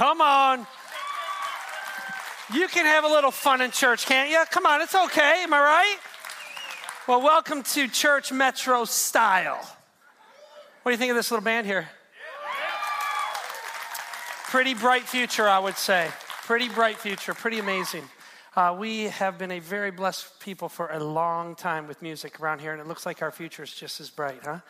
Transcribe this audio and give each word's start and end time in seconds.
come 0.00 0.22
on. 0.22 0.66
You 2.54 2.68
can 2.68 2.86
have 2.86 3.04
a 3.04 3.06
little 3.06 3.30
fun 3.30 3.60
in 3.60 3.70
church, 3.70 4.06
can't 4.06 4.30
you? 4.30 4.42
Come 4.50 4.64
on, 4.64 4.80
it's 4.80 4.94
okay. 4.94 5.42
Am 5.42 5.52
I 5.52 5.58
right? 5.60 5.98
Well, 7.06 7.20
welcome 7.20 7.62
to 7.62 7.86
Church 7.86 8.32
Metro 8.32 8.86
Style. 8.86 9.58
What 10.82 10.90
do 10.90 10.92
you 10.92 10.96
think 10.96 11.10
of 11.10 11.16
this 11.16 11.30
little 11.30 11.44
band 11.44 11.66
here? 11.66 11.86
Pretty 14.46 14.72
bright 14.72 15.02
future, 15.02 15.46
I 15.46 15.58
would 15.58 15.76
say. 15.76 16.08
Pretty 16.46 16.70
bright 16.70 16.96
future, 16.96 17.34
pretty 17.34 17.58
amazing. 17.58 18.04
Uh, 18.56 18.74
we 18.78 19.02
have 19.04 19.36
been 19.36 19.50
a 19.50 19.60
very 19.60 19.90
blessed 19.90 20.40
people 20.40 20.70
for 20.70 20.88
a 20.92 20.98
long 20.98 21.54
time 21.54 21.86
with 21.86 22.00
music 22.00 22.40
around 22.40 22.62
here, 22.62 22.72
and 22.72 22.80
it 22.80 22.86
looks 22.86 23.04
like 23.04 23.20
our 23.20 23.30
future 23.30 23.64
is 23.64 23.74
just 23.74 24.00
as 24.00 24.08
bright, 24.08 24.40
huh? 24.42 24.60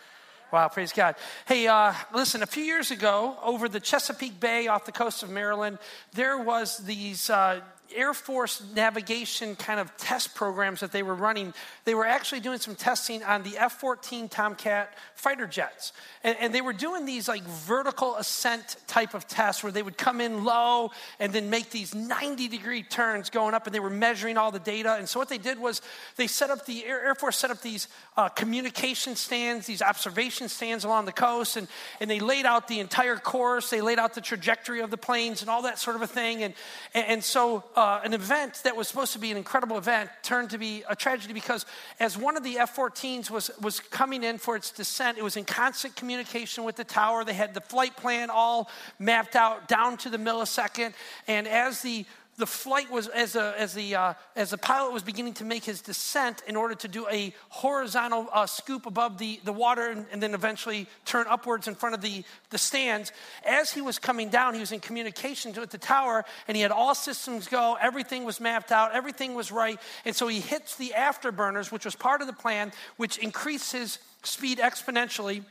Wow, 0.52 0.66
praise 0.66 0.92
God. 0.92 1.14
Hey, 1.46 1.68
uh, 1.68 1.94
listen, 2.12 2.42
a 2.42 2.46
few 2.46 2.64
years 2.64 2.90
ago, 2.90 3.36
over 3.40 3.68
the 3.68 3.78
Chesapeake 3.78 4.40
Bay 4.40 4.66
off 4.66 4.84
the 4.84 4.90
coast 4.90 5.22
of 5.22 5.30
Maryland, 5.30 5.78
there 6.12 6.38
was 6.38 6.78
these 6.78 7.30
uh, 7.30 7.60
Air 7.94 8.14
Force 8.14 8.62
navigation 8.74 9.56
kind 9.56 9.80
of 9.80 9.96
test 9.96 10.34
programs 10.34 10.80
that 10.80 10.92
they 10.92 11.02
were 11.02 11.14
running, 11.14 11.54
they 11.84 11.94
were 11.94 12.06
actually 12.06 12.40
doing 12.40 12.58
some 12.58 12.74
testing 12.74 13.22
on 13.22 13.42
the 13.42 13.56
F 13.58 13.80
14 13.80 14.28
Tomcat 14.28 14.94
fighter 15.14 15.46
jets. 15.46 15.92
And, 16.24 16.36
and, 16.40 16.54
they 16.54 16.60
were 16.60 16.72
doing 16.72 17.04
these 17.04 17.28
like 17.28 17.42
vertical 17.42 18.16
ascent 18.16 18.76
type 18.86 19.14
of 19.14 19.28
tests 19.28 19.62
where 19.62 19.72
they 19.72 19.82
would 19.82 19.96
come 19.96 20.20
in 20.20 20.44
low 20.44 20.90
and 21.18 21.32
then 21.32 21.50
make 21.50 21.70
these 21.70 21.94
90 21.94 22.48
degree 22.48 22.82
turns 22.82 23.30
going 23.30 23.54
up, 23.54 23.66
and 23.66 23.74
they 23.74 23.80
were 23.80 23.90
measuring 23.90 24.36
all 24.36 24.50
the 24.50 24.58
data. 24.58 24.96
And 24.98 25.08
so 25.08 25.18
what 25.18 25.28
they 25.28 25.38
did 25.38 25.58
was 25.58 25.82
they 26.16 26.26
set 26.26 26.50
up 26.50 26.66
the 26.66 26.84
Air, 26.84 27.02
Air 27.04 27.14
Force 27.14 27.36
set 27.36 27.50
up 27.50 27.60
these 27.62 27.88
uh, 28.16 28.28
communication 28.28 29.16
stands, 29.16 29.66
these 29.66 29.82
observation 29.82 30.48
stands 30.48 30.84
along 30.84 31.06
the 31.06 31.12
coast, 31.12 31.56
and, 31.56 31.68
and 32.00 32.10
they 32.10 32.20
laid 32.20 32.46
out 32.46 32.68
the 32.68 32.80
entire 32.80 33.16
course, 33.16 33.70
they 33.70 33.80
laid 33.80 33.98
out 33.98 34.14
the 34.14 34.20
trajectory 34.20 34.80
of 34.80 34.90
the 34.90 34.96
planes 34.96 35.42
and 35.42 35.50
all 35.50 35.62
that 35.62 35.78
sort 35.78 35.96
of 35.96 36.02
a 36.02 36.06
thing. 36.06 36.42
And, 36.42 36.54
and, 36.94 37.06
and 37.06 37.24
so 37.24 37.64
uh, 37.76 37.79
Uh, 37.80 37.98
an 38.04 38.12
event 38.12 38.60
that 38.62 38.76
was 38.76 38.86
supposed 38.86 39.14
to 39.14 39.18
be 39.18 39.30
an 39.30 39.38
incredible 39.38 39.78
event 39.78 40.10
turned 40.22 40.50
to 40.50 40.58
be 40.58 40.84
a 40.90 40.94
tragedy 40.94 41.32
because 41.32 41.64
as 41.98 42.14
one 42.14 42.36
of 42.36 42.44
the 42.44 42.58
F 42.58 42.76
14s 42.76 43.30
was, 43.30 43.50
was 43.58 43.80
coming 43.80 44.22
in 44.22 44.36
for 44.36 44.54
its 44.54 44.70
descent, 44.70 45.16
it 45.16 45.24
was 45.24 45.38
in 45.38 45.46
constant 45.46 45.96
communication 45.96 46.64
with 46.64 46.76
the 46.76 46.84
tower. 46.84 47.24
They 47.24 47.32
had 47.32 47.54
the 47.54 47.62
flight 47.62 47.96
plan 47.96 48.28
all 48.28 48.68
mapped 48.98 49.34
out 49.34 49.66
down 49.66 49.96
to 49.96 50.10
the 50.10 50.18
millisecond. 50.18 50.92
And 51.26 51.48
as 51.48 51.80
the 51.80 52.04
the 52.36 52.46
flight 52.46 52.90
was 52.90 53.06
as, 53.08 53.36
a, 53.36 53.54
as, 53.58 53.74
the, 53.74 53.94
uh, 53.94 54.14
as 54.34 54.50
the 54.50 54.58
pilot 54.58 54.92
was 54.92 55.02
beginning 55.02 55.34
to 55.34 55.44
make 55.44 55.64
his 55.64 55.82
descent 55.82 56.42
in 56.46 56.56
order 56.56 56.74
to 56.74 56.88
do 56.88 57.06
a 57.08 57.34
horizontal 57.50 58.28
uh, 58.32 58.46
scoop 58.46 58.86
above 58.86 59.18
the, 59.18 59.40
the 59.44 59.52
water 59.52 59.90
and, 59.90 60.06
and, 60.10 60.22
then 60.22 60.32
eventually 60.32 60.86
turn 61.04 61.26
upwards 61.28 61.68
in 61.68 61.74
front 61.74 61.94
of 61.94 62.00
the, 62.00 62.24
the 62.48 62.58
stands. 62.58 63.12
As 63.44 63.70
he 63.70 63.80
was 63.80 63.98
coming 63.98 64.30
down, 64.30 64.54
he 64.54 64.60
was 64.60 64.72
in 64.72 64.80
communication 64.80 65.52
with 65.52 65.70
the 65.70 65.78
tower 65.78 66.24
and 66.48 66.56
he 66.56 66.62
had 66.62 66.72
all 66.72 66.94
systems 66.94 67.46
go. 67.46 67.76
Everything 67.80 68.24
was 68.24 68.40
mapped 68.40 68.72
out, 68.72 68.94
everything 68.94 69.34
was 69.34 69.52
right. 69.52 69.78
And 70.04 70.16
so 70.16 70.26
he 70.26 70.40
hits 70.40 70.76
the 70.76 70.94
afterburners, 70.96 71.70
which 71.70 71.84
was 71.84 71.94
part 71.94 72.22
of 72.22 72.26
the 72.26 72.32
plan, 72.32 72.72
which 72.96 73.18
increased 73.18 73.72
his 73.72 73.98
speed 74.22 74.58
exponentially. 74.58 75.44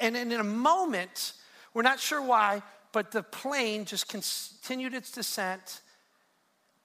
And, 0.00 0.16
and 0.16 0.32
in 0.32 0.40
a 0.40 0.44
moment, 0.44 1.32
we're 1.74 1.82
not 1.82 2.00
sure 2.00 2.22
why, 2.22 2.62
but 2.92 3.12
the 3.12 3.22
plane 3.22 3.84
just 3.84 4.08
continued 4.08 4.94
its 4.94 5.10
descent 5.10 5.80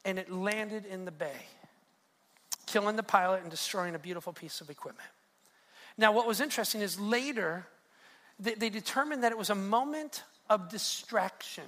and 0.03 0.19
it 0.19 0.31
landed 0.31 0.85
in 0.85 1.05
the 1.05 1.11
bay, 1.11 1.47
killing 2.67 2.95
the 2.95 3.03
pilot 3.03 3.41
and 3.41 3.49
destroying 3.49 3.95
a 3.95 3.99
beautiful 3.99 4.33
piece 4.33 4.61
of 4.61 4.69
equipment. 4.69 5.09
Now, 5.97 6.11
what 6.11 6.27
was 6.27 6.41
interesting 6.41 6.81
is 6.81 6.99
later, 6.99 7.65
they, 8.39 8.53
they 8.53 8.69
determined 8.69 9.23
that 9.23 9.31
it 9.31 9.37
was 9.37 9.49
a 9.49 9.55
moment 9.55 10.23
of 10.49 10.69
distraction, 10.69 11.63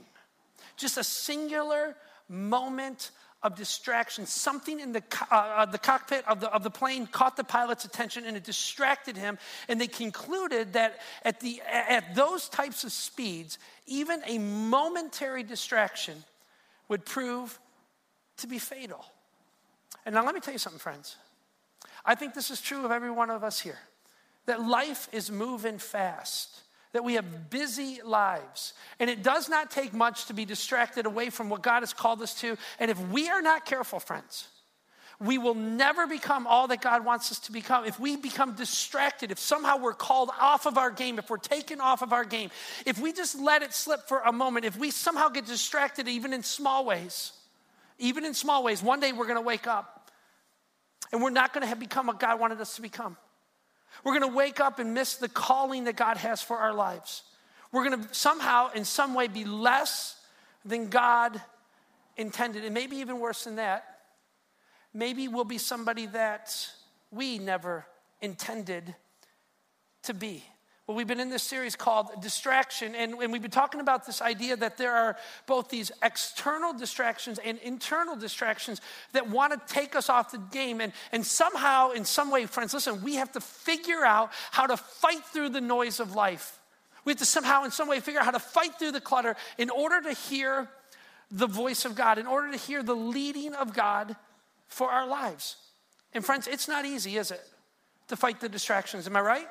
just 0.76 0.98
a 0.98 1.04
singular 1.04 1.96
moment 2.30 3.12
of 3.44 3.56
distraction. 3.56 4.26
Something 4.26 4.80
in 4.80 4.94
the, 4.94 5.04
uh, 5.32 5.36
uh, 5.36 5.66
the 5.66 5.78
cockpit 5.78 6.28
of 6.28 6.40
the, 6.40 6.52
of 6.52 6.64
the 6.64 6.70
plane 6.70 7.08
caught 7.08 7.38
the 7.38 7.44
pilot's 7.44 7.86
attention 7.86 8.26
and 8.26 8.36
it 8.36 8.44
distracted 8.44 9.16
him. 9.16 9.38
And 9.68 9.80
they 9.80 9.88
concluded 9.88 10.74
that 10.74 11.00
at, 11.24 11.40
the, 11.40 11.62
at 11.72 12.16
those 12.16 12.50
types 12.50 12.84
of 12.84 12.92
speeds, 12.92 13.60
even 13.86 14.22
a 14.26 14.40
momentary 14.40 15.44
distraction 15.44 16.24
would 16.88 17.06
prove 17.06 17.60
to 18.38 18.48
be 18.48 18.60
fatal. 18.60 19.06
And 20.06 20.16
now 20.16 20.26
let 20.26 20.34
me 20.34 20.42
tell 20.42 20.54
you 20.54 20.60
something, 20.60 20.80
friends. 20.80 21.16
I 22.06 22.16
think 22.16 22.34
this 22.34 22.50
is 22.50 22.62
true 22.62 22.86
of 22.86 22.92
every 22.92 23.12
one 23.12 23.30
of 23.30 23.44
us 23.44 23.60
here 23.60 23.80
that 24.46 24.62
life 24.62 25.10
is 25.12 25.30
moving 25.30 25.78
fast 25.78 26.62
that 26.98 27.04
we 27.04 27.14
have 27.14 27.52
busy 27.52 28.02
lives. 28.04 28.74
And 29.00 29.08
it 29.08 29.22
does 29.22 29.50
not 29.50 29.70
take 29.70 29.94
much 29.94 30.26
to 30.26 30.34
be 30.34 30.46
distracted 30.46 31.06
away 31.06 31.30
from 31.30 31.48
what 31.48 31.62
God 31.62 31.82
has 31.82 31.94
called 31.94 32.24
us 32.24 32.34
to. 32.42 32.58
And 32.80 32.90
if 32.90 33.00
we 33.10 33.30
are 33.30 33.40
not 33.40 33.68
careful, 33.68 34.00
friends, 34.00 34.48
we 35.20 35.38
will 35.38 35.54
never 35.54 36.08
become 36.08 36.48
all 36.48 36.68
that 36.70 36.82
God 36.82 37.06
wants 37.06 37.32
us 37.32 37.38
to 37.42 37.52
become. 37.52 37.86
If 37.86 38.00
we 38.00 38.16
become 38.16 38.54
distracted, 38.56 39.30
if 39.30 39.38
somehow 39.38 39.78
we're 39.78 39.94
called 39.94 40.32
off 40.40 40.66
of 40.66 40.80
our 40.80 40.90
game, 40.90 41.20
if 41.20 41.30
we're 41.30 41.38
taken 41.38 41.80
off 41.82 42.02
of 42.02 42.14
our 42.14 42.26
game, 42.26 42.50
if 42.88 42.98
we 42.98 43.14
just 43.14 43.40
let 43.40 43.62
it 43.62 43.76
slip 43.76 44.08
for 44.08 44.22
a 44.22 44.32
moment, 44.32 44.66
if 44.66 44.76
we 44.76 44.90
somehow 44.90 45.30
get 45.30 45.46
distracted 45.46 46.08
even 46.08 46.34
in 46.34 46.42
small 46.42 46.84
ways, 46.84 47.32
even 48.00 48.26
in 48.26 48.34
small 48.34 48.64
ways, 48.64 48.82
one 48.82 49.00
day 49.00 49.12
we're 49.12 49.28
going 49.28 49.38
to 49.38 49.46
wake 49.46 49.68
up 49.68 50.10
and 51.12 51.22
we're 51.22 51.30
not 51.30 51.54
going 51.54 51.62
to 51.62 51.68
have 51.68 51.80
become 51.80 52.08
what 52.08 52.20
God 52.20 52.40
wanted 52.40 52.60
us 52.60 52.76
to 52.78 52.82
become. 52.82 53.18
We're 54.04 54.18
going 54.18 54.30
to 54.32 54.36
wake 54.36 54.60
up 54.60 54.80
and 54.80 54.94
miss 54.94 55.16
the 55.16 55.30
calling 55.30 55.86
that 55.86 55.96
God 55.96 56.18
has 56.18 56.42
for 56.42 56.58
our 56.58 56.74
lives. 56.74 57.24
We're 57.72 57.90
going 57.90 58.04
to 58.04 58.14
somehow, 58.14 58.72
in 58.72 58.86
some 58.86 59.14
way, 59.14 59.28
be 59.28 59.46
less 59.46 60.16
than 60.64 60.90
God 60.90 61.42
intended. 62.16 62.64
And 62.64 62.74
maybe 62.74 62.98
even 62.98 63.20
worse 63.20 63.44
than 63.44 63.58
that, 63.58 64.00
maybe 64.94 65.28
we'll 65.28 65.44
be 65.44 65.58
somebody 65.58 66.06
that 66.08 66.56
we 67.12 67.40
never 67.40 67.86
intended 68.22 68.96
to 70.04 70.14
be. 70.14 70.44
Well, 70.88 70.96
we've 70.96 71.06
been 71.06 71.20
in 71.20 71.30
this 71.30 71.44
series 71.44 71.76
called 71.76 72.22
Distraction, 72.22 72.96
and, 72.96 73.16
and, 73.16 73.34
we've 73.34 73.42
been 73.42 73.52
talking 73.52 73.82
about 73.82 74.06
this 74.06 74.22
idea 74.22 74.56
that 74.56 74.78
there 74.78 74.96
are 74.96 75.18
both 75.46 75.68
these 75.68 75.92
external 76.02 76.72
distractions 76.72 77.40
and 77.44 77.58
internal 77.58 78.16
distractions 78.16 78.80
that 79.12 79.30
want 79.30 79.52
to 79.52 79.74
take 79.74 79.98
us 79.98 80.08
off 80.10 80.32
the 80.32 80.38
game. 80.38 80.80
And, 80.80 80.94
and 81.12 81.26
somehow, 81.26 81.92
in 81.92 82.06
some 82.06 82.32
way, 82.32 82.46
friends, 82.46 82.74
listen, 82.74 83.04
we 83.04 83.16
have 83.16 83.34
to 83.34 83.42
figure 83.42 84.06
out 84.06 84.32
how 84.52 84.66
to 84.66 84.78
fight 84.78 85.26
through 85.26 85.50
the 85.50 85.60
noise 85.60 86.00
of 86.00 86.16
life. 86.16 86.58
We 87.04 87.12
have 87.12 87.20
to 87.20 87.26
somehow, 87.26 87.66
in 87.66 87.72
some 87.72 87.90
way, 87.90 88.00
figure 88.00 88.22
out 88.22 88.26
how 88.26 88.32
to 88.32 88.40
fight 88.40 88.80
through 88.80 88.94
the 88.94 89.02
clutter 89.02 89.36
in 89.58 89.70
order 89.70 90.00
to 90.04 90.14
hear 90.14 90.70
the 91.30 91.48
voice 91.48 91.84
of 91.84 91.96
God, 91.96 92.18
in 92.18 92.28
order 92.28 92.50
to 92.50 92.58
hear 92.58 92.82
the 92.82 92.96
leading 92.96 93.54
of 93.56 93.74
God 93.74 94.16
for 94.70 94.90
our 94.90 95.06
lives. 95.06 95.58
And, 96.14 96.26
friends, 96.26 96.48
it's 96.48 96.70
not 96.70 96.86
easy, 96.86 97.18
is 97.18 97.32
it, 97.32 97.42
to 98.08 98.16
fight 98.16 98.40
the 98.40 98.48
distractions? 98.48 99.06
Am 99.06 99.18
I 99.18 99.20
right? 99.20 99.48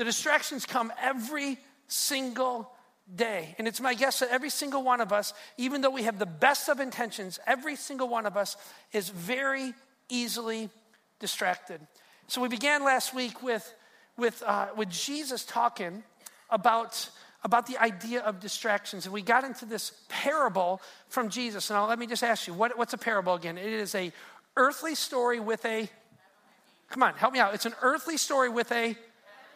The 0.00 0.06
distractions 0.06 0.64
come 0.64 0.90
every 1.02 1.58
single 1.86 2.72
day. 3.14 3.54
And 3.58 3.68
it's 3.68 3.82
my 3.82 3.92
guess 3.92 4.20
that 4.20 4.30
every 4.30 4.48
single 4.48 4.82
one 4.82 5.02
of 5.02 5.12
us, 5.12 5.34
even 5.58 5.82
though 5.82 5.90
we 5.90 6.04
have 6.04 6.18
the 6.18 6.24
best 6.24 6.70
of 6.70 6.80
intentions, 6.80 7.38
every 7.46 7.76
single 7.76 8.08
one 8.08 8.24
of 8.24 8.34
us 8.34 8.56
is 8.94 9.10
very 9.10 9.74
easily 10.08 10.70
distracted. 11.18 11.82
So 12.28 12.40
we 12.40 12.48
began 12.48 12.82
last 12.82 13.14
week 13.14 13.42
with, 13.42 13.74
with, 14.16 14.42
uh, 14.46 14.68
with 14.74 14.88
Jesus 14.88 15.44
talking 15.44 16.02
about, 16.48 17.10
about 17.44 17.66
the 17.66 17.76
idea 17.76 18.22
of 18.22 18.40
distractions. 18.40 19.04
And 19.04 19.12
we 19.12 19.20
got 19.20 19.44
into 19.44 19.66
this 19.66 19.92
parable 20.08 20.80
from 21.10 21.28
Jesus. 21.28 21.68
Now, 21.68 21.86
let 21.86 21.98
me 21.98 22.06
just 22.06 22.24
ask 22.24 22.46
you 22.46 22.54
what, 22.54 22.78
what's 22.78 22.94
a 22.94 22.98
parable 22.98 23.34
again? 23.34 23.58
It 23.58 23.66
is 23.66 23.94
a 23.94 24.14
earthly 24.56 24.94
story 24.94 25.40
with 25.40 25.62
a, 25.66 25.90
come 26.88 27.02
on, 27.02 27.12
help 27.16 27.34
me 27.34 27.38
out. 27.38 27.52
It's 27.52 27.66
an 27.66 27.74
earthly 27.82 28.16
story 28.16 28.48
with 28.48 28.72
a 28.72 28.96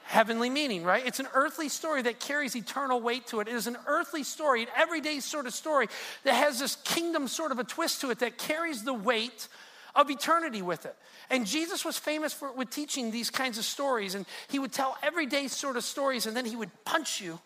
heavenly 0.04 0.50
meaning, 0.50 0.84
right? 0.84 1.06
It's 1.06 1.20
an 1.20 1.28
earthly 1.34 1.68
story 1.68 2.02
that 2.02 2.20
carries 2.20 2.54
eternal 2.54 3.00
weight 3.00 3.26
to 3.28 3.40
it. 3.40 3.48
It 3.48 3.54
is 3.54 3.66
an 3.66 3.76
earthly 3.86 4.22
story, 4.22 4.62
an 4.62 4.68
everyday 4.76 5.20
sort 5.20 5.46
of 5.46 5.54
story 5.54 5.88
that 6.24 6.34
has 6.34 6.58
this 6.58 6.76
kingdom 6.76 7.26
sort 7.28 7.52
of 7.52 7.58
a 7.58 7.64
twist 7.64 8.00
to 8.02 8.10
it 8.10 8.20
that 8.20 8.38
carries 8.38 8.84
the 8.84 8.94
weight 8.94 9.48
of 9.94 10.10
eternity 10.10 10.62
with 10.62 10.86
it. 10.86 10.96
And 11.30 11.46
Jesus 11.46 11.84
was 11.84 11.96
famous 11.96 12.32
for 12.32 12.52
with 12.52 12.70
teaching 12.70 13.10
these 13.10 13.30
kinds 13.30 13.58
of 13.58 13.64
stories, 13.64 14.14
and 14.14 14.26
he 14.48 14.58
would 14.58 14.72
tell 14.72 14.96
everyday 15.02 15.48
sort 15.48 15.76
of 15.76 15.84
stories, 15.84 16.26
and 16.26 16.36
then 16.36 16.44
he 16.44 16.56
would 16.56 16.70
punch 16.84 17.20
you 17.20 17.40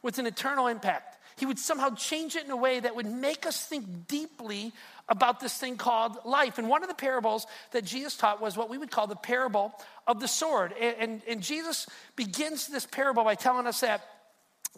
with 0.00 0.18
an 0.18 0.26
eternal 0.26 0.66
impact. 0.66 1.18
He 1.36 1.46
would 1.46 1.58
somehow 1.58 1.94
change 1.94 2.36
it 2.36 2.44
in 2.44 2.50
a 2.50 2.56
way 2.56 2.80
that 2.80 2.94
would 2.94 3.06
make 3.06 3.46
us 3.46 3.64
think 3.64 4.06
deeply 4.06 4.72
about 5.08 5.40
this 5.40 5.56
thing 5.56 5.76
called 5.76 6.16
life. 6.24 6.58
And 6.58 6.68
one 6.68 6.82
of 6.82 6.88
the 6.88 6.94
parables 6.94 7.46
that 7.72 7.84
Jesus 7.84 8.16
taught 8.16 8.40
was 8.40 8.56
what 8.56 8.70
we 8.70 8.78
would 8.78 8.90
call 8.90 9.06
the 9.06 9.16
parable 9.16 9.72
of 10.06 10.20
the 10.20 10.28
sower. 10.28 10.70
And, 10.80 10.96
and, 10.98 11.22
and 11.28 11.42
Jesus 11.42 11.86
begins 12.16 12.68
this 12.68 12.86
parable 12.86 13.24
by 13.24 13.34
telling 13.34 13.66
us 13.66 13.80
that 13.80 14.02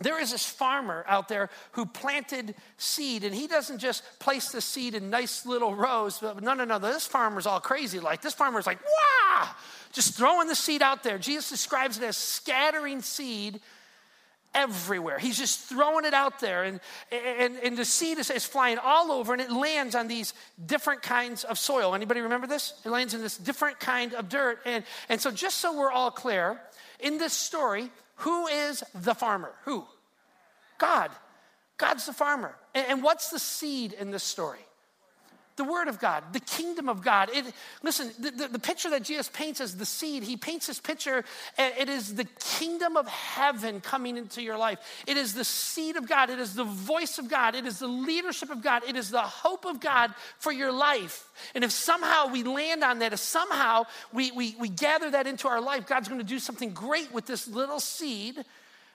there 0.01 0.21
is 0.21 0.33
this 0.33 0.45
farmer 0.45 1.05
out 1.07 1.29
there 1.29 1.51
who 1.73 1.87
planted 1.87 2.57
seed, 2.79 3.23
and 3.23 3.33
he 3.33 3.47
doesn't 3.47 3.79
just 3.79 4.03
place 4.19 4.51
the 4.51 4.61
seed 4.61 4.97
in 4.97 5.09
nice 5.09 5.47
little 5.47 5.73
rows. 5.73 6.19
But 6.19 6.43
no, 6.43 6.53
no, 6.55 6.65
no. 6.65 6.81
This 6.81 7.07
farmer's 7.07 7.47
all 7.47 7.61
crazy. 7.61 8.01
Like 8.01 8.21
this 8.21 8.35
farmer's 8.35 8.67
like, 8.67 8.81
wow, 8.83 9.51
just 9.93 10.15
throwing 10.15 10.49
the 10.49 10.57
seed 10.57 10.83
out 10.83 11.05
there. 11.05 11.17
Jesus 11.17 11.49
describes 11.49 11.97
it 11.99 12.03
as 12.03 12.17
scattering 12.17 13.03
seed 13.03 13.61
everywhere. 14.55 15.19
He's 15.19 15.37
just 15.37 15.61
throwing 15.61 16.05
it 16.05 16.15
out 16.15 16.41
there, 16.41 16.65
and, 16.65 16.81
and, 17.11 17.57
and 17.57 17.77
the 17.77 17.85
seed 17.85 18.19
is, 18.19 18.31
is, 18.31 18.45
flying 18.45 18.79
all 18.79 19.13
over, 19.13 19.33
and 19.33 19.43
it 19.43 19.51
lands 19.51 19.95
on 19.95 20.09
these 20.09 20.33
different 20.65 21.03
kinds 21.03 21.45
of 21.45 21.59
soil. 21.59 21.95
Anybody 21.95 22.21
remember 22.21 22.47
this? 22.47 22.75
It 22.85 22.91
lands 22.91 23.15
in 23.15 23.21
this 23.21 23.37
different 23.37 23.81
kind 23.81 24.15
of 24.15 24.29
dirt. 24.29 24.61
And, 24.65 24.85
and 25.09 25.21
so, 25.21 25.31
just 25.31 25.59
so 25.59 25.77
we're 25.77 25.93
all 25.93 26.11
clear, 26.11 26.61
in 27.01 27.19
this 27.19 27.33
story, 27.33 27.91
who 28.17 28.47
is 28.47 28.83
the 28.95 29.15
farmer? 29.15 29.53
Who? 29.65 29.85
God. 30.79 31.11
God's 31.77 32.07
the 32.07 32.13
farmer. 32.13 32.55
And, 32.75 32.87
and 32.89 33.03
what's 33.03 33.31
the 33.31 33.39
seed 33.39 33.93
in 33.93 34.11
this 34.11 34.23
story? 34.23 34.61
The 35.57 35.65
Word 35.65 35.89
of 35.89 36.01
God, 36.01 36.25
the 36.33 36.41
kingdom 36.41 36.89
of 36.89 37.03
God. 37.03 37.31
It, 37.33 37.45
listen, 37.83 38.11
the, 38.19 38.31
the, 38.31 38.49
the, 38.49 38.59
picture 38.59 38.91
that 38.91 39.05
Jesus 39.05 39.29
paints 39.29 39.61
as 39.61 39.77
the 39.77 39.87
seed, 39.87 40.25
he 40.25 40.37
paints 40.37 40.67
this 40.67 40.81
picture, 40.81 41.25
it 41.57 41.89
is 41.89 42.15
the 42.15 42.25
kingdom 42.59 42.97
of 42.97 43.07
heaven 43.07 43.81
coming 43.81 44.17
into 44.17 44.43
your 44.43 44.59
life. 44.59 44.79
It 45.07 45.17
is 45.17 45.35
the 45.35 45.45
seed 45.45 45.97
of 45.97 46.09
God, 46.09 46.31
it 46.31 46.39
is 46.39 46.55
the 46.55 46.65
voice 46.65 47.19
of 47.19 47.29
God, 47.29 47.55
it 47.55 47.67
is 47.67 47.79
the 47.79 47.87
leadership 47.87 48.51
of 48.51 48.63
God, 48.63 48.83
it 48.89 48.97
is 48.97 49.11
the 49.11 49.21
hope 49.21 49.65
of 49.65 49.81
God 49.81 50.13
for 50.39 50.51
your 50.51 50.73
life. 50.73 51.29
And 51.55 51.63
if 51.63 51.71
somehow 51.71 52.29
we 52.29 52.43
land 52.43 52.83
on 52.83 52.99
that, 52.99 53.13
if 53.13 53.21
somehow 53.21 53.85
we, 54.13 54.33
we, 54.33 54.57
we 54.59 54.69
gather 54.69 55.11
that 55.13 55.27
into 55.27 55.47
our 55.47 55.61
life, 55.61 55.87
God's 55.87 56.09
going 56.09 56.21
to 56.21 56.27
do 56.27 56.39
something 56.39 56.71
great 56.73 57.13
with 57.13 57.27
this 57.27 57.47
little 57.47 57.81
seed 57.81 58.45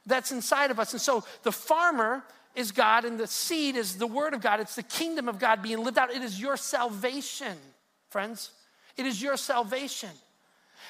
that's 0.06 0.32
inside 0.32 0.72
of 0.72 0.80
us. 0.80 0.94
And 0.94 1.02
so 1.02 1.24
the 1.44 1.52
farmer 1.52 2.24
is 2.56 2.72
God, 2.72 3.06
and 3.06 3.20
the 3.20 3.28
seed 3.28 3.76
is 3.76 3.98
the 3.98 4.08
word 4.08 4.34
of 4.34 4.42
God. 4.42 4.60
It's 4.60 4.76
the 4.76 4.84
kingdom 4.84 5.30
of 5.30 5.40
God 5.40 5.62
being 5.62 5.84
lived 5.84 5.98
out. 5.98 6.12
It 6.12 6.22
is 6.22 6.40
your 6.40 6.58
salvation, 6.58 7.58
friends. 8.10 8.52
It 8.98 9.06
is 9.06 9.22
your 9.22 9.38
salvation. 9.38 10.10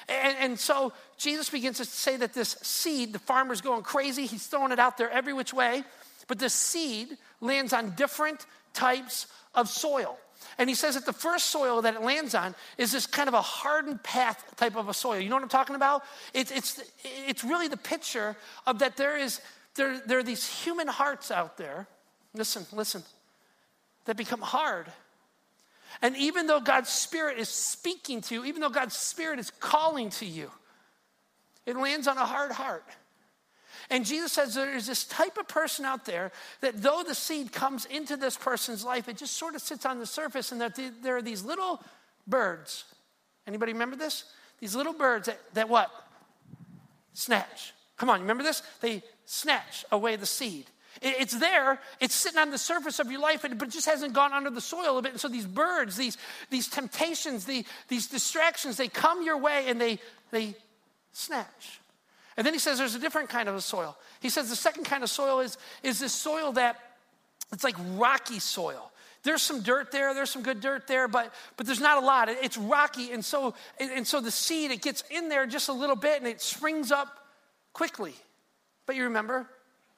And, 0.08 0.36
and, 0.38 0.58
so 0.58 0.92
Jesus 1.18 1.50
begins 1.50 1.76
to 1.76 1.84
say 1.84 2.16
that 2.16 2.32
this 2.32 2.56
seed, 2.62 3.12
the 3.12 3.18
farmer's 3.18 3.60
going 3.60 3.82
crazy, 3.82 4.26
he's 4.26 4.46
throwing 4.46 4.72
it 4.72 4.78
out 4.78 4.96
there 4.96 5.10
every 5.10 5.32
which 5.32 5.52
way, 5.52 5.84
but 6.26 6.38
the 6.38 6.48
seed 6.48 7.16
lands 7.40 7.72
on 7.72 7.90
different 7.90 8.46
types 8.72 9.26
of 9.54 9.68
soil. 9.68 10.16
And 10.58 10.68
he 10.68 10.74
says 10.74 10.94
that 10.94 11.06
the 11.06 11.12
first 11.12 11.46
soil 11.46 11.82
that 11.82 11.94
it 11.94 12.02
lands 12.02 12.34
on 12.34 12.54
is 12.78 12.92
this 12.92 13.06
kind 13.06 13.28
of 13.28 13.34
a 13.34 13.42
hardened 13.42 14.02
path 14.02 14.54
type 14.56 14.76
of 14.76 14.88
a 14.88 14.94
soil. 14.94 15.18
You 15.18 15.28
know 15.28 15.36
what 15.36 15.42
I'm 15.42 15.48
talking 15.48 15.76
about? 15.76 16.02
It's, 16.34 16.50
it's, 16.50 16.82
it's 17.04 17.44
really 17.44 17.68
the 17.68 17.76
picture 17.76 18.36
of 18.66 18.78
that 18.80 18.96
there 18.96 19.16
is 19.16 19.40
there, 19.80 20.00
there 20.06 20.18
are 20.18 20.22
these 20.22 20.46
human 20.46 20.86
hearts 20.86 21.30
out 21.30 21.56
there, 21.56 21.86
listen, 22.34 22.66
listen, 22.72 23.02
that 24.04 24.16
become 24.16 24.42
hard. 24.42 24.86
And 26.02 26.16
even 26.16 26.46
though 26.46 26.60
God's 26.60 26.90
Spirit 26.90 27.38
is 27.38 27.48
speaking 27.48 28.20
to 28.22 28.34
you, 28.34 28.44
even 28.44 28.60
though 28.60 28.70
God's 28.70 28.96
Spirit 28.96 29.38
is 29.38 29.50
calling 29.58 30.10
to 30.10 30.26
you, 30.26 30.50
it 31.66 31.76
lands 31.76 32.06
on 32.06 32.18
a 32.18 32.26
hard 32.26 32.52
heart. 32.52 32.84
And 33.88 34.04
Jesus 34.04 34.32
says 34.32 34.54
there's 34.54 34.86
this 34.86 35.04
type 35.04 35.38
of 35.38 35.48
person 35.48 35.84
out 35.84 36.04
there 36.04 36.30
that 36.60 36.80
though 36.82 37.02
the 37.06 37.14
seed 37.14 37.50
comes 37.50 37.86
into 37.86 38.16
this 38.16 38.36
person's 38.36 38.84
life, 38.84 39.08
it 39.08 39.16
just 39.16 39.36
sort 39.36 39.54
of 39.54 39.62
sits 39.62 39.86
on 39.86 39.98
the 39.98 40.06
surface, 40.06 40.52
and 40.52 40.60
that 40.60 40.78
there 41.02 41.16
are 41.16 41.22
these 41.22 41.42
little 41.42 41.82
birds. 42.26 42.84
Anybody 43.46 43.72
remember 43.72 43.96
this? 43.96 44.24
These 44.60 44.76
little 44.76 44.92
birds 44.92 45.26
that, 45.26 45.40
that 45.54 45.68
what? 45.68 45.90
Snatch. 47.14 47.72
Come 47.96 48.10
on, 48.10 48.18
you 48.18 48.22
remember 48.22 48.44
this? 48.44 48.62
They 48.80 49.02
snatch 49.30 49.84
away 49.92 50.16
the 50.16 50.26
seed. 50.26 50.66
It's 51.00 51.38
there, 51.38 51.78
it's 52.00 52.14
sitting 52.14 52.40
on 52.40 52.50
the 52.50 52.58
surface 52.58 52.98
of 52.98 53.12
your 53.12 53.20
life, 53.20 53.42
but 53.42 53.52
it 53.52 53.70
just 53.70 53.86
hasn't 53.86 54.12
gone 54.12 54.32
under 54.32 54.50
the 54.50 54.60
soil 54.60 54.98
a 54.98 55.02
bit. 55.02 55.12
And 55.12 55.20
so 55.20 55.28
these 55.28 55.46
birds, 55.46 55.96
these, 55.96 56.18
these 56.50 56.66
temptations, 56.66 57.44
the, 57.44 57.64
these 57.86 58.08
distractions, 58.08 58.76
they 58.76 58.88
come 58.88 59.24
your 59.24 59.38
way 59.38 59.66
and 59.68 59.80
they, 59.80 60.00
they 60.32 60.56
snatch. 61.12 61.80
And 62.36 62.44
then 62.44 62.52
he 62.52 62.58
says 62.58 62.78
there's 62.78 62.96
a 62.96 62.98
different 62.98 63.28
kind 63.28 63.48
of 63.48 63.54
a 63.54 63.60
soil. 63.60 63.96
He 64.20 64.30
says 64.30 64.50
the 64.50 64.56
second 64.56 64.84
kind 64.84 65.04
of 65.04 65.10
soil 65.10 65.38
is, 65.38 65.56
is 65.84 66.00
this 66.00 66.12
soil 66.12 66.52
that 66.52 66.76
it's 67.52 67.62
like 67.62 67.76
rocky 67.94 68.40
soil. 68.40 68.90
There's 69.22 69.42
some 69.42 69.62
dirt 69.62 69.92
there, 69.92 70.12
there's 70.12 70.30
some 70.30 70.42
good 70.42 70.60
dirt 70.60 70.88
there, 70.88 71.06
but, 71.06 71.32
but 71.56 71.66
there's 71.66 71.80
not 71.80 72.02
a 72.02 72.04
lot. 72.04 72.28
It's 72.28 72.58
rocky, 72.58 73.12
and 73.12 73.24
so, 73.24 73.54
and 73.78 74.06
so 74.06 74.20
the 74.20 74.30
seed, 74.30 74.72
it 74.72 74.82
gets 74.82 75.04
in 75.08 75.28
there 75.28 75.46
just 75.46 75.68
a 75.68 75.72
little 75.72 75.96
bit 75.96 76.18
and 76.18 76.26
it 76.26 76.40
springs 76.40 76.90
up 76.90 77.16
quickly. 77.72 78.14
But 78.90 78.96
you 78.96 79.04
remember, 79.04 79.46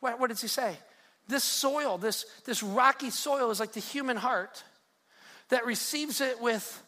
what, 0.00 0.20
what 0.20 0.30
he 0.38 0.48
say? 0.48 0.76
This 1.26 1.42
soil, 1.42 1.96
this, 1.96 2.26
this 2.44 2.62
rocky 2.62 3.08
soil, 3.08 3.50
is 3.50 3.58
like 3.58 3.72
the 3.72 3.80
human 3.80 4.18
heart 4.18 4.62
that 5.48 5.64
receives 5.64 6.20
it 6.20 6.42
with, 6.42 6.82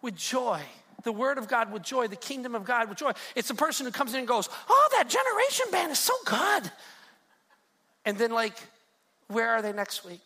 with 0.00 0.14
joy. 0.14 0.62
The 1.02 1.10
word 1.10 1.36
of 1.36 1.48
God 1.48 1.72
with 1.72 1.82
joy, 1.82 2.06
the 2.06 2.14
kingdom 2.14 2.54
of 2.54 2.64
God 2.64 2.88
with 2.88 2.96
joy. 2.96 3.10
It's 3.34 3.48
the 3.48 3.56
person 3.56 3.86
who 3.86 3.90
comes 3.90 4.12
in 4.12 4.20
and 4.20 4.28
goes, 4.28 4.48
Oh, 4.68 4.88
that 4.98 5.08
generation 5.08 5.66
band 5.72 5.90
is 5.90 5.98
so 5.98 6.14
good. 6.24 6.70
And 8.04 8.16
then, 8.16 8.30
like, 8.30 8.54
where 9.26 9.48
are 9.50 9.60
they 9.60 9.72
next 9.72 10.04
week? 10.04 10.22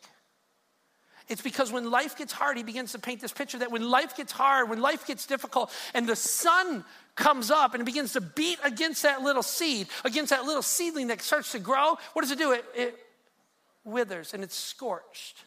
It's 1.32 1.40
because 1.40 1.72
when 1.72 1.90
life 1.90 2.18
gets 2.18 2.30
hard, 2.30 2.58
he 2.58 2.62
begins 2.62 2.92
to 2.92 2.98
paint 2.98 3.22
this 3.22 3.32
picture 3.32 3.58
that 3.60 3.72
when 3.72 3.88
life 3.88 4.14
gets 4.18 4.32
hard, 4.32 4.68
when 4.68 4.82
life 4.82 5.06
gets 5.06 5.24
difficult, 5.24 5.72
and 5.94 6.06
the 6.06 6.14
sun 6.14 6.84
comes 7.14 7.50
up 7.50 7.74
and 7.74 7.86
begins 7.86 8.12
to 8.12 8.20
beat 8.20 8.58
against 8.62 9.02
that 9.04 9.22
little 9.22 9.42
seed, 9.42 9.86
against 10.04 10.28
that 10.28 10.44
little 10.44 10.60
seedling 10.60 11.06
that 11.06 11.22
starts 11.22 11.52
to 11.52 11.58
grow, 11.58 11.96
what 12.12 12.20
does 12.20 12.32
it 12.32 12.38
do? 12.38 12.52
It, 12.52 12.64
it 12.76 12.98
withers 13.82 14.34
and 14.34 14.44
it's 14.44 14.54
scorched. 14.54 15.44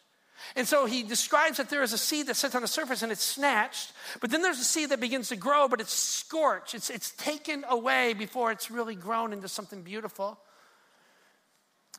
And 0.56 0.66
so 0.66 0.86
he 0.86 1.04
describes 1.04 1.58
that 1.58 1.70
there 1.70 1.84
is 1.84 1.92
a 1.92 1.98
seed 1.98 2.26
that 2.26 2.34
sits 2.34 2.56
on 2.56 2.62
the 2.62 2.68
surface 2.68 3.02
and 3.02 3.12
it's 3.12 3.22
snatched, 3.22 3.92
but 4.20 4.30
then 4.30 4.42
there's 4.42 4.58
a 4.58 4.64
seed 4.64 4.90
that 4.90 4.98
begins 4.98 5.28
to 5.28 5.36
grow, 5.36 5.68
but 5.68 5.80
it's 5.80 5.94
scorched. 5.94 6.74
It's, 6.74 6.90
it's 6.90 7.12
taken 7.12 7.64
away 7.68 8.12
before 8.12 8.50
it's 8.50 8.72
really 8.72 8.96
grown 8.96 9.32
into 9.32 9.46
something 9.46 9.82
beautiful. 9.82 10.36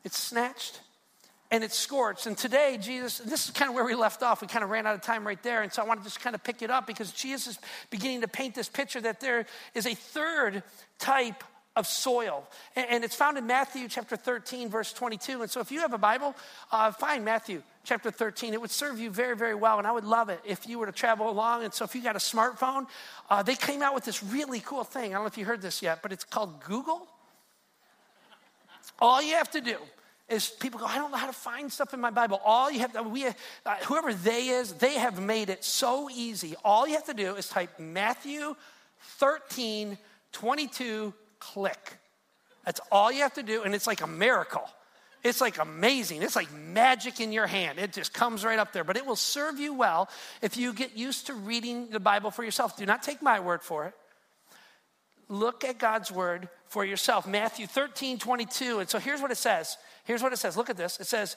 It's 0.04 0.18
snatched 0.18 0.82
and 1.50 1.64
it's 1.64 1.78
scorched. 1.78 2.26
And 2.26 2.36
today, 2.36 2.78
Jesus, 2.80 3.18
this 3.18 3.46
is 3.46 3.50
kind 3.52 3.70
of 3.70 3.74
where 3.74 3.84
we 3.84 3.94
left 3.94 4.22
off. 4.22 4.42
We 4.42 4.48
kind 4.48 4.62
of 4.62 4.70
ran 4.70 4.86
out 4.86 4.94
of 4.94 5.02
time 5.02 5.26
right 5.26 5.42
there. 5.42 5.62
And 5.62 5.72
so 5.72 5.82
I 5.82 5.86
want 5.86 6.00
to 6.00 6.04
just 6.04 6.20
kind 6.20 6.34
of 6.34 6.44
pick 6.44 6.62
it 6.62 6.70
up 6.70 6.86
because 6.86 7.12
Jesus 7.12 7.56
is 7.56 7.58
beginning 7.90 8.20
to 8.20 8.28
paint 8.28 8.54
this 8.54 8.68
picture 8.68 9.00
that 9.00 9.20
there 9.20 9.46
is 9.74 9.86
a 9.86 9.94
third 9.94 10.62
type 10.98 11.42
of 11.74 11.86
soil. 11.86 12.44
And, 12.76 13.04
it's 13.04 13.14
found 13.14 13.38
in 13.38 13.46
Matthew 13.46 13.88
chapter 13.88 14.16
13, 14.16 14.68
verse 14.68 14.92
22. 14.92 15.42
And 15.42 15.50
so 15.50 15.60
if 15.60 15.70
you 15.70 15.80
have 15.80 15.94
a 15.94 15.98
Bible, 15.98 16.34
uh, 16.72 16.90
find 16.90 17.24
Matthew 17.24 17.62
chapter 17.84 18.10
13. 18.10 18.52
It 18.52 18.60
would 18.60 18.70
serve 18.70 18.98
you 18.98 19.10
very, 19.10 19.36
very 19.36 19.54
well. 19.54 19.78
And 19.78 19.86
I 19.86 19.92
would 19.92 20.04
love 20.04 20.28
it 20.28 20.40
if 20.44 20.66
you 20.66 20.78
were 20.78 20.86
to 20.86 20.92
travel 20.92 21.30
along. 21.30 21.64
And 21.64 21.72
so 21.72 21.84
if 21.84 21.94
you 21.94 22.02
got 22.02 22.16
a 22.16 22.18
smartphone, 22.18 22.86
uh, 23.30 23.42
they 23.42 23.54
came 23.54 23.80
out 23.80 23.94
with 23.94 24.04
this 24.04 24.22
really 24.22 24.60
cool 24.60 24.84
thing. 24.84 25.12
I 25.12 25.14
don't 25.14 25.22
know 25.22 25.28
if 25.28 25.38
you 25.38 25.44
heard 25.44 25.62
this 25.62 25.80
yet, 25.80 26.02
but 26.02 26.12
it's 26.12 26.24
called 26.24 26.60
Google. 26.64 27.06
All 28.98 29.22
you 29.22 29.34
have 29.34 29.50
to 29.52 29.60
do 29.60 29.76
is 30.28 30.48
people 30.48 30.80
go, 30.80 30.86
I 30.86 30.96
don't 30.96 31.10
know 31.10 31.16
how 31.16 31.26
to 31.26 31.32
find 31.32 31.72
stuff 31.72 31.94
in 31.94 32.00
my 32.00 32.10
Bible. 32.10 32.40
All 32.44 32.70
you 32.70 32.80
have 32.80 32.92
to, 32.92 33.02
we, 33.02 33.26
uh, 33.26 33.32
whoever 33.86 34.12
they 34.12 34.48
is, 34.48 34.74
they 34.74 34.94
have 34.94 35.20
made 35.20 35.48
it 35.48 35.64
so 35.64 36.10
easy. 36.10 36.54
All 36.64 36.86
you 36.86 36.94
have 36.94 37.06
to 37.06 37.14
do 37.14 37.36
is 37.36 37.48
type 37.48 37.78
Matthew 37.78 38.54
13, 39.18 39.96
22, 40.32 41.14
click. 41.38 41.98
That's 42.64 42.80
all 42.92 43.10
you 43.10 43.22
have 43.22 43.34
to 43.34 43.42
do, 43.42 43.62
and 43.62 43.74
it's 43.74 43.86
like 43.86 44.02
a 44.02 44.06
miracle. 44.06 44.68
It's 45.24 45.40
like 45.40 45.58
amazing. 45.58 46.22
It's 46.22 46.36
like 46.36 46.52
magic 46.52 47.20
in 47.20 47.32
your 47.32 47.46
hand. 47.46 47.78
It 47.78 47.92
just 47.92 48.12
comes 48.12 48.44
right 48.44 48.58
up 48.58 48.72
there. 48.72 48.84
But 48.84 48.96
it 48.96 49.04
will 49.04 49.16
serve 49.16 49.58
you 49.58 49.74
well 49.74 50.08
if 50.42 50.56
you 50.56 50.72
get 50.72 50.96
used 50.96 51.26
to 51.26 51.34
reading 51.34 51.88
the 51.90 52.00
Bible 52.00 52.30
for 52.30 52.44
yourself. 52.44 52.76
Do 52.76 52.86
not 52.86 53.02
take 53.02 53.20
my 53.20 53.40
word 53.40 53.62
for 53.62 53.86
it. 53.86 53.94
Look 55.28 55.64
at 55.64 55.78
God's 55.78 56.10
word 56.10 56.48
for 56.68 56.84
yourself. 56.84 57.26
Matthew 57.26 57.66
13, 57.66 58.18
22. 58.18 58.80
And 58.80 58.88
so 58.88 58.98
here's 58.98 59.20
what 59.20 59.30
it 59.30 59.36
says 59.36 59.76
Here's 60.04 60.22
what 60.22 60.32
it 60.32 60.38
says. 60.38 60.56
Look 60.56 60.70
at 60.70 60.78
this. 60.78 60.98
It 61.00 61.06
says, 61.06 61.36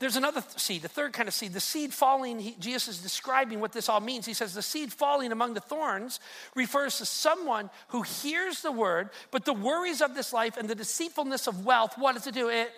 there's 0.00 0.16
another 0.16 0.42
seed, 0.56 0.82
the 0.82 0.88
third 0.88 1.12
kind 1.12 1.28
of 1.28 1.34
seed. 1.34 1.52
The 1.52 1.60
seed 1.60 1.94
falling, 1.94 2.40
he, 2.40 2.56
Jesus 2.58 2.96
is 2.96 3.02
describing 3.02 3.60
what 3.60 3.72
this 3.72 3.88
all 3.88 4.00
means. 4.00 4.26
He 4.26 4.34
says, 4.34 4.52
the 4.52 4.60
seed 4.60 4.92
falling 4.92 5.30
among 5.30 5.54
the 5.54 5.60
thorns 5.60 6.18
refers 6.56 6.98
to 6.98 7.06
someone 7.06 7.70
who 7.88 8.02
hears 8.02 8.62
the 8.62 8.72
word, 8.72 9.10
but 9.30 9.44
the 9.44 9.52
worries 9.52 10.02
of 10.02 10.16
this 10.16 10.32
life 10.32 10.56
and 10.56 10.68
the 10.68 10.74
deceitfulness 10.74 11.46
of 11.46 11.64
wealth, 11.64 11.94
what 11.96 12.16
does 12.16 12.26
it 12.26 12.34
do? 12.34 12.48
It, 12.48 12.72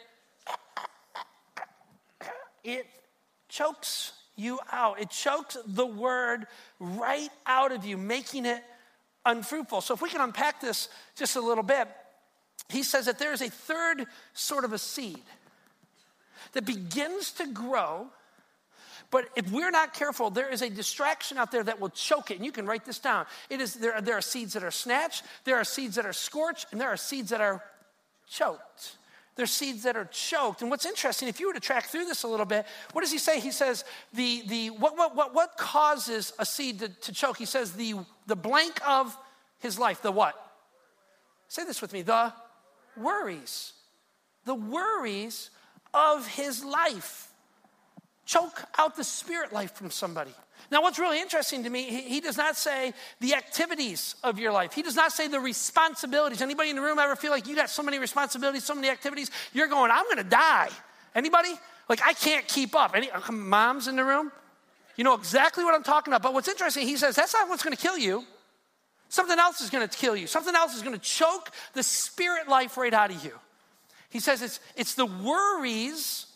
it 2.62 2.86
chokes 3.48 4.12
you 4.36 4.58
out. 4.70 5.00
It 5.00 5.08
chokes 5.08 5.56
the 5.66 5.86
word 5.86 6.46
right 6.78 7.30
out 7.46 7.72
of 7.72 7.86
you, 7.86 7.96
making 7.96 8.44
it 8.44 8.62
unfruitful. 9.24 9.80
So 9.80 9.94
if 9.94 10.02
we 10.02 10.10
can 10.10 10.20
unpack 10.20 10.60
this 10.60 10.88
just 11.16 11.36
a 11.36 11.40
little 11.40 11.64
bit, 11.64 11.88
he 12.68 12.82
says 12.82 13.06
that 13.06 13.18
there 13.18 13.32
is 13.32 13.42
a 13.42 13.50
third 13.50 14.06
sort 14.32 14.64
of 14.64 14.72
a 14.72 14.78
seed 14.78 15.22
that 16.52 16.64
begins 16.64 17.32
to 17.32 17.46
grow. 17.46 18.06
But 19.10 19.26
if 19.36 19.50
we're 19.52 19.70
not 19.70 19.94
careful, 19.94 20.30
there 20.30 20.48
is 20.48 20.62
a 20.62 20.70
distraction 20.70 21.38
out 21.38 21.52
there 21.52 21.62
that 21.62 21.80
will 21.80 21.90
choke 21.90 22.30
it. 22.30 22.36
And 22.36 22.44
you 22.44 22.52
can 22.52 22.66
write 22.66 22.84
this 22.84 22.98
down. 22.98 23.26
It 23.50 23.60
is 23.60 23.74
there, 23.74 24.00
there 24.00 24.16
are 24.16 24.22
seeds 24.22 24.54
that 24.54 24.64
are 24.64 24.70
snatched, 24.70 25.24
there 25.44 25.56
are 25.56 25.64
seeds 25.64 25.96
that 25.96 26.06
are 26.06 26.12
scorched, 26.12 26.66
and 26.72 26.80
there 26.80 26.88
are 26.88 26.96
seeds 26.96 27.30
that 27.30 27.40
are 27.40 27.62
choked. 28.28 28.96
There's 29.36 29.50
seeds 29.50 29.82
that 29.82 29.96
are 29.96 30.04
choked. 30.06 30.62
And 30.62 30.70
what's 30.70 30.86
interesting, 30.86 31.28
if 31.28 31.40
you 31.40 31.48
were 31.48 31.54
to 31.54 31.60
track 31.60 31.86
through 31.86 32.04
this 32.04 32.22
a 32.22 32.28
little 32.28 32.46
bit, 32.46 32.66
what 32.92 33.02
does 33.02 33.10
he 33.10 33.18
say? 33.18 33.40
He 33.40 33.50
says 33.50 33.84
the 34.12 34.42
the 34.46 34.70
what 34.70 34.96
what 34.96 35.16
what, 35.16 35.34
what 35.34 35.56
causes 35.56 36.32
a 36.38 36.46
seed 36.46 36.78
to, 36.80 36.88
to 36.88 37.12
choke? 37.12 37.36
He 37.36 37.46
says 37.46 37.72
the 37.72 37.94
the 38.26 38.36
blank 38.36 38.80
of 38.86 39.16
his 39.58 39.78
life. 39.78 40.02
The 40.02 40.12
what? 40.12 40.34
Say 41.48 41.64
this 41.64 41.80
with 41.80 41.92
me. 41.92 42.02
The 42.02 42.32
worries. 42.96 43.72
the 44.44 44.54
worries 44.54 45.50
of 45.92 46.26
his 46.26 46.64
life. 46.64 47.28
Choke 48.26 48.64
out 48.78 48.96
the 48.96 49.04
spirit 49.04 49.52
life 49.52 49.74
from 49.74 49.90
somebody. 49.90 50.32
Now, 50.70 50.82
what's 50.82 50.98
really 50.98 51.20
interesting 51.20 51.64
to 51.64 51.70
me, 51.70 51.84
he, 51.84 52.20
does 52.20 52.36
not 52.36 52.56
say 52.56 52.94
the 53.20 53.34
activities 53.34 54.16
of 54.24 54.38
your 54.38 54.50
life. 54.50 54.72
He 54.72 54.82
does 54.82 54.96
not 54.96 55.12
say 55.12 55.28
the 55.28 55.40
responsibilities. 55.40 56.40
Anybody 56.40 56.70
in 56.70 56.76
the 56.76 56.82
room 56.82 56.98
ever 56.98 57.16
feel 57.16 57.30
like 57.30 57.46
you 57.46 57.54
got 57.54 57.68
so 57.68 57.82
many 57.82 57.98
responsibilities, 57.98 58.64
so 58.64 58.74
many 58.74 58.88
activities? 58.88 59.30
You're 59.52 59.68
going, 59.68 59.90
I'm 59.90 60.04
going 60.04 60.16
to 60.16 60.24
die. 60.24 60.70
Anybody? 61.14 61.50
Like, 61.88 62.00
I 62.04 62.14
can't 62.14 62.48
keep 62.48 62.74
up. 62.74 62.96
Any 62.96 63.10
uh, 63.10 63.30
moms 63.30 63.88
in 63.88 63.96
the 63.96 64.04
room? 64.04 64.32
You 64.96 65.04
know 65.04 65.14
exactly 65.14 65.64
what 65.64 65.74
I'm 65.74 65.82
talking 65.82 66.12
about. 66.12 66.22
But 66.22 66.34
what's 66.34 66.48
interesting, 66.48 66.86
he 66.86 66.96
says 66.96 67.16
that's 67.16 67.34
not 67.34 67.48
what's 67.48 67.62
going 67.62 67.76
to 67.76 67.82
kill 67.82 67.98
you. 67.98 68.24
Something 69.08 69.38
else 69.38 69.60
is 69.60 69.70
going 69.70 69.86
to 69.86 69.96
kill 69.96 70.16
you. 70.16 70.26
Something 70.26 70.54
else 70.54 70.74
is 70.74 70.82
going 70.82 70.94
to 70.94 71.00
choke 71.00 71.50
the 71.72 71.82
spirit 71.82 72.48
life 72.48 72.76
right 72.76 72.92
out 72.92 73.10
of 73.10 73.24
you. 73.24 73.32
He 74.10 74.20
says 74.20 74.42
it's, 74.42 74.60
it's 74.76 74.94
the 74.94 75.06
worries 75.06 76.26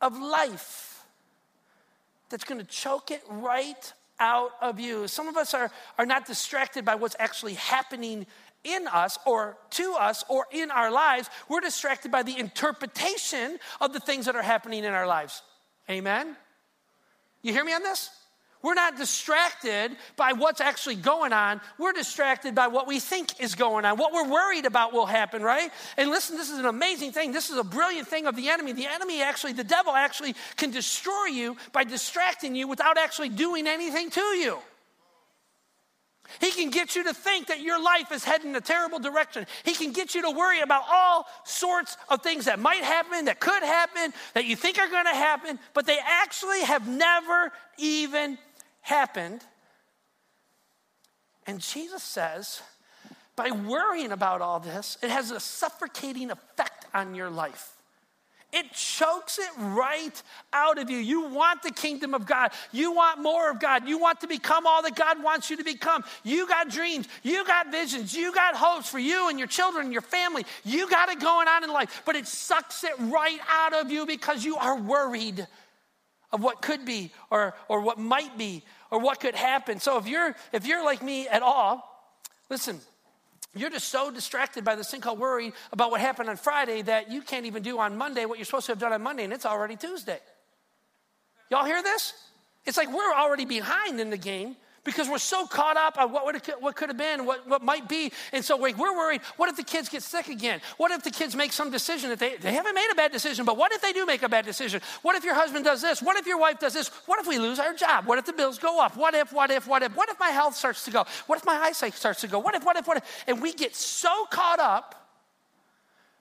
of 0.00 0.18
life 0.18 1.04
that's 2.28 2.44
going 2.44 2.60
to 2.60 2.66
choke 2.66 3.10
it 3.10 3.22
right 3.28 3.92
out 4.20 4.50
of 4.60 4.80
you. 4.80 5.08
Some 5.08 5.28
of 5.28 5.36
us 5.36 5.54
are, 5.54 5.70
are 5.96 6.06
not 6.06 6.26
distracted 6.26 6.84
by 6.84 6.96
what's 6.96 7.16
actually 7.18 7.54
happening 7.54 8.26
in 8.64 8.86
us 8.88 9.18
or 9.26 9.56
to 9.70 9.94
us 9.94 10.24
or 10.28 10.46
in 10.50 10.70
our 10.70 10.90
lives. 10.90 11.30
We're 11.48 11.60
distracted 11.60 12.10
by 12.10 12.22
the 12.22 12.38
interpretation 12.38 13.58
of 13.80 13.92
the 13.92 14.00
things 14.00 14.26
that 14.26 14.36
are 14.36 14.42
happening 14.42 14.84
in 14.84 14.92
our 14.92 15.06
lives. 15.06 15.42
Amen? 15.88 16.36
You 17.42 17.52
hear 17.52 17.64
me 17.64 17.74
on 17.74 17.82
this? 17.82 18.10
We're 18.60 18.74
not 18.74 18.96
distracted 18.96 19.96
by 20.16 20.32
what's 20.32 20.60
actually 20.60 20.96
going 20.96 21.32
on. 21.32 21.60
We're 21.78 21.92
distracted 21.92 22.56
by 22.56 22.66
what 22.66 22.88
we 22.88 22.98
think 22.98 23.40
is 23.40 23.54
going 23.54 23.84
on, 23.84 23.96
what 23.98 24.12
we're 24.12 24.28
worried 24.28 24.66
about 24.66 24.92
will 24.92 25.06
happen, 25.06 25.42
right? 25.42 25.70
And 25.96 26.10
listen, 26.10 26.36
this 26.36 26.50
is 26.50 26.58
an 26.58 26.66
amazing 26.66 27.12
thing. 27.12 27.30
This 27.30 27.50
is 27.50 27.56
a 27.56 27.62
brilliant 27.62 28.08
thing 28.08 28.26
of 28.26 28.34
the 28.34 28.48
enemy. 28.48 28.72
The 28.72 28.86
enemy 28.86 29.22
actually, 29.22 29.52
the 29.52 29.62
devil 29.62 29.92
actually 29.92 30.34
can 30.56 30.72
destroy 30.72 31.26
you 31.26 31.56
by 31.72 31.84
distracting 31.84 32.56
you 32.56 32.66
without 32.66 32.98
actually 32.98 33.28
doing 33.28 33.68
anything 33.68 34.10
to 34.10 34.20
you. 34.20 34.58
He 36.40 36.50
can 36.52 36.70
get 36.70 36.94
you 36.94 37.04
to 37.04 37.14
think 37.14 37.48
that 37.48 37.60
your 37.60 37.82
life 37.82 38.12
is 38.12 38.24
heading 38.24 38.50
in 38.50 38.56
a 38.56 38.60
terrible 38.60 38.98
direction. 38.98 39.46
He 39.64 39.74
can 39.74 39.92
get 39.92 40.14
you 40.14 40.22
to 40.22 40.30
worry 40.30 40.60
about 40.60 40.82
all 40.90 41.26
sorts 41.44 41.96
of 42.08 42.22
things 42.22 42.44
that 42.44 42.58
might 42.58 42.82
happen, 42.82 43.24
that 43.26 43.40
could 43.40 43.62
happen, 43.62 44.12
that 44.34 44.44
you 44.44 44.56
think 44.56 44.78
are 44.78 44.88
going 44.88 45.06
to 45.06 45.14
happen, 45.14 45.58
but 45.74 45.86
they 45.86 45.98
actually 46.04 46.62
have 46.62 46.86
never 46.86 47.52
even 47.78 48.38
happened. 48.82 49.42
And 51.46 51.60
Jesus 51.60 52.02
says, 52.02 52.60
by 53.34 53.50
worrying 53.50 54.12
about 54.12 54.42
all 54.42 54.60
this, 54.60 54.98
it 55.02 55.10
has 55.10 55.30
a 55.30 55.40
suffocating 55.40 56.30
effect 56.30 56.84
on 56.92 57.14
your 57.14 57.30
life. 57.30 57.77
It 58.50 58.72
chokes 58.72 59.38
it 59.38 59.50
right 59.58 60.22
out 60.54 60.78
of 60.78 60.88
you. 60.88 60.96
You 60.96 61.28
want 61.28 61.62
the 61.62 61.70
kingdom 61.70 62.14
of 62.14 62.24
God. 62.24 62.52
You 62.72 62.92
want 62.92 63.20
more 63.20 63.50
of 63.50 63.60
God. 63.60 63.86
You 63.86 63.98
want 63.98 64.20
to 64.22 64.26
become 64.26 64.66
all 64.66 64.82
that 64.82 64.96
God 64.96 65.22
wants 65.22 65.50
you 65.50 65.58
to 65.58 65.64
become. 65.64 66.02
You 66.24 66.48
got 66.48 66.70
dreams. 66.70 67.06
You 67.22 67.44
got 67.44 67.70
visions. 67.70 68.14
You 68.14 68.32
got 68.32 68.54
hopes 68.56 68.88
for 68.88 68.98
you 68.98 69.28
and 69.28 69.38
your 69.38 69.48
children 69.48 69.84
and 69.84 69.92
your 69.92 70.02
family. 70.02 70.46
You 70.64 70.88
got 70.88 71.10
it 71.10 71.20
going 71.20 71.46
on 71.46 71.62
in 71.62 71.70
life. 71.70 72.02
But 72.06 72.16
it 72.16 72.26
sucks 72.26 72.84
it 72.84 72.94
right 72.98 73.38
out 73.50 73.74
of 73.74 73.90
you 73.90 74.06
because 74.06 74.42
you 74.44 74.56
are 74.56 74.76
worried 74.80 75.46
of 76.32 76.42
what 76.42 76.62
could 76.62 76.86
be 76.86 77.10
or, 77.30 77.54
or 77.68 77.82
what 77.82 77.98
might 77.98 78.38
be 78.38 78.62
or 78.90 78.98
what 78.98 79.20
could 79.20 79.34
happen. 79.34 79.78
So 79.78 79.98
if 79.98 80.06
you're 80.06 80.34
if 80.52 80.66
you're 80.66 80.84
like 80.84 81.02
me 81.02 81.28
at 81.28 81.42
all, 81.42 81.84
listen, 82.48 82.80
you're 83.54 83.70
just 83.70 83.88
so 83.88 84.10
distracted 84.10 84.64
by 84.64 84.74
this 84.74 84.90
thing 84.90 85.00
called 85.00 85.18
worry 85.18 85.52
about 85.72 85.90
what 85.90 86.00
happened 86.00 86.28
on 86.28 86.36
Friday 86.36 86.82
that 86.82 87.10
you 87.10 87.22
can't 87.22 87.46
even 87.46 87.62
do 87.62 87.78
on 87.78 87.96
Monday 87.96 88.24
what 88.24 88.38
you're 88.38 88.44
supposed 88.44 88.66
to 88.66 88.72
have 88.72 88.78
done 88.78 88.92
on 88.92 89.02
Monday, 89.02 89.24
and 89.24 89.32
it's 89.32 89.46
already 89.46 89.76
Tuesday. 89.76 90.20
Y'all 91.50 91.64
hear 91.64 91.82
this? 91.82 92.12
It's 92.66 92.76
like 92.76 92.92
we're 92.92 93.14
already 93.14 93.46
behind 93.46 94.00
in 94.00 94.10
the 94.10 94.18
game 94.18 94.56
because 94.88 95.06
we're 95.06 95.18
so 95.18 95.46
caught 95.46 95.76
up 95.76 95.98
on 95.98 96.10
what, 96.10 96.24
what 96.62 96.74
could 96.74 96.88
have 96.88 96.96
been, 96.96 97.26
what, 97.26 97.46
what 97.46 97.62
might 97.62 97.86
be. 97.90 98.10
And 98.32 98.42
so 98.42 98.56
we're 98.56 98.74
worried 98.74 99.20
what 99.36 99.50
if 99.50 99.56
the 99.56 99.62
kids 99.62 99.90
get 99.90 100.02
sick 100.02 100.28
again? 100.28 100.62
What 100.78 100.92
if 100.92 101.02
the 101.02 101.10
kids 101.10 101.36
make 101.36 101.52
some 101.52 101.70
decision 101.70 102.08
that 102.08 102.18
they, 102.18 102.36
they 102.36 102.52
haven't 102.52 102.74
made 102.74 102.88
a 102.90 102.94
bad 102.94 103.12
decision, 103.12 103.44
but 103.44 103.58
what 103.58 103.70
if 103.72 103.82
they 103.82 103.92
do 103.92 104.06
make 104.06 104.22
a 104.22 104.30
bad 104.30 104.46
decision? 104.46 104.80
What 105.02 105.14
if 105.14 105.24
your 105.24 105.34
husband 105.34 105.66
does 105.66 105.82
this? 105.82 106.00
What 106.00 106.16
if 106.16 106.26
your 106.26 106.38
wife 106.38 106.58
does 106.58 106.72
this? 106.72 106.88
What 107.04 107.20
if 107.20 107.26
we 107.26 107.38
lose 107.38 107.58
our 107.58 107.74
job? 107.74 108.06
What 108.06 108.18
if 108.18 108.24
the 108.24 108.32
bills 108.32 108.58
go 108.58 108.80
up? 108.80 108.96
What 108.96 109.12
if, 109.12 109.30
what 109.30 109.50
if, 109.50 109.66
what 109.66 109.82
if? 109.82 109.94
What 109.94 110.08
if 110.08 110.18
my 110.18 110.30
health 110.30 110.56
starts 110.56 110.86
to 110.86 110.90
go? 110.90 111.04
What 111.26 111.38
if 111.38 111.44
my 111.44 111.56
eyesight 111.56 111.92
starts 111.92 112.22
to 112.22 112.26
go? 112.26 112.38
What 112.38 112.54
if, 112.54 112.64
what 112.64 112.78
if, 112.78 112.88
what 112.88 112.96
if? 112.96 113.24
And 113.26 113.42
we 113.42 113.52
get 113.52 113.76
so 113.76 114.24
caught 114.30 114.58
up 114.58 114.94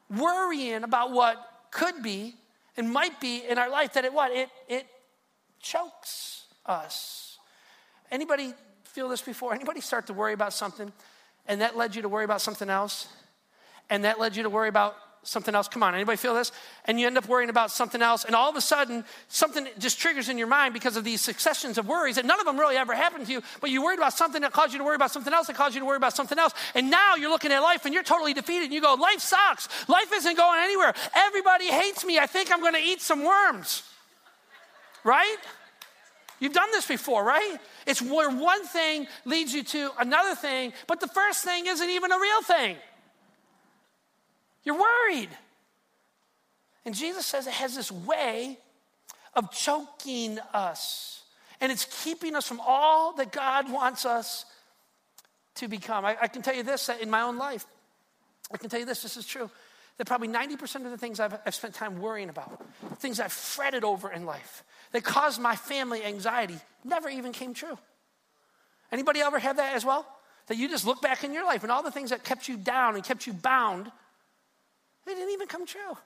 worrying 0.09 0.83
about 0.83 1.11
what 1.11 1.37
could 1.71 2.03
be 2.03 2.35
and 2.75 2.91
might 2.91 3.21
be 3.21 3.43
in 3.47 3.57
our 3.57 3.69
life 3.69 3.93
that 3.93 4.03
it 4.03 4.13
what? 4.13 4.33
It, 4.33 4.49
it 4.67 4.87
chokes 5.61 6.47
us. 6.65 7.26
Anybody 8.11 8.53
feel 8.83 9.09
this 9.09 9.21
before? 9.21 9.53
Anybody 9.53 9.81
start 9.81 10.07
to 10.07 10.13
worry 10.13 10.33
about 10.33 10.53
something 10.53 10.91
and 11.47 11.61
that 11.61 11.77
led 11.77 11.95
you 11.95 12.01
to 12.01 12.09
worry 12.09 12.25
about 12.25 12.41
something 12.41 12.69
else? 12.69 13.07
And 13.89 14.03
that 14.03 14.19
led 14.19 14.35
you 14.35 14.43
to 14.43 14.49
worry 14.49 14.69
about 14.69 14.97
something 15.27 15.53
else. 15.53 15.67
Come 15.67 15.83
on, 15.83 15.93
anybody 15.93 16.17
feel 16.17 16.33
this? 16.33 16.51
And 16.85 16.99
you 16.99 17.07
end 17.07 17.17
up 17.17 17.27
worrying 17.27 17.49
about 17.49 17.71
something 17.71 18.01
else, 18.01 18.23
and 18.23 18.35
all 18.35 18.49
of 18.49 18.55
a 18.55 18.61
sudden, 18.61 19.03
something 19.27 19.67
just 19.77 19.99
triggers 19.99 20.29
in 20.29 20.37
your 20.37 20.47
mind 20.47 20.73
because 20.73 20.95
of 20.95 21.03
these 21.03 21.21
successions 21.21 21.77
of 21.77 21.87
worries, 21.87 22.17
and 22.17 22.27
none 22.27 22.39
of 22.39 22.45
them 22.45 22.59
really 22.59 22.77
ever 22.77 22.95
happened 22.95 23.27
to 23.27 23.31
you, 23.31 23.41
but 23.59 23.69
you 23.69 23.83
worried 23.83 23.99
about 23.99 24.13
something 24.13 24.41
that 24.41 24.53
caused 24.53 24.73
you 24.73 24.79
to 24.79 24.85
worry 24.85 24.95
about 24.95 25.11
something 25.11 25.33
else 25.33 25.47
that 25.47 25.55
caused 25.55 25.75
you 25.75 25.81
to 25.81 25.85
worry 25.85 25.97
about 25.97 26.15
something 26.15 26.39
else. 26.39 26.53
And 26.75 26.89
now 26.89 27.15
you're 27.15 27.29
looking 27.29 27.51
at 27.51 27.59
life 27.59 27.85
and 27.85 27.93
you're 27.93 28.03
totally 28.03 28.33
defeated, 28.33 28.65
and 28.65 28.73
you 28.73 28.81
go, 28.81 28.93
Life 28.93 29.19
sucks. 29.19 29.67
Life 29.87 30.11
isn't 30.13 30.37
going 30.37 30.59
anywhere. 30.59 30.93
Everybody 31.13 31.67
hates 31.67 32.05
me. 32.05 32.19
I 32.19 32.25
think 32.25 32.51
I'm 32.51 32.61
going 32.61 32.73
to 32.73 32.81
eat 32.81 33.01
some 33.01 33.23
worms. 33.23 33.83
Right? 35.03 35.37
You've 36.39 36.53
done 36.53 36.69
this 36.71 36.87
before, 36.87 37.23
right? 37.23 37.57
It's 37.85 38.01
where 38.01 38.29
one 38.29 38.63
thing 38.65 39.07
leads 39.25 39.53
you 39.53 39.63
to 39.63 39.91
another 39.99 40.35
thing, 40.35 40.73
but 40.85 40.99
the 40.99 41.07
first 41.07 41.43
thing 41.43 41.65
isn't 41.67 41.89
even 41.89 42.11
a 42.11 42.19
real 42.19 42.41
thing. 42.43 42.75
You're 44.63 44.79
worried. 44.79 45.29
And 46.85 46.93
Jesus 46.93 47.25
says 47.25 47.47
it 47.47 47.53
has 47.53 47.75
this 47.75 47.91
way 47.91 48.57
of 49.33 49.51
choking 49.51 50.39
us, 50.53 51.23
and 51.59 51.71
it's 51.71 52.03
keeping 52.03 52.35
us 52.35 52.47
from 52.47 52.61
all 52.65 53.13
that 53.13 53.31
God 53.31 53.71
wants 53.71 54.05
us 54.05 54.45
to 55.55 55.67
become. 55.67 56.05
I, 56.05 56.17
I 56.21 56.27
can 56.27 56.41
tell 56.41 56.55
you 56.55 56.63
this 56.63 56.89
in 56.89 57.09
my 57.09 57.21
own 57.21 57.37
life. 57.37 57.65
I 58.51 58.57
can 58.57 58.69
tell 58.69 58.79
you 58.79 58.85
this, 58.85 59.01
this 59.01 59.17
is 59.17 59.25
true 59.25 59.49
that 59.97 60.05
probably 60.05 60.27
90% 60.27 60.85
of 60.85 60.91
the 60.91 60.97
things 60.97 61.19
I've, 61.19 61.37
I've, 61.45 61.55
spent 61.55 61.73
time 61.73 61.99
worrying 61.99 62.29
about, 62.29 62.63
things 62.99 63.19
I've 63.19 63.33
fretted 63.33 63.83
over 63.83 64.11
in 64.11 64.25
life, 64.25 64.63
that 64.91 65.03
caused 65.03 65.41
my 65.41 65.55
family 65.55 66.03
anxiety 66.03 66.59
never 66.83 67.09
even 67.09 67.31
came 67.31 67.53
true. 67.53 67.77
Anybody 68.91 69.19
ever 69.21 69.39
had 69.39 69.57
that 69.57 69.75
as 69.75 69.85
well? 69.85 70.05
That 70.47 70.57
you 70.57 70.69
just 70.69 70.85
look 70.85 71.01
back 71.01 71.23
in 71.23 71.33
your 71.33 71.45
life 71.45 71.63
and 71.63 71.71
all 71.71 71.83
the 71.83 71.91
things 71.91 72.09
that 72.11 72.23
kept 72.23 72.47
you 72.47 72.55
down 72.55 72.95
and 72.95 73.03
kept 73.03 73.27
you 73.27 73.33
bound, 73.33 73.91
they 75.05 75.13
didn't 75.13 75.33
even 75.33 75.47
come 75.47 75.65
true. 75.65 75.97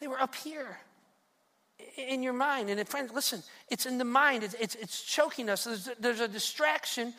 They 0.00 0.08
were 0.08 0.20
up 0.20 0.34
here 0.34 0.78
in 1.96 2.22
your 2.22 2.32
mind. 2.32 2.70
And 2.70 2.88
friends, 2.88 3.12
listen, 3.12 3.42
it's 3.68 3.86
in 3.86 3.98
the 3.98 4.04
mind, 4.04 4.42
it's, 4.42 4.54
it's, 4.54 4.74
it's 4.74 5.02
choking 5.02 5.48
us. 5.48 5.64
There's, 5.64 5.90
there's 5.98 6.20
a 6.20 6.28
distraction 6.28 7.14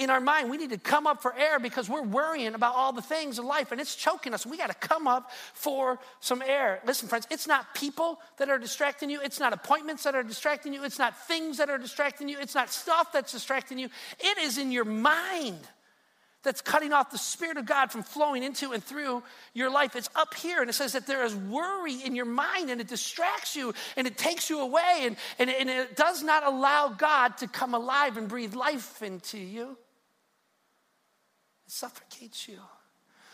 in 0.00 0.08
our 0.08 0.20
mind. 0.20 0.50
We 0.50 0.56
need 0.56 0.70
to 0.70 0.78
come 0.78 1.06
up 1.06 1.20
for 1.20 1.36
air 1.36 1.58
because 1.60 1.88
we're 1.88 2.02
worrying 2.02 2.54
about 2.54 2.74
all 2.74 2.90
the 2.92 3.02
things 3.02 3.38
in 3.38 3.44
life 3.44 3.70
and 3.70 3.78
it's 3.78 3.94
choking 3.94 4.32
us. 4.32 4.46
We 4.46 4.56
got 4.56 4.68
to 4.68 4.88
come 4.88 5.06
up 5.06 5.30
for 5.52 5.98
some 6.20 6.40
air. 6.40 6.80
Listen, 6.86 7.06
friends, 7.06 7.26
it's 7.30 7.46
not 7.46 7.74
people 7.74 8.18
that 8.38 8.48
are 8.48 8.58
distracting 8.58 9.10
you. 9.10 9.20
It's 9.22 9.38
not 9.38 9.52
appointments 9.52 10.04
that 10.04 10.14
are 10.14 10.22
distracting 10.22 10.72
you. 10.72 10.84
It's 10.84 10.98
not 10.98 11.26
things 11.28 11.58
that 11.58 11.68
are 11.68 11.76
distracting 11.76 12.30
you. 12.30 12.38
It's 12.40 12.54
not 12.54 12.70
stuff 12.70 13.12
that's 13.12 13.32
distracting 13.32 13.78
you. 13.78 13.90
It 14.18 14.38
is 14.38 14.56
in 14.56 14.72
your 14.72 14.86
mind 14.86 15.58
that's 16.42 16.62
cutting 16.62 16.94
off 16.94 17.10
the 17.10 17.18
Spirit 17.18 17.58
of 17.58 17.66
God 17.66 17.92
from 17.92 18.02
flowing 18.02 18.42
into 18.42 18.72
and 18.72 18.82
through 18.82 19.22
your 19.52 19.70
life. 19.70 19.94
It's 19.94 20.08
up 20.16 20.32
here, 20.32 20.62
and 20.62 20.70
it 20.70 20.72
says 20.72 20.92
that 20.92 21.06
there 21.06 21.22
is 21.26 21.36
worry 21.36 21.96
in 22.02 22.16
your 22.16 22.24
mind, 22.24 22.70
and 22.70 22.80
it 22.80 22.88
distracts 22.88 23.54
you, 23.54 23.74
and 23.98 24.06
it 24.06 24.16
takes 24.16 24.48
you 24.48 24.60
away, 24.60 25.00
and, 25.02 25.16
and, 25.38 25.50
and 25.50 25.68
it 25.68 25.94
does 25.94 26.22
not 26.22 26.46
allow 26.46 26.88
God 26.88 27.36
to 27.36 27.46
come 27.46 27.74
alive 27.74 28.16
and 28.16 28.26
breathe 28.26 28.54
life 28.54 29.02
into 29.02 29.36
you 29.36 29.76
suffocates 31.70 32.48
you. 32.48 32.58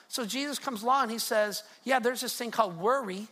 So 0.08 0.24
Jesus 0.24 0.58
comes 0.58 0.82
along 0.82 1.04
and 1.04 1.12
he 1.12 1.18
says, 1.18 1.62
Yeah, 1.84 1.98
there's 1.98 2.20
this 2.20 2.36
thing 2.36 2.50
called 2.50 2.78
worry, 2.78 3.26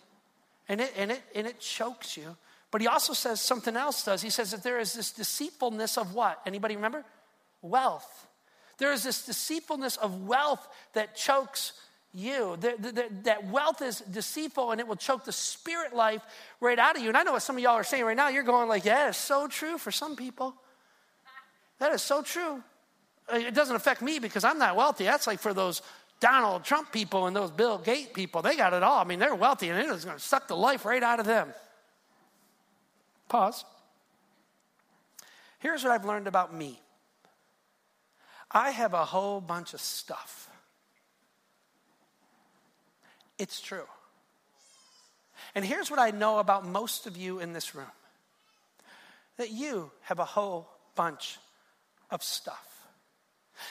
and 0.69 0.81
it, 0.81 0.93
and 0.97 1.13
it, 1.13 1.23
and 1.35 1.47
it 1.47 1.61
chokes 1.61 2.17
you. 2.17 2.37
But 2.71 2.81
he 2.81 2.89
also 2.89 3.13
says 3.13 3.41
something 3.41 3.77
else 3.77 4.05
does. 4.05 4.21
He 4.21 4.31
says 4.31 4.51
that 4.51 4.65
there 4.65 4.81
is 4.81 4.95
this 4.95 5.13
deceitfulness 5.13 5.97
of 5.97 6.15
what? 6.15 6.41
Anybody 6.45 6.75
remember? 6.75 7.05
Wealth. 7.63 8.27
There 8.79 8.93
is 8.93 9.05
this 9.05 9.27
deceitfulness 9.27 9.97
of 9.97 10.27
wealth 10.27 10.67
that 10.95 11.15
chokes 11.15 11.73
you. 12.13 12.57
That 12.59 13.49
wealth 13.49 13.81
is 13.81 14.01
deceitful 14.01 14.73
and 14.73 14.81
it 14.81 14.89
will 14.89 14.97
choke 14.97 15.25
the 15.25 15.33
spirit 15.33 15.95
life 15.95 16.23
right 16.61 16.79
out 16.79 16.97
of 16.97 17.03
you. 17.03 17.09
And 17.09 17.17
I 17.17 17.23
know 17.23 17.33
what 17.33 17.43
some 17.43 17.57
of 17.57 17.63
y'all 17.63 17.75
are 17.75 17.85
saying 17.85 18.05
right 18.05 18.17
now. 18.17 18.29
You're 18.29 18.43
going 18.43 18.69
like, 18.69 18.85
yeah, 18.85 19.09
it's 19.09 19.19
so 19.19 19.47
true 19.47 19.79
for 19.79 19.93
some 19.93 20.17
people. 20.17 20.57
That 21.79 21.93
is 21.93 22.03
so 22.03 22.23
true. 22.23 22.63
Uh, 23.33 23.37
it 23.37 23.55
doesn't 23.55 23.77
affect 23.77 24.03
me 24.03 24.19
because 24.19 24.45
I'm 24.45 24.59
not 24.59 24.77
wealthy. 24.77 25.05
That's 25.05 25.27
like 25.27 25.41
for 25.41 25.55
those 25.55 25.83
Donald 26.21 26.65
Trump 26.65 26.93
people 26.93 27.27
and 27.27 27.35
those 27.35 27.51
Bill 27.51 27.79
Gates 27.79 28.11
people, 28.13 28.43
they 28.43 28.57
got 28.57 28.73
it 28.73 28.83
all. 28.83 29.01
I 29.01 29.05
mean, 29.05 29.19
they're 29.19 29.35
wealthy 29.35 29.69
and 29.69 29.79
it 29.79 29.87
is 29.87 30.05
going 30.05 30.17
to 30.17 30.23
suck 30.23 30.49
the 30.49 30.57
life 30.57 30.85
right 30.85 31.03
out 31.03 31.21
of 31.21 31.27
them. 31.27 31.53
Pause. 33.29 33.65
Here's 35.59 35.83
what 35.83 35.93
I've 35.93 36.05
learned 36.05 36.27
about 36.27 36.55
me 36.55 36.79
I 38.51 38.71
have 38.71 38.95
a 38.95 39.05
whole 39.05 39.41
bunch 39.41 39.75
of 39.75 39.81
stuff. 39.81 40.49
It's 43.39 43.61
true. 43.61 43.87
And 45.55 45.65
here's 45.65 45.91
what 45.91 45.99
I 45.99 46.11
know 46.11 46.39
about 46.39 46.67
most 46.67 47.07
of 47.07 47.17
you 47.17 47.41
in 47.41 47.53
this 47.53 47.75
room 47.75 47.91
that 49.37 49.51
you 49.51 49.91
have 50.03 50.21
a 50.21 50.25
whole 50.25 50.69
bunch 50.95 51.39
of 52.11 52.23
stuff. 52.23 52.74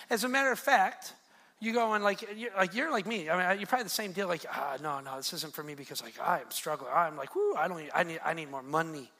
As 0.09 0.23
a 0.23 0.29
matter 0.29 0.51
of 0.51 0.59
fact, 0.59 1.13
you 1.59 1.73
go 1.73 1.93
and 1.93 2.03
like 2.03 2.25
you're, 2.35 2.51
like 2.55 2.75
you're 2.75 2.91
like 2.91 3.05
me. 3.05 3.29
I 3.29 3.51
mean, 3.51 3.59
you're 3.59 3.67
probably 3.67 3.85
the 3.85 3.89
same 3.89 4.11
deal. 4.11 4.27
Like, 4.27 4.45
ah, 4.49 4.77
no, 4.81 4.99
no, 4.99 5.15
this 5.17 5.33
isn't 5.33 5.53
for 5.53 5.63
me 5.63 5.75
because 5.75 6.03
like 6.03 6.19
I 6.19 6.39
am 6.39 6.51
struggling. 6.51 6.91
I'm 6.93 7.15
like, 7.15 7.35
whoo, 7.35 7.55
I 7.55 7.67
don't. 7.67 7.81
I 7.93 8.03
need. 8.03 8.19
I 8.23 8.33
need 8.33 8.51
more 8.51 8.63
money. 8.63 9.11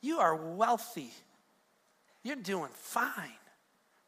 You 0.00 0.18
are 0.18 0.34
wealthy. 0.34 1.12
You're 2.22 2.36
doing 2.36 2.70
fine 2.74 3.30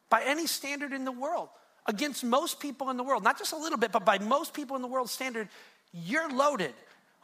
by 0.09 0.23
any 0.25 0.45
standard 0.45 0.93
in 0.93 1.05
the 1.05 1.11
world. 1.11 1.49
Against 1.85 2.23
most 2.23 2.59
people 2.59 2.89
in 2.89 2.97
the 2.97 3.03
world, 3.03 3.23
not 3.23 3.37
just 3.37 3.51
a 3.51 3.57
little 3.57 3.77
bit, 3.77 3.91
but 3.91 4.05
by 4.05 4.17
most 4.17 4.53
people 4.53 4.75
in 4.75 4.81
the 4.81 4.87
world 4.87 5.09
standard, 5.09 5.49
you're 5.91 6.29
loaded. 6.29 6.73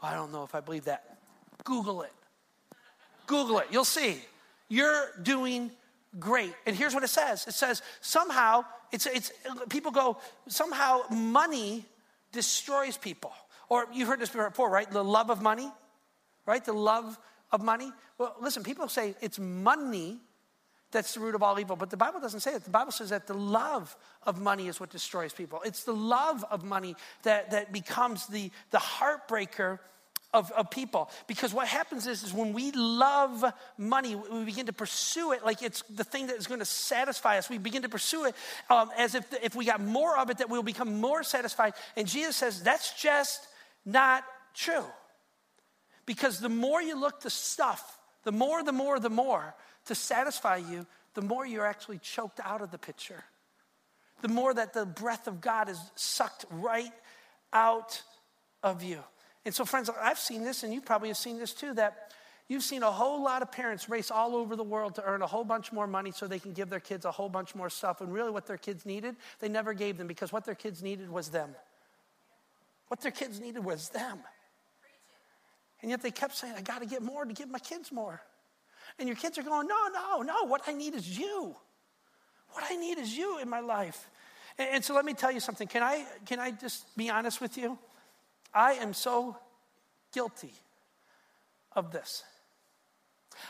I 0.02 0.14
don't 0.14 0.32
know 0.32 0.44
if 0.44 0.54
I 0.54 0.60
believe 0.60 0.86
that. 0.86 1.18
Google 1.64 2.02
it. 2.02 2.12
Google 3.28 3.60
it. 3.60 3.68
You'll 3.72 3.86
see. 3.86 4.22
You're 4.68 5.12
doing 5.22 5.72
great. 6.18 6.54
And 6.66 6.76
here's 6.76 6.94
what 6.94 7.04
it 7.04 7.10
says 7.10 7.46
it 7.48 7.54
says, 7.54 7.82
somehow, 8.02 8.66
it's, 8.92 9.06
it's, 9.06 9.32
people 9.70 9.92
go, 9.92 10.18
somehow 10.48 11.02
money 11.12 11.86
destroys 12.32 12.98
people. 12.98 13.32
Or 13.70 13.86
you've 13.94 14.08
heard 14.08 14.20
this 14.20 14.30
before, 14.30 14.70
right? 14.70 14.90
The 14.90 15.04
love 15.04 15.30
of 15.30 15.42
money, 15.42 15.70
right? 16.46 16.64
The 16.64 16.74
love 16.74 17.20
of 17.52 17.62
money. 17.62 17.92
Well, 18.18 18.36
listen, 18.42 18.64
people 18.64 18.88
say 18.88 19.16
it's 19.22 19.38
money 19.38 20.20
that's 20.92 21.14
the 21.14 21.20
root 21.20 21.36
of 21.36 21.44
all 21.44 21.60
evil, 21.60 21.76
but 21.76 21.92
the 21.92 21.98
Bible 21.98 22.20
doesn't 22.20 22.40
say 22.40 22.52
that. 22.54 22.64
The 22.64 22.72
Bible 22.72 22.92
says 22.92 23.10
that 23.12 23.28
the 23.28 23.36
love 23.36 23.96
of 24.24 24.42
money 24.42 24.68
is 24.68 24.80
what 24.80 24.90
destroys 24.90 25.34
people. 25.34 25.62
It's 25.64 25.84
the 25.84 25.94
love 25.94 26.44
of 26.50 26.64
money 26.64 26.96
that, 27.24 27.52
that 27.52 27.72
becomes 27.72 28.26
the, 28.26 28.50
the 28.72 28.80
heartbreaker 28.80 29.80
of, 30.34 30.52
of 30.52 30.70
people. 30.70 31.10
Because 31.28 31.54
what 31.54 31.68
happens 31.68 32.08
is, 32.08 32.24
is 32.24 32.34
when 32.34 32.54
we 32.54 32.72
love 32.72 33.44
money, 33.78 34.16
we 34.16 34.46
begin 34.46 34.68
to 34.68 34.74
pursue 34.74 35.32
it 35.32 35.44
like 35.44 35.62
it's 35.62 35.84
the 35.84 36.04
thing 36.04 36.28
that 36.28 36.38
is 36.38 36.48
going 36.48 36.60
to 36.60 36.66
satisfy 36.66 37.38
us. 37.38 37.50
We 37.50 37.58
begin 37.58 37.82
to 37.82 37.90
pursue 37.90 38.26
it 38.26 38.36
um, 38.70 38.92
as 38.98 39.16
if, 39.16 39.26
if 39.44 39.56
we 39.56 39.66
got 39.66 39.82
more 39.82 40.18
of 40.18 40.30
it, 40.30 40.38
that 40.38 40.50
we'll 40.50 40.64
become 40.64 41.00
more 41.02 41.24
satisfied. 41.24 41.74
And 41.96 42.08
Jesus 42.08 42.36
says 42.36 42.62
that's 42.62 43.00
just 43.02 43.48
not 43.86 44.24
true. 44.54 44.86
Because 46.06 46.40
the 46.40 46.50
more 46.50 46.82
you 46.82 47.00
look 47.00 47.22
to 47.22 47.30
stuff, 47.30 47.98
the 48.24 48.32
more, 48.32 48.64
the 48.64 48.72
more, 48.72 49.00
the 49.00 49.10
more 49.10 49.56
to 49.86 49.96
satisfy 49.96 50.58
you, 50.58 50.86
the 51.16 51.22
more 51.22 51.46
you're 51.46 51.66
actually 51.66 52.00
choked 52.00 52.40
out 52.44 52.62
of 52.62 52.72
the 52.72 52.78
picture. 52.78 53.24
The 54.22 54.28
more 54.28 54.54
that 54.54 54.74
the 54.74 54.86
breath 54.86 55.28
of 55.28 55.42
God 55.42 55.70
is 55.70 55.80
sucked 55.96 56.46
right 56.52 56.92
out 57.54 58.02
of 58.62 58.84
you. 58.84 59.00
And 59.46 59.54
so, 59.56 59.66
friends, 59.66 59.90
I've 60.02 60.20
seen 60.20 60.44
this, 60.44 60.64
and 60.64 60.74
you 60.74 60.82
probably 60.82 61.08
have 61.10 61.18
seen 61.18 61.40
this 61.40 61.54
too, 61.54 61.74
that 61.76 62.14
you've 62.48 62.64
seen 62.64 62.84
a 62.84 62.92
whole 62.92 63.24
lot 63.24 63.42
of 63.42 63.52
parents 63.52 63.90
race 63.90 64.12
all 64.12 64.36
over 64.36 64.56
the 64.56 64.64
world 64.64 64.96
to 64.96 65.04
earn 65.04 65.22
a 65.22 65.28
whole 65.28 65.44
bunch 65.44 65.72
more 65.72 65.88
money 65.88 66.12
so 66.12 66.28
they 66.28 66.40
can 66.40 66.54
give 66.54 66.70
their 66.70 66.80
kids 66.80 67.06
a 67.06 67.12
whole 67.12 67.30
bunch 67.30 67.56
more 67.56 67.70
stuff. 67.70 68.02
And 68.02 68.14
really, 68.14 68.32
what 68.32 68.48
their 68.48 68.58
kids 68.58 68.86
needed, 68.86 69.16
they 69.40 69.50
never 69.50 69.74
gave 69.74 69.98
them 69.98 70.08
because 70.08 70.32
what 70.34 70.46
their 70.46 70.56
kids 70.56 70.84
needed 70.84 71.10
was 71.10 71.30
them. 71.30 71.56
What 72.90 73.02
their 73.02 73.12
kids 73.12 73.40
needed 73.40 73.64
was 73.64 73.90
them. 73.90 74.20
And 75.82 75.90
yet 75.90 76.02
they 76.02 76.12
kept 76.12 76.36
saying, 76.36 76.56
I 76.58 76.62
got 76.62 76.80
to 76.80 76.86
get 76.86 77.02
more 77.02 77.24
to 77.24 77.34
give 77.34 77.50
my 77.50 77.60
kids 77.60 77.92
more. 77.92 78.22
And 78.98 79.08
your 79.08 79.16
kids 79.16 79.38
are 79.38 79.44
going, 79.44 79.68
No, 79.68 79.88
no, 79.94 80.22
no. 80.22 80.46
What 80.46 80.64
I 80.68 80.74
need 80.74 80.96
is 80.96 81.18
you. 81.18 81.56
What 82.52 82.66
I 82.70 82.76
need 82.76 82.98
is 82.98 83.16
you 83.16 83.40
in 83.40 83.50
my 83.50 83.60
life. 83.60 84.10
And, 84.58 84.70
and 84.76 84.84
so 84.84 84.94
let 84.94 85.06
me 85.06 85.14
tell 85.14 85.32
you 85.32 85.40
something. 85.40 85.68
Can 85.68 85.84
I, 85.84 86.06
can 86.26 86.40
I 86.40 86.52
just 86.52 86.96
be 86.98 87.10
honest 87.10 87.40
with 87.40 87.58
you? 87.58 87.78
I 88.54 88.74
am 88.74 88.94
so 88.94 89.38
guilty 90.14 90.54
of 91.76 91.92
this. 91.92 92.24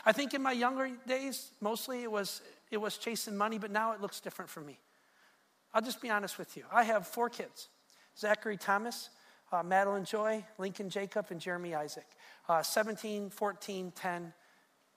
I 0.04 0.12
think 0.12 0.34
in 0.34 0.42
my 0.42 0.52
younger 0.52 0.90
days, 1.06 1.50
mostly 1.60 2.02
it 2.02 2.10
was, 2.10 2.42
it 2.70 2.76
was 2.76 2.96
chasing 2.96 3.36
money, 3.36 3.58
but 3.58 3.70
now 3.70 3.92
it 3.92 4.00
looks 4.00 4.20
different 4.20 4.50
for 4.50 4.60
me. 4.60 4.78
I'll 5.72 5.82
just 5.82 6.00
be 6.00 6.10
honest 6.10 6.38
with 6.38 6.56
you. 6.56 6.64
I 6.72 6.84
have 6.84 7.06
four 7.06 7.28
kids 7.28 7.68
Zachary 8.18 8.56
Thomas, 8.56 9.10
uh, 9.52 9.62
Madeline 9.62 10.04
Joy, 10.04 10.44
Lincoln 10.58 10.90
Jacob, 10.90 11.26
and 11.30 11.40
Jeremy 11.40 11.74
Isaac. 11.74 12.06
Uh, 12.48 12.62
17, 12.62 13.30
14, 13.30 13.92
10, 13.94 14.32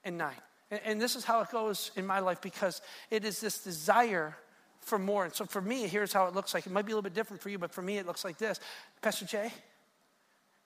and 0.03 0.17
9. 0.17 0.33
And, 0.71 0.81
and 0.85 1.01
this 1.01 1.15
is 1.15 1.23
how 1.23 1.41
it 1.41 1.49
goes 1.51 1.91
in 1.95 2.05
my 2.05 2.19
life 2.19 2.41
because 2.41 2.81
it 3.09 3.23
is 3.23 3.39
this 3.39 3.63
desire 3.63 4.35
for 4.81 4.99
more. 4.99 5.25
And 5.25 5.33
so 5.33 5.45
for 5.45 5.61
me, 5.61 5.87
here's 5.87 6.11
how 6.11 6.27
it 6.27 6.35
looks 6.35 6.53
like. 6.53 6.65
It 6.65 6.71
might 6.71 6.85
be 6.85 6.91
a 6.91 6.95
little 6.95 7.09
bit 7.09 7.13
different 7.13 7.41
for 7.41 7.49
you, 7.49 7.57
but 7.57 7.71
for 7.71 7.81
me, 7.81 7.97
it 7.97 8.05
looks 8.05 8.23
like 8.23 8.37
this 8.37 8.59
Pastor 9.01 9.25
Jay, 9.25 9.51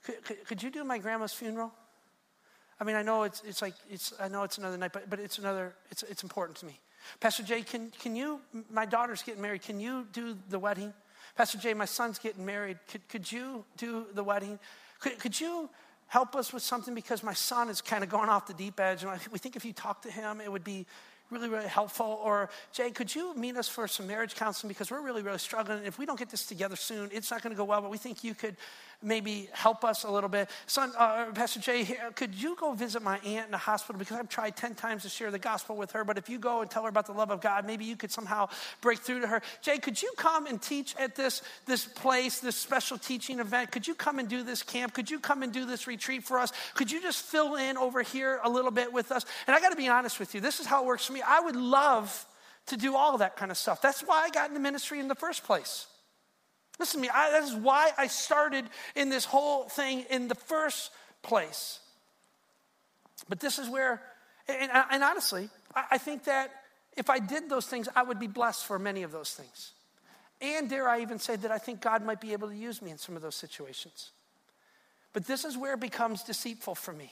could, 0.04 0.24
could, 0.24 0.46
could, 0.46 0.64
you 0.64 0.70
do 0.70 0.84
my 0.84 0.98
grandma's 0.98 1.34
funeral? 1.34 1.72
I 2.80 2.84
mean, 2.84 2.96
I 2.96 3.02
know 3.02 3.24
it's, 3.24 3.42
it's 3.46 3.62
like, 3.62 3.74
it's, 3.90 4.14
I 4.20 4.28
know 4.28 4.44
it's 4.44 4.58
another 4.58 4.78
night, 4.78 4.94
but, 4.94 5.10
but 5.10 5.20
it's 5.20 5.40
another, 5.40 5.76
it's, 5.90 6.04
it's 6.04 6.24
important 6.24 6.58
to 6.60 6.66
me. 6.66 6.80
Pastor 7.20 7.44
Jay, 7.44 7.62
can, 7.62 7.92
can 8.00 8.16
you, 8.16 8.42
my 8.70 8.86
daughter's 8.86 9.24
getting 9.24 9.42
married, 9.42 9.62
can 9.62 9.80
you 9.80 10.08
do 10.12 10.38
the 10.50 10.60
wedding? 10.60 10.94
Pastor 11.36 11.58
Jay, 11.58 11.74
my 11.74 11.86
son's 11.86 12.20
getting 12.20 12.46
married. 12.46 12.78
Could, 12.92 13.08
could 13.10 13.32
you 13.32 13.64
do 13.78 14.06
the 14.14 14.24
wedding? 14.24 14.60
Could, 15.00 15.20
could 15.20 15.40
you 15.40 15.70
help 16.08 16.36
us 16.36 16.52
with 16.52 16.64
something? 16.64 16.96
Because 16.96 17.24
my 17.24 17.34
son 17.34 17.70
is 17.70 17.82
kind 17.82 18.04
of 18.04 18.10
going 18.10 18.30
off 18.30 18.48
the 18.48 18.54
deep 18.54 18.80
edge. 18.80 19.04
And 19.04 19.12
we 19.32 19.40
think 19.40 19.56
if 19.56 19.64
you 19.64 19.74
talk 19.74 20.02
to 20.04 20.12
him, 20.12 20.42
it 20.42 20.52
would 20.52 20.64
be 20.64 20.86
really, 21.30 21.50
really 21.50 21.68
helpful. 21.68 22.20
Or, 22.24 22.50
Jay, 22.72 22.90
could 22.90 23.14
you 23.14 23.36
meet 23.36 23.56
us 23.58 23.68
for 23.68 23.88
some 23.88 24.08
marriage 24.08 24.36
counseling 24.36 24.70
because 24.70 24.90
we're 24.90 25.02
really, 25.02 25.22
really 25.22 25.38
struggling. 25.38 25.80
And 25.80 25.88
if 25.88 26.00
we 26.00 26.06
don't 26.06 26.18
get 26.18 26.30
this 26.30 26.46
together 26.46 26.76
soon, 26.76 27.10
it's 27.14 27.30
not 27.30 27.42
going 27.42 27.54
to 27.54 27.58
go 27.58 27.66
well, 27.66 27.82
but 27.82 27.92
we 27.92 27.98
think 27.98 28.24
you 28.24 28.34
could 28.34 28.56
maybe 29.02 29.50
help 29.52 29.84
us 29.84 30.04
a 30.04 30.12
little 30.12 30.30
bit. 30.30 30.50
Son, 30.66 30.92
uh, 30.98 31.26
Pastor 31.34 31.60
Jay, 31.60 31.98
could 32.16 32.34
you 32.34 32.56
go 32.56 32.74
visit 32.74 33.02
my 33.02 33.18
aunt 33.20 33.46
in 33.46 33.52
the 33.52 33.58
hospital 33.58 34.00
because 34.00 34.18
I've 34.18 34.30
tried 34.30 34.56
10 34.56 34.76
times 34.76 35.04
to 35.04 35.10
share 35.10 35.30
the 35.30 35.40
gospel 35.40 35.76
with 35.76 35.92
her, 35.92 36.04
but 36.04 36.18
if 36.18 36.30
you 36.30 36.40
go 36.40 36.62
and 36.62 36.70
tell 36.70 36.84
her 36.84 36.90
about 36.90 37.06
the 37.06 37.14
love 37.14 37.30
of 37.30 37.42
God, 37.42 37.66
maybe 37.66 37.86
you 37.86 37.96
could 37.96 38.12
somehow 38.12 38.50
break 38.82 39.00
through 39.00 39.22
to 39.22 39.28
her. 39.28 39.42
Jay, 39.62 39.78
could 39.78 40.02
you 40.02 40.12
come 40.18 40.48
and 40.48 40.62
teach 40.62 40.96
at 40.98 41.16
this, 41.16 41.42
this 41.66 41.86
place, 41.86 42.40
this 42.40 42.56
special 42.56 42.98
teaching 42.98 43.40
event? 43.40 43.72
Could 43.72 43.88
you 43.88 43.96
come 43.96 44.20
and 44.20 44.28
do 44.28 44.44
this 44.44 44.64
camp? 44.64 44.94
Could 44.94 45.12
you 45.12 45.20
come 45.20 45.44
and 45.44 45.54
do 45.54 45.66
this 45.66 45.88
retreat 45.88 46.24
for 46.24 46.40
us? 46.40 46.52
Could 46.74 46.92
you 46.92 47.02
just 47.02 47.24
fill 47.24 47.56
in 47.56 47.78
over 47.78 48.02
here 48.02 48.40
a 48.44 48.50
little 48.50 48.72
bit 48.72 48.92
with 48.92 49.12
us? 49.12 49.26
And 49.46 49.56
I 49.56 49.60
got 49.60 49.70
to 49.70 49.78
be 49.78 49.88
honest 49.88 50.20
with 50.20 50.34
you, 50.34 50.42
this 50.42 50.60
is 50.60 50.66
how 50.66 50.84
it 50.84 50.88
works 50.88 51.06
for 51.06 51.14
me. 51.14 51.22
I 51.26 51.40
would 51.40 51.56
love 51.56 52.26
to 52.68 52.78
do 52.78 52.96
all 52.96 53.18
that 53.20 53.38
kind 53.38 53.52
of 53.52 53.58
stuff. 53.58 53.82
That's 53.82 54.02
why 54.02 54.24
I 54.24 54.30
got 54.30 54.50
into 54.50 54.60
ministry 54.60 55.00
in 55.00 55.08
the 55.08 55.16
first 55.16 55.44
place. 55.44 55.88
Listen 56.80 57.02
to 57.02 57.08
me, 57.08 57.10
I, 57.14 57.32
that 57.32 57.44
is 57.44 57.56
why 57.56 57.92
I 57.98 58.08
started 58.08 58.66
in 58.96 59.10
this 59.10 59.26
whole 59.26 59.64
thing 59.64 60.06
in 60.10 60.28
the 60.28 60.36
first 60.36 60.92
place. 61.24 61.80
But 63.28 63.40
this 63.40 63.58
is 63.60 63.70
where, 63.70 64.02
and, 64.48 64.72
and 64.92 65.04
honestly, 65.04 65.50
I, 65.76 65.86
I 65.92 65.98
think 65.98 66.26
that 66.26 66.52
if 66.96 67.10
I 67.10 67.20
did 67.20 67.50
those 67.50 67.66
things, 67.66 67.88
I 67.96 68.04
would 68.04 68.20
be 68.20 68.28
blessed 68.28 68.66
for 68.66 68.78
many 68.80 69.04
of 69.04 69.12
those 69.12 69.32
things. 69.32 69.74
And 70.40 70.70
dare 70.70 70.88
I 70.88 71.02
even 71.02 71.20
say 71.20 71.36
that 71.36 71.52
I 71.52 71.58
think 71.58 71.82
God 71.82 72.04
might 72.04 72.22
be 72.22 72.34
able 72.34 72.50
to 72.50 72.56
use 72.56 72.82
me 72.82 72.92
in 72.92 72.98
some 72.98 73.16
of 73.16 73.22
those 73.22 73.36
situations. 73.36 74.12
But 75.14 75.26
this 75.26 75.46
is 75.46 75.58
where 75.58 75.74
it 75.74 75.80
becomes 75.80 76.24
deceitful 76.24 76.76
for 76.76 76.94
me. 76.94 77.12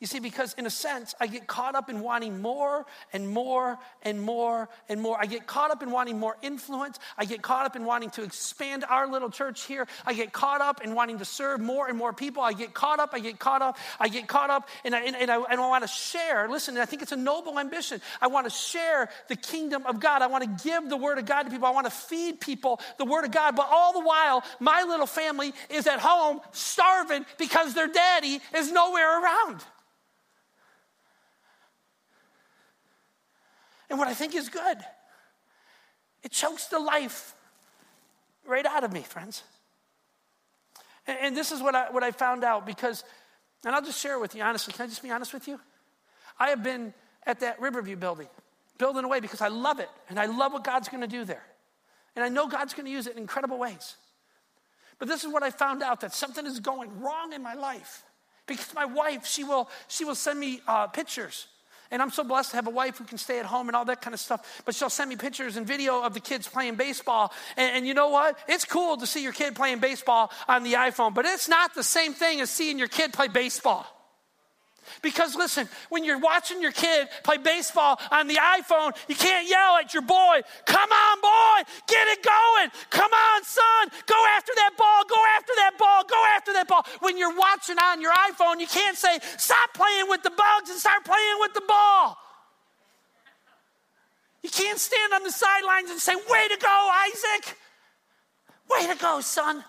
You 0.00 0.08
see, 0.08 0.18
because 0.18 0.54
in 0.54 0.66
a 0.66 0.70
sense, 0.70 1.14
I 1.20 1.28
get 1.28 1.46
caught 1.46 1.74
up 1.74 1.88
in 1.88 2.00
wanting 2.00 2.42
more 2.42 2.84
and 3.12 3.26
more 3.26 3.78
and 4.02 4.20
more 4.20 4.68
and 4.88 5.00
more. 5.00 5.16
I 5.18 5.26
get 5.26 5.46
caught 5.46 5.70
up 5.70 5.82
in 5.82 5.90
wanting 5.90 6.18
more 6.18 6.36
influence. 6.42 6.98
I 7.16 7.24
get 7.24 7.42
caught 7.42 7.64
up 7.64 7.74
in 7.74 7.84
wanting 7.84 8.10
to 8.10 8.22
expand 8.22 8.84
our 8.88 9.06
little 9.06 9.30
church 9.30 9.64
here. 9.64 9.86
I 10.04 10.12
get 10.12 10.32
caught 10.32 10.60
up 10.60 10.82
in 10.84 10.94
wanting 10.94 11.20
to 11.20 11.24
serve 11.24 11.60
more 11.60 11.88
and 11.88 11.96
more 11.96 12.12
people. 12.12 12.42
I 12.42 12.52
get 12.52 12.74
caught 12.74 12.98
up, 12.98 13.10
I 13.14 13.20
get 13.20 13.38
caught 13.38 13.62
up, 13.62 13.78
I 14.00 14.08
get 14.08 14.26
caught 14.26 14.50
up, 14.50 14.68
and 14.84 14.94
I, 14.96 15.00
and, 15.00 15.16
and 15.16 15.30
I, 15.30 15.36
and 15.36 15.60
I 15.60 15.68
want 15.68 15.84
to 15.84 15.88
share. 15.88 16.48
Listen, 16.50 16.76
I 16.76 16.86
think 16.86 17.00
it's 17.00 17.12
a 17.12 17.16
noble 17.16 17.58
ambition. 17.58 18.00
I 18.20 18.26
want 18.26 18.46
to 18.46 18.50
share 18.50 19.08
the 19.28 19.36
kingdom 19.36 19.86
of 19.86 20.00
God. 20.00 20.22
I 20.22 20.26
want 20.26 20.42
to 20.44 20.68
give 20.68 20.90
the 20.90 20.96
word 20.96 21.18
of 21.18 21.24
God 21.24 21.44
to 21.44 21.50
people. 21.50 21.68
I 21.68 21.70
want 21.70 21.86
to 21.86 21.92
feed 21.92 22.40
people 22.40 22.80
the 22.98 23.04
word 23.04 23.24
of 23.24 23.30
God. 23.30 23.54
But 23.54 23.68
all 23.70 23.92
the 23.92 24.04
while, 24.04 24.42
my 24.58 24.82
little 24.82 25.06
family 25.06 25.54
is 25.70 25.86
at 25.86 26.00
home 26.00 26.40
starving 26.50 27.24
because 27.38 27.74
their 27.74 27.88
daddy 27.88 28.40
is 28.54 28.72
nowhere 28.72 29.22
around. 29.22 29.64
And 33.94 34.00
what 34.00 34.08
I 34.08 34.14
think 34.14 34.34
is 34.34 34.48
good. 34.48 34.78
It 36.24 36.32
chokes 36.32 36.66
the 36.66 36.80
life 36.80 37.36
right 38.44 38.66
out 38.66 38.82
of 38.82 38.92
me, 38.92 39.02
friends. 39.02 39.44
And, 41.06 41.16
and 41.22 41.36
this 41.36 41.52
is 41.52 41.62
what 41.62 41.76
I, 41.76 41.92
what 41.92 42.02
I 42.02 42.10
found 42.10 42.42
out 42.42 42.66
because, 42.66 43.04
and 43.64 43.72
I'll 43.72 43.84
just 43.84 44.00
share 44.00 44.18
with 44.18 44.34
you 44.34 44.42
honestly. 44.42 44.72
Can 44.72 44.86
I 44.86 44.88
just 44.88 45.00
be 45.00 45.12
honest 45.12 45.32
with 45.32 45.46
you? 45.46 45.60
I 46.40 46.48
have 46.48 46.64
been 46.64 46.92
at 47.24 47.38
that 47.38 47.60
Riverview 47.60 47.94
building, 47.94 48.26
building 48.78 49.04
away 49.04 49.20
because 49.20 49.40
I 49.40 49.46
love 49.46 49.78
it 49.78 49.90
and 50.08 50.18
I 50.18 50.26
love 50.26 50.52
what 50.52 50.64
God's 50.64 50.88
going 50.88 51.02
to 51.02 51.06
do 51.06 51.24
there. 51.24 51.44
And 52.16 52.24
I 52.24 52.28
know 52.28 52.48
God's 52.48 52.74
going 52.74 52.86
to 52.86 52.92
use 52.92 53.06
it 53.06 53.12
in 53.12 53.18
incredible 53.18 53.60
ways. 53.60 53.94
But 54.98 55.06
this 55.06 55.22
is 55.22 55.32
what 55.32 55.44
I 55.44 55.50
found 55.50 55.84
out 55.84 56.00
that 56.00 56.12
something 56.12 56.46
is 56.46 56.58
going 56.58 57.00
wrong 57.00 57.32
in 57.32 57.44
my 57.44 57.54
life. 57.54 58.02
Because 58.48 58.74
my 58.74 58.86
wife, 58.86 59.24
she 59.24 59.44
will, 59.44 59.70
she 59.86 60.04
will 60.04 60.16
send 60.16 60.40
me 60.40 60.62
uh, 60.66 60.88
pictures. 60.88 61.46
And 61.94 62.02
I'm 62.02 62.10
so 62.10 62.24
blessed 62.24 62.50
to 62.50 62.56
have 62.56 62.66
a 62.66 62.70
wife 62.70 62.98
who 62.98 63.04
can 63.04 63.18
stay 63.18 63.38
at 63.38 63.46
home 63.46 63.68
and 63.68 63.76
all 63.76 63.84
that 63.84 64.02
kind 64.02 64.14
of 64.14 64.18
stuff. 64.18 64.62
But 64.64 64.74
she'll 64.74 64.90
send 64.90 65.08
me 65.08 65.14
pictures 65.14 65.56
and 65.56 65.64
video 65.64 66.02
of 66.02 66.12
the 66.12 66.18
kids 66.18 66.48
playing 66.48 66.74
baseball. 66.74 67.32
And, 67.56 67.76
and, 67.76 67.86
you 67.86 67.94
know 67.94 68.08
what? 68.08 68.36
It's 68.48 68.64
cool 68.64 68.96
to 68.96 69.06
see 69.06 69.22
your 69.22 69.32
kid 69.32 69.54
playing 69.54 69.78
baseball 69.78 70.32
on 70.48 70.64
the 70.64 70.72
iPhone, 70.72 71.14
but 71.14 71.24
it's 71.24 71.48
not 71.48 71.72
the 71.76 71.84
same 71.84 72.12
thing 72.12 72.40
as 72.40 72.50
seeing 72.50 72.80
your 72.80 72.88
kid 72.88 73.12
play 73.12 73.28
baseball. 73.28 73.86
Because 75.02 75.34
listen, 75.34 75.68
when 75.88 76.04
you're 76.04 76.18
watching 76.18 76.60
your 76.60 76.72
kid 76.72 77.08
play 77.22 77.36
baseball 77.36 78.00
on 78.10 78.26
the 78.26 78.36
iPhone, 78.36 78.92
you 79.08 79.14
can't 79.14 79.48
yell 79.48 79.76
at 79.76 79.92
your 79.92 80.02
boy, 80.02 80.40
come 80.66 80.90
on, 80.90 81.20
boy, 81.20 81.70
get 81.86 82.08
it 82.08 82.22
going. 82.22 82.70
Come 82.90 83.12
on, 83.12 83.44
son, 83.44 83.88
go 84.06 84.26
after 84.36 84.52
that 84.56 84.72
ball, 84.76 85.04
go 85.08 85.20
after 85.36 85.52
that 85.56 85.78
ball, 85.78 86.04
go 86.04 86.24
after 86.36 86.52
that 86.52 86.68
ball. 86.68 86.84
When 87.00 87.18
you're 87.18 87.36
watching 87.36 87.78
on 87.78 88.00
your 88.00 88.12
iPhone, 88.12 88.60
you 88.60 88.66
can't 88.66 88.96
say, 88.96 89.18
stop 89.36 89.74
playing 89.74 90.08
with 90.08 90.22
the 90.22 90.30
bugs 90.30 90.70
and 90.70 90.78
start 90.78 91.04
playing 91.04 91.36
with 91.40 91.54
the 91.54 91.62
ball. 91.66 92.18
You 94.42 94.50
can't 94.50 94.78
stand 94.78 95.12
on 95.14 95.22
the 95.22 95.32
sidelines 95.32 95.90
and 95.90 95.98
say, 95.98 96.14
way 96.14 96.48
to 96.48 96.58
go, 96.60 96.90
Isaac. 97.08 97.56
Way 98.70 98.86
to 98.92 98.98
go, 99.00 99.20
son. 99.20 99.64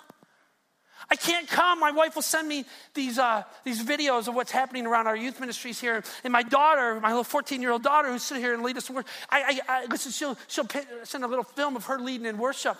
I 1.09 1.15
can't 1.15 1.47
come. 1.47 1.79
My 1.79 1.91
wife 1.91 2.15
will 2.15 2.21
send 2.21 2.47
me 2.47 2.65
these, 2.93 3.19
uh, 3.19 3.43
these 3.63 3.83
videos 3.83 4.27
of 4.27 4.35
what's 4.35 4.51
happening 4.51 4.87
around 4.87 5.07
our 5.07 5.15
youth 5.15 5.39
ministries 5.39 5.79
here. 5.79 6.03
And 6.23 6.33
my 6.33 6.43
daughter, 6.43 6.99
my 6.99 7.09
little 7.09 7.23
14 7.23 7.61
year 7.61 7.71
old 7.71 7.83
daughter 7.83 8.11
who's 8.11 8.23
sitting 8.23 8.43
here 8.43 8.53
and 8.53 8.63
lead 8.63 8.77
us 8.77 8.89
in 8.89 8.95
worship, 8.95 9.09
I, 9.29 9.59
I, 9.67 9.73
I, 9.73 9.85
listen, 9.85 10.11
she'll, 10.11 10.37
she'll 10.47 10.67
send 11.03 11.23
a 11.23 11.27
little 11.27 11.43
film 11.43 11.75
of 11.75 11.85
her 11.85 11.99
leading 11.99 12.25
in 12.25 12.37
worship. 12.37 12.77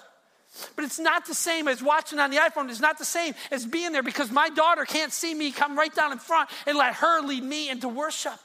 But 0.76 0.86
it's 0.86 1.00
not 1.00 1.26
the 1.26 1.34
same 1.34 1.68
as 1.68 1.84
watching 1.84 2.20
on 2.20 2.32
the 2.32 2.38
iPhone. 2.38 2.70
It's 2.70 2.80
not 2.80 2.98
the 2.98 3.06
same 3.06 3.34
as 3.52 3.66
being 3.66 3.92
there 3.92 4.04
because 4.04 4.32
my 4.32 4.50
daughter 4.50 4.86
can't 4.86 5.12
see 5.12 5.34
me 5.34 5.52
come 5.52 5.78
right 5.78 5.94
down 5.94 6.12
in 6.12 6.18
front 6.18 6.50
and 6.66 6.78
let 6.78 6.96
her 6.96 7.22
lead 7.22 7.44
me 7.44 7.70
into 7.70 7.90
worship. 7.90 8.40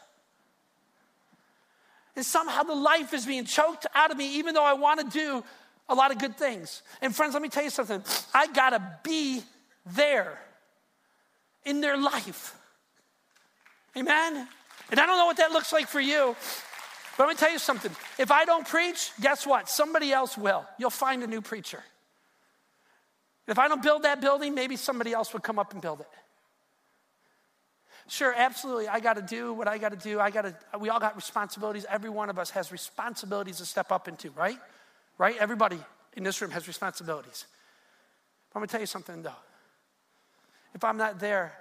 And 2.16 2.26
somehow 2.26 2.64
the 2.64 2.74
life 2.74 3.14
is 3.14 3.26
being 3.26 3.44
choked 3.44 3.86
out 3.94 4.10
of 4.10 4.16
me, 4.16 4.38
even 4.38 4.54
though 4.54 4.64
I 4.64 4.72
want 4.72 5.00
to 5.00 5.18
do 5.18 5.44
a 5.88 5.94
lot 5.94 6.10
of 6.10 6.18
good 6.18 6.36
things. 6.36 6.82
And 7.00 7.14
friends, 7.14 7.34
let 7.34 7.42
me 7.42 7.48
tell 7.48 7.64
you 7.64 7.70
something. 7.70 8.02
I 8.34 8.48
got 8.48 8.70
to 8.70 8.98
be 9.04 9.42
there 9.94 10.38
in 11.64 11.81
their 11.81 11.96
life. 11.96 12.57
Amen? 13.96 14.48
And 14.90 15.00
I 15.00 15.07
don't 15.07 15.18
know 15.18 15.26
what 15.26 15.37
that 15.38 15.53
looks 15.53 15.72
like 15.72 15.87
for 15.87 16.00
you, 16.00 16.35
but 17.16 17.26
let 17.26 17.35
me 17.35 17.38
tell 17.38 17.53
you 17.53 17.59
something. 17.59 17.92
If 18.18 18.31
I 18.31 18.44
don't 18.44 18.66
preach, 18.66 19.11
guess 19.20 19.46
what? 19.46 19.68
Somebody 19.68 20.12
else 20.12 20.37
will. 20.37 20.64
You'll 20.79 20.90
find 20.90 21.22
a 21.22 21.26
new 21.26 21.40
preacher. 21.40 21.83
If 23.46 23.59
I 23.59 23.68
don't 23.68 23.83
build 23.83 24.05
that 24.05 24.20
building, 24.20 24.55
maybe 24.55 24.76
somebody 24.76 25.12
else 25.12 25.33
will 25.33 25.40
come 25.40 25.59
up 25.59 25.72
and 25.72 25.83
build 25.83 26.00
it. 26.00 26.09
Sure, 28.09 28.35
absolutely. 28.37 28.88
I 28.88 28.98
got 28.98 29.14
to 29.14 29.22
do 29.22 29.53
what 29.53 29.68
I 29.68 29.79
got 29.79 29.90
to 29.90 29.96
do. 29.96 30.18
I 30.18 30.31
got 30.31 30.42
to. 30.42 30.55
We 30.79 30.88
all 30.88 30.98
got 30.98 31.14
responsibilities. 31.14 31.87
Every 31.88 32.11
one 32.11 32.29
of 32.29 32.40
us 32.40 32.50
has 32.50 32.72
responsibilities 32.72 33.59
to 33.59 33.64
step 33.64 33.92
up 33.92 34.09
into, 34.09 34.31
right? 34.33 34.59
Right? 35.16 35.37
Everybody 35.38 35.79
in 36.16 36.24
this 36.24 36.40
room 36.40 36.50
has 36.50 36.66
responsibilities. 36.66 37.44
But 38.53 38.61
I'm 38.61 38.66
to 38.66 38.72
tell 38.72 38.81
you 38.81 38.87
something, 38.87 39.22
though. 39.22 39.31
If 40.74 40.85
I'm 40.85 40.96
not 40.96 41.18
there, 41.18 41.52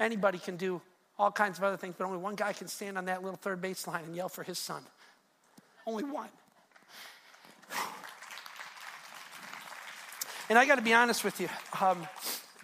anybody 0.00 0.38
can 0.38 0.56
do 0.56 0.80
all 1.18 1.30
kinds 1.30 1.58
of 1.58 1.64
other 1.64 1.76
things, 1.76 1.94
but 1.96 2.04
only 2.04 2.18
one 2.18 2.34
guy 2.34 2.52
can 2.52 2.68
stand 2.68 2.98
on 2.98 3.04
that 3.04 3.22
little 3.22 3.36
third 3.36 3.60
base 3.60 3.86
line 3.86 4.04
and 4.04 4.16
yell 4.16 4.28
for 4.28 4.42
his 4.42 4.58
son. 4.58 4.82
Only 5.86 6.04
one. 6.04 6.28
And 10.50 10.58
I 10.58 10.66
got 10.66 10.74
to 10.74 10.82
be 10.82 10.92
honest 10.92 11.24
with 11.24 11.40
you. 11.40 11.48
Um, 11.80 12.06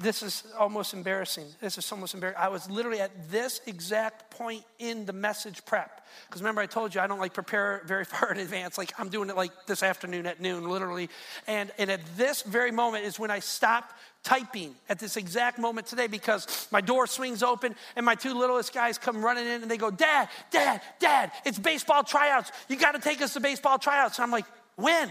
this 0.00 0.22
is 0.22 0.44
almost 0.58 0.94
embarrassing. 0.94 1.44
This 1.60 1.76
is 1.76 1.92
almost 1.92 2.14
embarrassing. 2.14 2.42
I 2.42 2.48
was 2.48 2.70
literally 2.70 3.00
at 3.00 3.30
this 3.30 3.60
exact 3.66 4.30
point 4.30 4.64
in 4.78 5.04
the 5.04 5.12
message 5.12 5.62
prep. 5.66 6.06
Because 6.26 6.40
remember, 6.40 6.62
I 6.62 6.66
told 6.66 6.94
you 6.94 7.02
I 7.02 7.06
don't 7.06 7.18
like 7.18 7.34
prepare 7.34 7.82
very 7.84 8.04
far 8.06 8.32
in 8.32 8.38
advance. 8.38 8.78
Like 8.78 8.94
I'm 8.98 9.10
doing 9.10 9.28
it 9.28 9.36
like 9.36 9.52
this 9.66 9.82
afternoon 9.82 10.24
at 10.24 10.40
noon, 10.40 10.66
literally. 10.68 11.10
And, 11.46 11.70
and 11.76 11.90
at 11.90 12.00
this 12.16 12.40
very 12.40 12.70
moment 12.70 13.04
is 13.04 13.18
when 13.18 13.30
I 13.30 13.40
stopped 13.40 13.92
typing 14.22 14.74
at 14.88 14.98
this 14.98 15.18
exact 15.18 15.58
moment 15.58 15.86
today 15.86 16.06
because 16.06 16.68
my 16.70 16.80
door 16.80 17.06
swings 17.06 17.42
open 17.42 17.74
and 17.94 18.04
my 18.04 18.14
two 18.14 18.32
littlest 18.32 18.72
guys 18.72 18.96
come 18.96 19.22
running 19.22 19.46
in 19.46 19.60
and 19.60 19.70
they 19.70 19.76
go, 19.76 19.90
Dad, 19.90 20.28
Dad, 20.50 20.80
Dad, 20.98 21.30
it's 21.44 21.58
baseball 21.58 22.04
tryouts. 22.04 22.52
You 22.68 22.76
got 22.76 22.92
to 22.92 23.00
take 23.00 23.20
us 23.20 23.34
to 23.34 23.40
baseball 23.40 23.78
tryouts. 23.78 24.18
And 24.18 24.24
I'm 24.24 24.30
like, 24.30 24.46
When? 24.76 25.10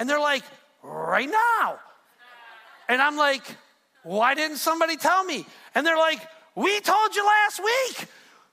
And 0.00 0.08
they're 0.08 0.18
like, 0.18 0.42
Right 0.82 1.30
now. 1.30 1.78
And 2.88 3.00
I'm 3.00 3.16
like, 3.16 3.42
why 4.02 4.34
didn't 4.34 4.58
somebody 4.58 4.96
tell 4.96 5.24
me? 5.24 5.46
And 5.74 5.86
they're 5.86 5.96
like, 5.96 6.20
We 6.54 6.80
told 6.80 7.14
you 7.14 7.24
last 7.24 7.62
week. 7.62 8.08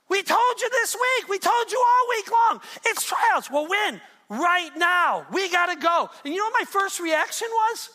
We 0.08 0.22
told 0.22 0.60
you 0.60 0.70
this 0.70 0.94
week. 0.94 1.28
We 1.28 1.38
told 1.38 1.70
you 1.70 1.78
all 1.84 2.08
week 2.16 2.30
long. 2.30 2.60
It's 2.86 3.04
tryouts. 3.04 3.50
Well, 3.50 3.68
when? 3.68 4.00
Right 4.28 4.70
now. 4.76 5.26
We 5.32 5.50
got 5.50 5.66
to 5.66 5.76
go. 5.76 6.10
And 6.24 6.32
you 6.32 6.38
know 6.38 6.46
what 6.46 6.60
my 6.60 6.66
first 6.66 7.00
reaction 7.00 7.48
was? 7.50 7.90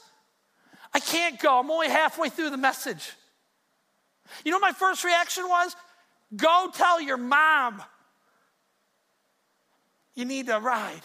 I 0.93 0.99
can't 0.99 1.39
go. 1.39 1.59
I'm 1.59 1.71
only 1.71 1.87
halfway 1.87 2.29
through 2.29 2.49
the 2.49 2.57
message. 2.57 3.11
You 4.43 4.51
know 4.51 4.57
what 4.57 4.73
my 4.73 4.77
first 4.77 5.03
reaction 5.03 5.47
was? 5.47 5.75
Go 6.35 6.69
tell 6.73 6.99
your 7.01 7.17
mom 7.17 7.81
you 10.15 10.25
need 10.25 10.49
a 10.49 10.59
ride. 10.59 11.01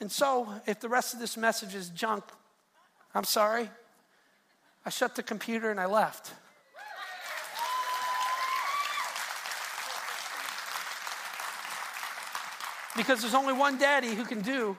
And 0.00 0.10
so, 0.10 0.48
if 0.66 0.78
the 0.80 0.88
rest 0.88 1.14
of 1.14 1.20
this 1.20 1.36
message 1.36 1.74
is 1.74 1.90
junk, 1.90 2.24
I'm 3.14 3.24
sorry. 3.24 3.70
I 4.84 4.90
shut 4.90 5.16
the 5.16 5.22
computer 5.22 5.70
and 5.70 5.80
I 5.80 5.86
left. 5.86 6.32
Because 12.96 13.20
there's 13.20 13.34
only 13.34 13.52
one 13.52 13.78
daddy 13.78 14.14
who 14.14 14.24
can 14.24 14.40
do 14.40 14.76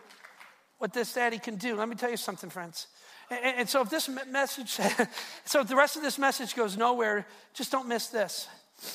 what 0.77 0.93
this 0.93 1.13
daddy 1.13 1.39
can 1.39 1.55
do. 1.55 1.75
Let 1.75 1.87
me 1.87 1.95
tell 1.95 2.09
you 2.09 2.17
something, 2.17 2.49
friends. 2.49 2.87
And, 3.29 3.59
and 3.59 3.69
so 3.69 3.81
if 3.81 3.89
this 3.89 4.09
message, 4.27 4.69
so 5.45 5.61
if 5.61 5.67
the 5.67 5.75
rest 5.75 5.95
of 5.95 6.01
this 6.01 6.17
message 6.17 6.55
goes 6.55 6.75
nowhere, 6.75 7.25
just 7.53 7.71
don't 7.71 7.87
miss 7.87 8.07
this. 8.07 8.47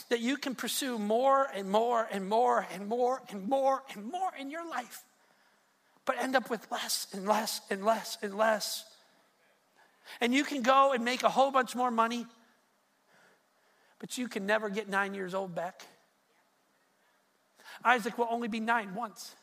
That 0.08 0.20
you 0.20 0.36
can 0.36 0.54
pursue 0.54 0.98
more 0.98 1.46
and 1.54 1.70
more 1.70 2.08
and 2.10 2.28
more 2.28 2.66
and 2.72 2.88
more 2.88 3.22
and 3.30 3.48
more 3.48 3.82
and 3.94 4.10
more 4.10 4.30
in 4.38 4.50
your 4.50 4.68
life, 4.68 5.02
but 6.06 6.16
end 6.18 6.34
up 6.34 6.48
with 6.48 6.66
less 6.70 7.06
and 7.12 7.26
less 7.26 7.60
and 7.70 7.84
less 7.84 8.16
and 8.22 8.34
less. 8.34 8.84
And 10.20 10.34
you 10.34 10.44
can 10.44 10.62
go 10.62 10.92
and 10.92 11.04
make 11.04 11.22
a 11.22 11.28
whole 11.28 11.50
bunch 11.50 11.74
more 11.74 11.90
money, 11.90 12.26
but 13.98 14.18
you 14.18 14.28
can 14.28 14.46
never 14.46 14.68
get 14.68 14.88
nine 14.88 15.14
years 15.14 15.34
old 15.34 15.54
back. 15.54 15.82
Isaac 17.84 18.16
will 18.18 18.28
only 18.30 18.48
be 18.48 18.60
nine 18.60 18.94
once. 18.94 19.34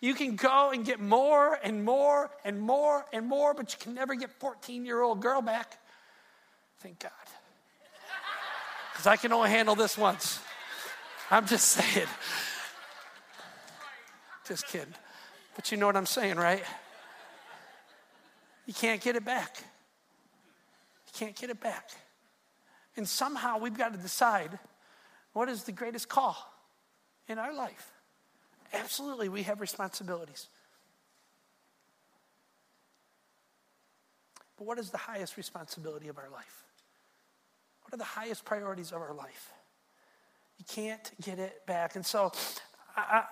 You 0.00 0.14
can 0.14 0.36
go 0.36 0.70
and 0.70 0.84
get 0.84 1.00
more 1.00 1.58
and 1.62 1.84
more 1.84 2.30
and 2.44 2.60
more 2.60 3.04
and 3.12 3.26
more, 3.26 3.54
but 3.54 3.72
you 3.72 3.78
can 3.78 3.94
never 3.94 4.14
get 4.14 4.30
14 4.40 4.84
year 4.84 5.00
old 5.02 5.20
girl 5.20 5.42
back. 5.42 5.78
Thank 6.80 7.00
God. 7.00 7.12
Because 8.92 9.06
I 9.06 9.16
can 9.16 9.32
only 9.32 9.50
handle 9.50 9.74
this 9.74 9.98
once. 9.98 10.40
I'm 11.30 11.46
just 11.46 11.68
saying. 11.68 12.06
Just 14.46 14.66
kidding. 14.66 14.94
But 15.56 15.70
you 15.70 15.78
know 15.78 15.86
what 15.86 15.96
I'm 15.96 16.06
saying, 16.06 16.36
right? 16.36 16.62
You 18.66 18.74
can't 18.74 19.00
get 19.00 19.16
it 19.16 19.24
back 19.24 19.62
can't 21.14 21.36
get 21.36 21.50
it 21.50 21.60
back. 21.60 21.90
And 22.96 23.08
somehow 23.08 23.58
we've 23.58 23.76
got 23.76 23.92
to 23.92 23.98
decide 23.98 24.58
what 25.32 25.48
is 25.48 25.64
the 25.64 25.72
greatest 25.72 26.08
call 26.08 26.36
in 27.28 27.38
our 27.38 27.54
life. 27.54 27.90
Absolutely, 28.72 29.28
we 29.28 29.42
have 29.42 29.60
responsibilities. 29.60 30.48
But 34.56 34.66
what 34.66 34.78
is 34.78 34.90
the 34.90 34.98
highest 34.98 35.36
responsibility 35.36 36.08
of 36.08 36.18
our 36.18 36.30
life? 36.30 36.64
What 37.82 37.94
are 37.94 37.98
the 37.98 38.04
highest 38.04 38.44
priorities 38.44 38.92
of 38.92 39.00
our 39.00 39.14
life? 39.14 39.52
You 40.58 40.64
can't 40.68 41.10
get 41.20 41.38
it 41.38 41.66
back. 41.66 41.96
And 41.96 42.06
so 42.06 42.32
I, 42.96 43.24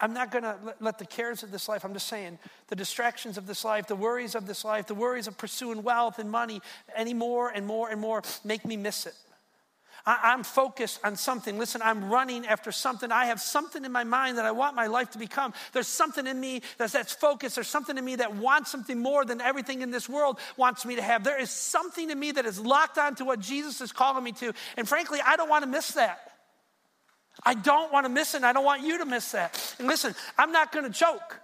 I'm 0.00 0.12
not 0.12 0.30
going 0.30 0.44
to 0.44 0.56
let 0.80 0.98
the 0.98 1.06
cares 1.06 1.42
of 1.42 1.50
this 1.50 1.68
life, 1.68 1.84
I'm 1.84 1.94
just 1.94 2.08
saying, 2.08 2.38
the 2.68 2.76
distractions 2.76 3.38
of 3.38 3.46
this 3.46 3.64
life, 3.64 3.86
the 3.86 3.96
worries 3.96 4.34
of 4.34 4.46
this 4.46 4.64
life, 4.64 4.86
the 4.86 4.94
worries 4.94 5.26
of 5.26 5.38
pursuing 5.38 5.82
wealth 5.82 6.18
and 6.18 6.30
money 6.30 6.60
any 6.94 7.14
more 7.14 7.48
and 7.48 7.66
more 7.66 7.88
and 7.88 8.00
more 8.00 8.22
make 8.44 8.66
me 8.66 8.76
miss 8.76 9.06
it. 9.06 9.14
I, 10.06 10.34
am 10.34 10.44
focused 10.44 11.00
on 11.02 11.16
something. 11.16 11.58
Listen, 11.58 11.82
I'm 11.82 12.08
running 12.08 12.46
after 12.46 12.70
something. 12.70 13.10
I 13.10 13.26
have 13.26 13.40
something 13.40 13.84
in 13.84 13.90
my 13.90 14.04
mind 14.04 14.38
that 14.38 14.44
I 14.44 14.52
want 14.52 14.76
my 14.76 14.86
life 14.86 15.10
to 15.10 15.18
become. 15.18 15.52
There's 15.72 15.88
something 15.88 16.28
in 16.28 16.38
me 16.38 16.62
that's, 16.78 16.92
that's 16.92 17.12
focused. 17.12 17.56
There's 17.56 17.66
something 17.66 17.98
in 17.98 18.04
me 18.04 18.14
that 18.16 18.36
wants 18.36 18.70
something 18.70 18.98
more 19.00 19.24
than 19.24 19.40
everything 19.40 19.82
in 19.82 19.90
this 19.90 20.08
world 20.08 20.38
wants 20.56 20.86
me 20.86 20.94
to 20.94 21.02
have. 21.02 21.24
There 21.24 21.40
is 21.40 21.50
something 21.50 22.08
in 22.08 22.20
me 22.20 22.30
that 22.32 22.46
is 22.46 22.60
locked 22.60 22.98
onto 22.98 23.24
what 23.24 23.40
Jesus 23.40 23.80
is 23.80 23.90
calling 23.90 24.22
me 24.22 24.30
to. 24.32 24.52
And 24.76 24.88
frankly, 24.88 25.18
I 25.26 25.34
don't 25.34 25.48
want 25.48 25.64
to 25.64 25.70
miss 25.70 25.92
that. 25.92 26.35
I 27.44 27.54
don't 27.54 27.92
want 27.92 28.06
to 28.06 28.08
miss 28.08 28.34
it, 28.34 28.42
I 28.42 28.52
don't 28.52 28.64
want 28.64 28.82
you 28.82 28.98
to 28.98 29.04
miss 29.04 29.32
that. 29.32 29.76
And 29.78 29.88
listen, 29.88 30.14
I'm 30.38 30.52
not 30.52 30.72
going 30.72 30.84
to 30.84 30.98
choke. 30.98 31.40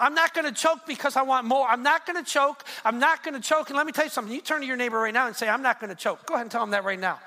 I'm 0.00 0.14
not 0.14 0.32
going 0.32 0.46
to 0.46 0.52
choke 0.52 0.86
because 0.86 1.16
I 1.16 1.22
want 1.22 1.46
more. 1.46 1.66
I'm 1.66 1.82
not 1.82 2.06
going 2.06 2.22
to 2.22 2.30
choke. 2.30 2.64
I'm 2.84 2.98
not 3.00 3.24
going 3.24 3.34
to 3.34 3.40
choke. 3.40 3.68
And 3.68 3.76
let 3.76 3.84
me 3.84 3.92
tell 3.92 4.04
you 4.04 4.10
something. 4.10 4.32
You 4.32 4.40
turn 4.40 4.60
to 4.60 4.66
your 4.66 4.76
neighbor 4.76 4.98
right 4.98 5.12
now 5.12 5.26
and 5.26 5.34
say, 5.34 5.48
I'm 5.48 5.62
not 5.62 5.80
going 5.80 5.90
to 5.90 5.96
choke. 5.96 6.24
Go 6.24 6.34
ahead 6.34 6.44
and 6.44 6.50
tell 6.52 6.62
him 6.62 6.70
that 6.70 6.84
right 6.84 7.00
now. 7.00 7.18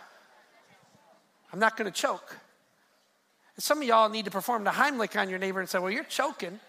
I'm 1.52 1.60
not 1.60 1.76
going 1.76 1.92
to 1.92 1.98
choke. 1.98 2.38
And 3.58 3.64
some 3.64 3.82
of 3.82 3.88
y'all 3.88 4.08
need 4.08 4.26
to 4.26 4.32
perform 4.32 4.64
the 4.64 4.72
Heimlich 4.72 5.20
on 5.20 5.30
your 5.30 5.40
neighbor 5.40 5.60
and 5.60 5.68
say, 5.68 5.80
Well, 5.80 5.92
you're 5.92 6.06
choking. 6.06 6.60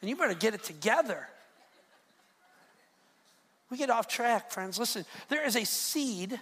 And 0.00 0.10
you 0.10 0.16
better 0.16 0.34
get 0.34 0.54
it 0.54 0.62
together. 0.62 1.28
We 3.70 3.76
get 3.76 3.90
off 3.90 4.08
track, 4.08 4.50
friends. 4.50 4.78
Listen, 4.78 5.04
there 5.28 5.44
is 5.44 5.56
a 5.56 5.64
seed 5.64 6.38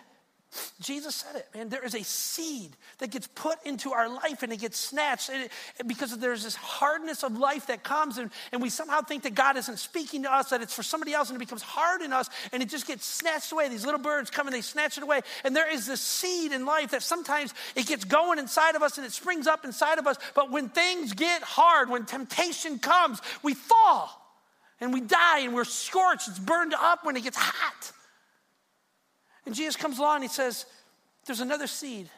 Jesus 0.80 1.16
said 1.16 1.36
it, 1.36 1.48
man. 1.54 1.68
There 1.68 1.84
is 1.84 1.94
a 1.94 2.04
seed 2.04 2.76
that 2.98 3.10
gets 3.10 3.26
put 3.26 3.58
into 3.64 3.92
our 3.92 4.08
life 4.08 4.42
and 4.42 4.52
it 4.52 4.60
gets 4.60 4.78
snatched 4.78 5.30
it, 5.30 5.50
because 5.86 6.16
there's 6.18 6.44
this 6.44 6.56
hardness 6.56 7.22
of 7.22 7.36
life 7.36 7.66
that 7.66 7.82
comes, 7.82 8.18
and, 8.18 8.30
and 8.52 8.62
we 8.62 8.70
somehow 8.70 9.00
think 9.00 9.22
that 9.24 9.34
God 9.34 9.56
isn't 9.56 9.78
speaking 9.78 10.22
to 10.24 10.32
us, 10.32 10.50
that 10.50 10.62
it's 10.62 10.74
for 10.74 10.82
somebody 10.82 11.12
else, 11.12 11.30
and 11.30 11.36
it 11.36 11.40
becomes 11.40 11.62
hard 11.62 12.02
in 12.02 12.12
us, 12.12 12.30
and 12.52 12.62
it 12.62 12.68
just 12.68 12.86
gets 12.86 13.04
snatched 13.04 13.52
away. 13.52 13.68
These 13.68 13.84
little 13.84 14.00
birds 14.00 14.30
come 14.30 14.46
and 14.46 14.54
they 14.54 14.60
snatch 14.60 14.96
it 14.96 15.02
away. 15.02 15.20
And 15.44 15.54
there 15.54 15.70
is 15.72 15.86
this 15.86 16.00
seed 16.00 16.52
in 16.52 16.66
life 16.66 16.90
that 16.92 17.02
sometimes 17.02 17.54
it 17.74 17.86
gets 17.86 18.04
going 18.04 18.38
inside 18.38 18.74
of 18.74 18.82
us 18.82 18.98
and 18.98 19.06
it 19.06 19.12
springs 19.12 19.46
up 19.46 19.64
inside 19.64 19.98
of 19.98 20.06
us. 20.06 20.16
But 20.34 20.50
when 20.50 20.68
things 20.68 21.12
get 21.12 21.42
hard, 21.42 21.90
when 21.90 22.04
temptation 22.04 22.78
comes, 22.78 23.20
we 23.42 23.54
fall 23.54 24.20
and 24.80 24.92
we 24.92 25.00
die 25.00 25.40
and 25.40 25.54
we're 25.54 25.64
scorched. 25.64 26.28
It's 26.28 26.38
burned 26.38 26.74
up 26.74 27.04
when 27.04 27.16
it 27.16 27.24
gets 27.24 27.36
hot. 27.36 27.92
And 29.46 29.54
Jesus 29.54 29.76
comes 29.76 29.98
along 29.98 30.16
and 30.16 30.24
he 30.24 30.28
says, 30.28 30.66
There's 31.26 31.40
another 31.40 31.66
seed 31.66 32.08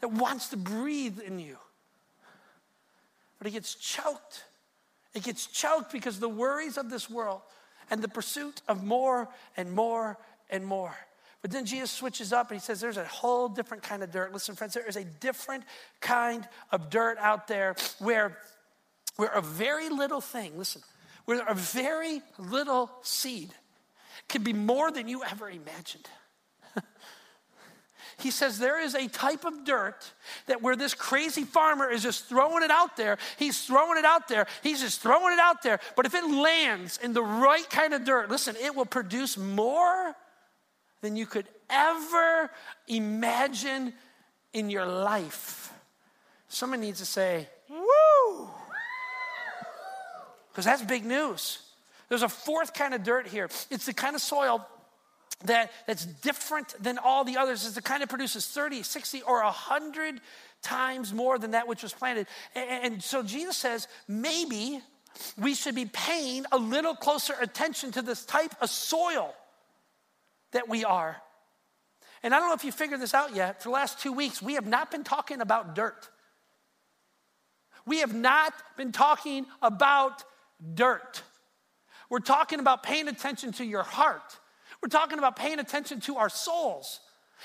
that 0.00 0.08
wants 0.08 0.48
to 0.48 0.56
breathe 0.56 1.20
in 1.20 1.38
you. 1.38 1.56
But 3.38 3.46
it 3.46 3.52
gets 3.52 3.74
choked. 3.74 4.44
It 5.14 5.22
gets 5.22 5.46
choked 5.46 5.92
because 5.92 6.18
the 6.18 6.28
worries 6.28 6.76
of 6.76 6.90
this 6.90 7.08
world 7.08 7.40
and 7.90 8.02
the 8.02 8.08
pursuit 8.08 8.62
of 8.68 8.82
more 8.82 9.28
and 9.56 9.72
more 9.72 10.18
and 10.50 10.64
more. 10.64 10.94
But 11.42 11.50
then 11.50 11.66
Jesus 11.66 11.90
switches 11.90 12.32
up 12.32 12.50
and 12.50 12.60
he 12.60 12.64
says, 12.64 12.80
There's 12.80 12.96
a 12.96 13.04
whole 13.04 13.48
different 13.48 13.82
kind 13.82 14.02
of 14.02 14.10
dirt. 14.10 14.32
Listen, 14.32 14.54
friends, 14.54 14.74
there 14.74 14.86
is 14.86 14.96
a 14.96 15.04
different 15.04 15.64
kind 16.00 16.46
of 16.70 16.88
dirt 16.88 17.18
out 17.18 17.48
there 17.48 17.74
where, 17.98 18.38
where 19.16 19.30
a 19.30 19.42
very 19.42 19.88
little 19.88 20.20
thing, 20.20 20.56
listen, 20.56 20.82
where 21.24 21.44
a 21.46 21.54
very 21.54 22.22
little 22.38 22.90
seed 23.02 23.52
can 24.28 24.42
be 24.42 24.52
more 24.52 24.90
than 24.90 25.08
you 25.08 25.22
ever 25.24 25.48
imagined. 25.48 26.08
he 28.18 28.30
says 28.30 28.58
there 28.58 28.80
is 28.80 28.94
a 28.94 29.08
type 29.08 29.44
of 29.44 29.64
dirt 29.64 30.12
that 30.46 30.62
where 30.62 30.76
this 30.76 30.94
crazy 30.94 31.44
farmer 31.44 31.90
is 31.90 32.02
just 32.02 32.26
throwing 32.28 32.62
it 32.62 32.70
out 32.70 32.96
there, 32.96 33.18
he's 33.38 33.64
throwing 33.64 33.98
it 33.98 34.04
out 34.04 34.28
there, 34.28 34.46
he's 34.62 34.80
just 34.80 35.00
throwing 35.00 35.34
it 35.34 35.40
out 35.40 35.62
there. 35.62 35.80
But 35.96 36.06
if 36.06 36.14
it 36.14 36.24
lands 36.24 36.98
in 37.02 37.12
the 37.12 37.22
right 37.22 37.68
kind 37.68 37.94
of 37.94 38.04
dirt, 38.04 38.30
listen, 38.30 38.56
it 38.56 38.74
will 38.74 38.86
produce 38.86 39.36
more 39.36 40.14
than 41.02 41.16
you 41.16 41.26
could 41.26 41.48
ever 41.68 42.50
imagine 42.86 43.92
in 44.52 44.70
your 44.70 44.86
life. 44.86 45.72
Someone 46.48 46.80
needs 46.80 46.98
to 47.00 47.06
say, 47.06 47.48
Woo! 47.68 48.50
Because 50.50 50.66
that's 50.66 50.82
big 50.82 51.04
news. 51.04 51.60
There's 52.12 52.22
a 52.22 52.28
fourth 52.28 52.74
kind 52.74 52.92
of 52.92 53.04
dirt 53.04 53.26
here. 53.26 53.48
It's 53.70 53.86
the 53.86 53.94
kind 53.94 54.14
of 54.14 54.20
soil 54.20 54.68
that, 55.46 55.72
that's 55.86 56.04
different 56.04 56.74
than 56.78 56.98
all 56.98 57.24
the 57.24 57.38
others. 57.38 57.64
It's 57.64 57.74
the 57.74 57.80
kind 57.80 58.02
that 58.02 58.10
produces 58.10 58.46
30, 58.48 58.82
60, 58.82 59.22
or 59.22 59.42
100 59.42 60.20
times 60.60 61.14
more 61.14 61.38
than 61.38 61.52
that 61.52 61.66
which 61.66 61.82
was 61.82 61.94
planted. 61.94 62.26
And, 62.54 62.84
and 62.84 63.02
so 63.02 63.22
Jesus 63.22 63.56
says, 63.56 63.88
maybe 64.06 64.82
we 65.38 65.54
should 65.54 65.74
be 65.74 65.86
paying 65.86 66.44
a 66.52 66.58
little 66.58 66.94
closer 66.94 67.32
attention 67.40 67.92
to 67.92 68.02
this 68.02 68.26
type 68.26 68.54
of 68.60 68.68
soil 68.68 69.34
that 70.50 70.68
we 70.68 70.84
are. 70.84 71.16
And 72.22 72.34
I 72.34 72.40
don't 72.40 72.48
know 72.50 72.54
if 72.54 72.64
you 72.64 72.72
figured 72.72 73.00
this 73.00 73.14
out 73.14 73.34
yet. 73.34 73.62
For 73.62 73.70
the 73.70 73.72
last 73.72 74.00
two 74.00 74.12
weeks, 74.12 74.42
we 74.42 74.52
have 74.52 74.66
not 74.66 74.90
been 74.90 75.02
talking 75.02 75.40
about 75.40 75.74
dirt. 75.74 76.10
We 77.86 78.00
have 78.00 78.14
not 78.14 78.52
been 78.76 78.92
talking 78.92 79.46
about 79.62 80.22
dirt. 80.74 81.22
We're 82.12 82.18
talking 82.18 82.60
about 82.60 82.82
paying 82.82 83.08
attention 83.08 83.52
to 83.52 83.64
your 83.64 83.82
heart. 83.82 84.36
We're 84.82 84.90
talking 84.90 85.16
about 85.16 85.34
paying 85.34 85.58
attention 85.58 86.00
to 86.00 86.16
our 86.18 86.28
souls. 86.28 87.00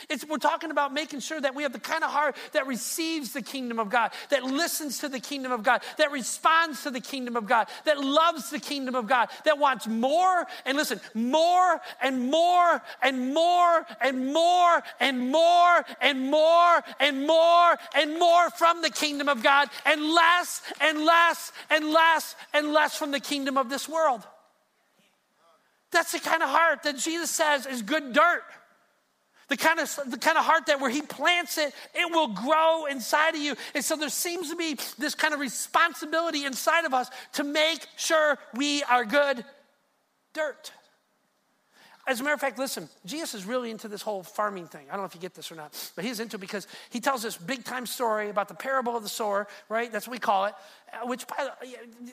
It's, 0.10 0.27
we're 0.27 0.39
talking 0.39 0.71
about 0.71 0.93
making 0.93 1.21
sure 1.21 1.39
that 1.39 1.56
we 1.56 1.63
have 1.63 1.71
the 1.71 1.80
kind 1.80 2.03
of 2.03 2.12
heart 2.12 2.36
that 2.51 2.67
receives 2.67 3.32
the 3.32 3.41
kingdom 3.41 3.80
of 3.80 3.89
God, 3.89 4.12
that 4.30 4.43
listens 4.43 4.99
to 4.99 5.08
the 5.08 5.21
kingdom 5.21 5.53
of 5.53 5.63
God, 5.63 5.84
that 5.97 6.12
responds 6.12 6.84
to 6.84 6.91
the 6.91 6.99
kingdom 6.99 7.38
of 7.38 7.47
God, 7.47 7.67
that 7.86 7.97
loves 7.97 8.49
the 8.49 8.60
kingdom 8.60 8.93
of 8.93 9.08
God, 9.08 9.30
that 9.45 9.58
wants 9.58 9.88
more 9.88 10.45
and 10.65 10.75
listen, 10.75 10.99
more 11.13 11.80
and 12.01 12.30
more 12.30 12.82
and 13.01 13.34
more 13.34 13.86
and 14.01 14.34
more 14.34 14.84
and 14.99 15.32
more 15.32 15.86
and 16.01 16.30
more 16.30 16.84
and 16.99 17.25
more 17.25 17.77
and 17.95 18.19
more 18.19 18.49
from 18.49 18.82
the 18.82 18.89
kingdom 18.89 19.30
of 19.30 19.41
God, 19.41 19.69
and 19.86 20.03
less 20.03 20.62
and 20.82 21.06
less 21.06 21.53
and 21.69 21.89
less 21.89 22.36
and 22.53 22.73
less 22.73 22.97
from 22.97 23.12
the 23.12 23.21
kingdom 23.21 23.58
of 23.58 23.69
this 23.69 23.88
world. 23.88 24.27
That's 25.91 26.12
the 26.12 26.19
kind 26.19 26.43
of 26.43 26.50
heart 26.50 26.84
that 26.84 26.97
Jesus 26.97 27.32
says 27.32 27.65
is 27.65 27.82
good 27.82 28.13
dirt. 28.13 28.43
The 29.50 29.56
kind 29.56 29.80
of 29.80 29.89
the 30.08 30.17
kind 30.17 30.38
of 30.38 30.43
heart 30.43 30.65
that 30.65 30.82
where 30.82 30.89
he 30.89 31.02
plants 31.02 31.58
it, 31.58 31.73
it 31.95 32.12
will 32.12 32.28
grow 32.28 32.86
inside 32.86 33.30
of 33.30 33.41
you. 33.41 33.56
And 33.73 33.84
so 33.84 33.95
there 33.95 34.10
seems 34.10 34.50
to 34.50 34.58
be 34.58 34.78
this 34.97 35.15
kind 35.15 35.34
of 35.34 35.39
responsibility 35.39 36.43
inside 36.43 36.84
of 36.84 36.93
us 36.93 37.10
to 37.34 37.45
make 37.45 37.88
sure 37.95 38.38
we 38.54 38.84
are 38.84 39.06
good 39.06 39.45
dirt. 40.34 40.73
As 42.08 42.21
a 42.21 42.23
matter 42.23 42.34
of 42.34 42.39
fact, 42.39 42.58
listen, 42.58 42.88
Jesus 43.06 43.34
is 43.34 43.45
really 43.45 43.69
into 43.69 43.89
this 43.89 44.02
whole 44.02 44.23
farming 44.23 44.67
thing. 44.67 44.86
I 44.88 44.93
don't 44.93 45.02
know 45.02 45.06
if 45.06 45.15
you 45.15 45.19
get 45.19 45.34
this 45.34 45.52
or 45.52 45.56
not, 45.56 45.91
but 45.95 46.06
he's 46.06 46.21
into 46.21 46.38
it 46.38 46.39
because 46.39 46.65
he 46.89 47.02
tells 47.02 47.21
this 47.21 47.36
big 47.36 47.65
time 47.65 47.86
story 47.86 48.30
about 48.30 48.47
the 48.47 48.54
parable 48.54 48.95
of 48.95 49.04
the 49.04 49.10
sower, 49.10 49.47
right? 49.67 49.91
That's 49.91 50.08
what 50.08 50.13
we 50.13 50.19
call 50.19 50.45
it. 50.45 50.54
Uh, 50.93 51.06
which, 51.06 51.26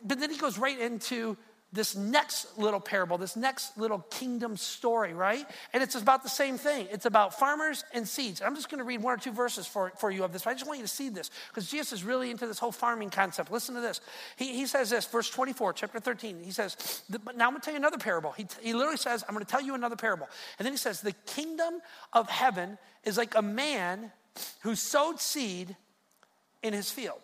but 0.04 0.18
then 0.18 0.30
he 0.30 0.36
goes 0.36 0.58
right 0.58 0.78
into 0.78 1.36
this 1.74 1.96
next 1.96 2.56
little 2.56 2.78
parable, 2.78 3.18
this 3.18 3.34
next 3.34 3.76
little 3.76 3.98
kingdom 4.10 4.56
story, 4.56 5.12
right? 5.12 5.44
And 5.72 5.82
it's 5.82 5.96
about 5.96 6.22
the 6.22 6.28
same 6.28 6.56
thing. 6.56 6.86
It's 6.92 7.04
about 7.04 7.36
farmers 7.36 7.84
and 7.92 8.06
seeds. 8.06 8.40
I'm 8.40 8.54
just 8.54 8.70
going 8.70 8.78
to 8.78 8.84
read 8.84 9.02
one 9.02 9.14
or 9.14 9.16
two 9.16 9.32
verses 9.32 9.66
for, 9.66 9.92
for 9.98 10.10
you 10.10 10.22
of 10.22 10.32
this. 10.32 10.46
I 10.46 10.52
just 10.52 10.66
want 10.66 10.78
you 10.78 10.84
to 10.84 10.90
see 10.90 11.08
this 11.08 11.32
because 11.48 11.68
Jesus 11.68 11.92
is 11.92 12.04
really 12.04 12.30
into 12.30 12.46
this 12.46 12.60
whole 12.60 12.70
farming 12.70 13.10
concept. 13.10 13.50
Listen 13.50 13.74
to 13.74 13.80
this. 13.80 14.00
He, 14.36 14.54
he 14.54 14.66
says 14.66 14.88
this, 14.88 15.04
verse 15.04 15.28
24, 15.28 15.72
chapter 15.72 15.98
13. 15.98 16.44
He 16.44 16.52
says, 16.52 17.02
But 17.10 17.36
Now 17.36 17.46
I'm 17.46 17.50
going 17.50 17.60
to 17.60 17.64
tell 17.64 17.74
you 17.74 17.80
another 17.80 17.98
parable. 17.98 18.30
He, 18.32 18.46
he 18.62 18.72
literally 18.72 18.96
says, 18.96 19.24
I'm 19.28 19.34
going 19.34 19.44
to 19.44 19.50
tell 19.50 19.62
you 19.62 19.74
another 19.74 19.96
parable. 19.96 20.28
And 20.58 20.64
then 20.64 20.72
he 20.72 20.78
says, 20.78 21.00
The 21.00 21.14
kingdom 21.26 21.80
of 22.12 22.30
heaven 22.30 22.78
is 23.02 23.18
like 23.18 23.34
a 23.34 23.42
man 23.42 24.12
who 24.60 24.76
sowed 24.76 25.20
seed 25.20 25.74
in 26.62 26.72
his 26.72 26.88
field. 26.90 27.18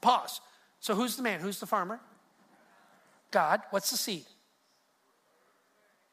Pause. 0.00 0.40
So 0.80 0.94
who's 0.94 1.16
the 1.16 1.22
man? 1.22 1.40
Who's 1.40 1.60
the 1.60 1.66
farmer? 1.66 2.00
God. 3.30 3.60
What's 3.70 3.90
the 3.90 3.96
seed? 3.96 4.24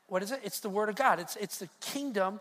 What 0.08 0.24
is 0.24 0.32
it? 0.32 0.42
It's 0.44 0.60
the 0.60 0.70
Word 0.70 0.90
of 0.90 0.96
God. 0.96 1.20
It's, 1.20 1.36
it's 1.38 1.60
the 1.60 1.70
kingdom 1.82 2.40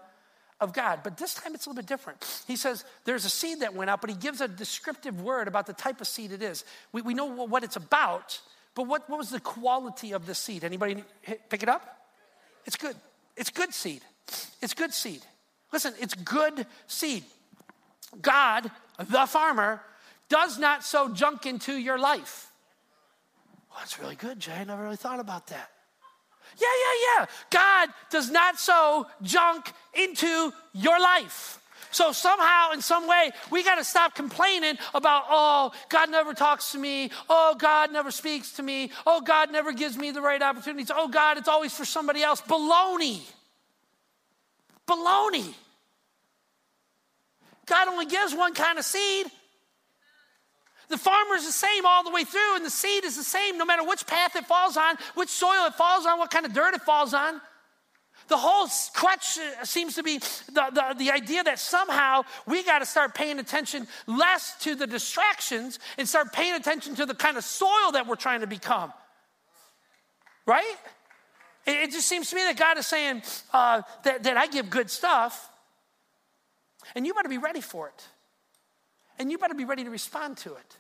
of 0.61 0.73
God. 0.73 1.01
But 1.03 1.17
this 1.17 1.35
time 1.35 1.55
it's 1.55 1.67
a 1.67 1.71
little 1.71 1.83
bit 1.83 1.89
different. 1.89 2.43
He 2.47 2.57
says 2.57 2.85
there's 3.05 3.25
a 3.25 3.31
seed 3.31 3.61
that 3.61 3.75
went 3.75 3.91
out, 3.91 4.01
but 4.01 4.11
he 4.11 4.17
gives 4.17 4.41
a 4.41 4.49
descriptive 4.49 5.21
word 5.21 5.49
about 5.49 5.67
the 5.67 5.73
type 5.73 6.01
of 6.01 6.07
seed 6.07 6.31
it 6.31 6.41
is. 6.41 6.65
We, 6.93 7.03
we 7.03 7.15
know 7.15 7.27
what 7.27 7.65
it's 7.65 7.77
about, 7.77 8.41
but 8.75 8.87
what, 8.87 9.11
what 9.11 9.19
was 9.19 9.31
the 9.31 9.41
quality 9.41 10.13
of 10.13 10.25
the 10.25 10.35
seed? 10.35 10.63
Anybody 10.63 11.03
pick 11.51 11.65
it 11.65 11.69
up? 11.69 12.07
It's 12.65 12.77
good. 12.77 12.95
It's 13.37 13.51
good 13.51 13.75
seed. 13.75 14.03
It's 14.63 14.73
good 14.73 14.95
seed. 14.95 15.23
Listen, 15.73 15.95
it's 16.01 16.15
good 16.15 16.65
seed. 16.87 17.25
God, 18.21 18.71
the 18.99 19.27
farmer, 19.27 19.81
does 20.29 20.59
not 20.59 20.85
sow 20.85 21.13
junk 21.13 21.45
into 21.45 21.75
your 21.75 21.99
life. 21.99 22.52
Well, 23.73 23.81
that's 23.81 23.99
really 23.99 24.17
good, 24.17 24.39
Jay. 24.39 24.53
I 24.53 24.65
never 24.65 24.83
really 24.83 24.97
thought 24.97 25.19
about 25.19 25.47
that. 25.47 25.71
Yeah, 26.59 26.67
yeah, 26.67 27.21
yeah. 27.21 27.27
God 27.51 27.89
does 28.11 28.31
not 28.31 28.59
sow 28.59 29.07
junk 29.23 29.73
into 29.95 30.53
your 30.75 31.01
life. 31.01 31.59
So 31.91 32.13
somehow, 32.13 32.73
in 32.73 32.83
some 32.83 33.09
way, 33.09 33.31
we 33.51 33.65
got 33.65 33.77
to 33.77 33.85
stop 33.85 34.15
complaining 34.15 34.77
about, 34.95 35.25
oh, 35.31 35.73
God 35.89 36.11
never 36.11 36.35
talks 36.35 36.73
to 36.73 36.79
me. 36.79 37.11
Oh, 37.31 37.55
God 37.59 37.93
never 37.93 38.11
speaks 38.11 38.53
to 38.53 38.63
me. 38.63 38.91
Oh, 39.07 39.23
God 39.23 39.51
never 39.51 39.73
gives 39.73 39.97
me 39.97 40.11
the 40.11 40.21
right 40.21 40.41
opportunities. 40.43 40.91
Oh, 40.95 41.09
God, 41.09 41.39
it's 41.39 41.49
always 41.49 41.75
for 41.75 41.87
somebody 41.87 42.23
else. 42.23 42.43
Baloney. 42.43 43.23
Baloney. 44.87 45.55
God 47.67 47.89
only 47.89 48.07
gives 48.07 48.35
one 48.35 48.53
kind 48.53 48.79
of 48.79 48.85
seed. 48.85 49.27
The 50.93 50.99
farmer 50.99 51.37
is 51.37 51.47
the 51.47 51.53
same 51.53 51.87
all 51.87 52.05
the 52.05 52.11
way 52.11 52.23
through, 52.23 52.57
and 52.57 52.67
the 52.67 52.71
seed 52.71 53.05
is 53.05 53.17
the 53.17 53.25
same 53.25 53.57
no 53.57 53.65
matter 53.65 53.83
which 53.83 54.07
path 54.07 54.37
it 54.37 54.45
falls 54.45 54.77
on, 54.77 54.97
which 55.15 55.31
soil 55.31 55.65
it 55.65 55.73
falls 55.73 56.05
on, 56.05 56.19
what 56.19 56.31
kind 56.31 56.45
of 56.45 56.53
dirt 56.53 56.75
it 56.75 56.83
falls 56.83 57.15
on. 57.15 57.41
the 58.29 58.37
whole 58.37 58.69
crutch 58.93 59.39
seems 59.65 59.95
to 59.95 60.03
be 60.03 60.19
the, 60.19 60.67
the, 60.71 60.95
the 60.99 61.11
idea 61.11 61.43
that 61.43 61.59
somehow 61.59 62.21
we 62.47 62.63
got 62.63 62.81
to 62.81 62.87
start 62.87 63.15
paying 63.15 63.39
attention 63.39 63.89
less 64.07 64.55
to 64.59 64.75
the 64.75 64.87
distractions 64.87 65.79
and 65.97 66.07
start 66.07 66.31
paying 66.31 66.55
attention 66.55 66.95
to 66.95 67.07
the 67.07 67.15
kind 67.15 67.39
of 67.39 67.45
soil 67.45 67.93
that 67.93 68.07
we're 68.07 68.15
trying 68.15 68.43
to 68.43 68.47
become. 68.47 68.93
Right? 70.45 70.77
It, 71.65 71.89
it 71.89 71.91
just 71.91 72.07
seems 72.07 72.29
to 72.29 72.37
me 72.37 72.43
that 72.43 72.59
God 72.59 72.77
is 72.77 72.87
saying 72.87 73.23
uh, 73.55 73.81
that, 74.05 74.25
that 74.25 74.37
I 74.37 74.47
give 74.47 74.69
good 74.69 74.91
stuff, 74.91 75.49
and 76.95 77.07
you 77.07 77.15
better 77.15 77.31
be 77.31 77.39
ready 77.39 77.63
for 77.63 77.89
it. 77.89 78.07
And 79.19 79.31
you 79.31 79.39
better 79.39 79.55
be 79.55 79.65
ready 79.65 79.85
to 79.85 79.91
respond 79.91 80.37
to 80.39 80.55
it. 80.55 80.77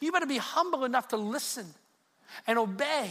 You 0.00 0.12
better 0.12 0.26
be 0.26 0.38
humble 0.38 0.84
enough 0.84 1.08
to 1.08 1.16
listen 1.16 1.66
and 2.46 2.58
obey 2.58 3.10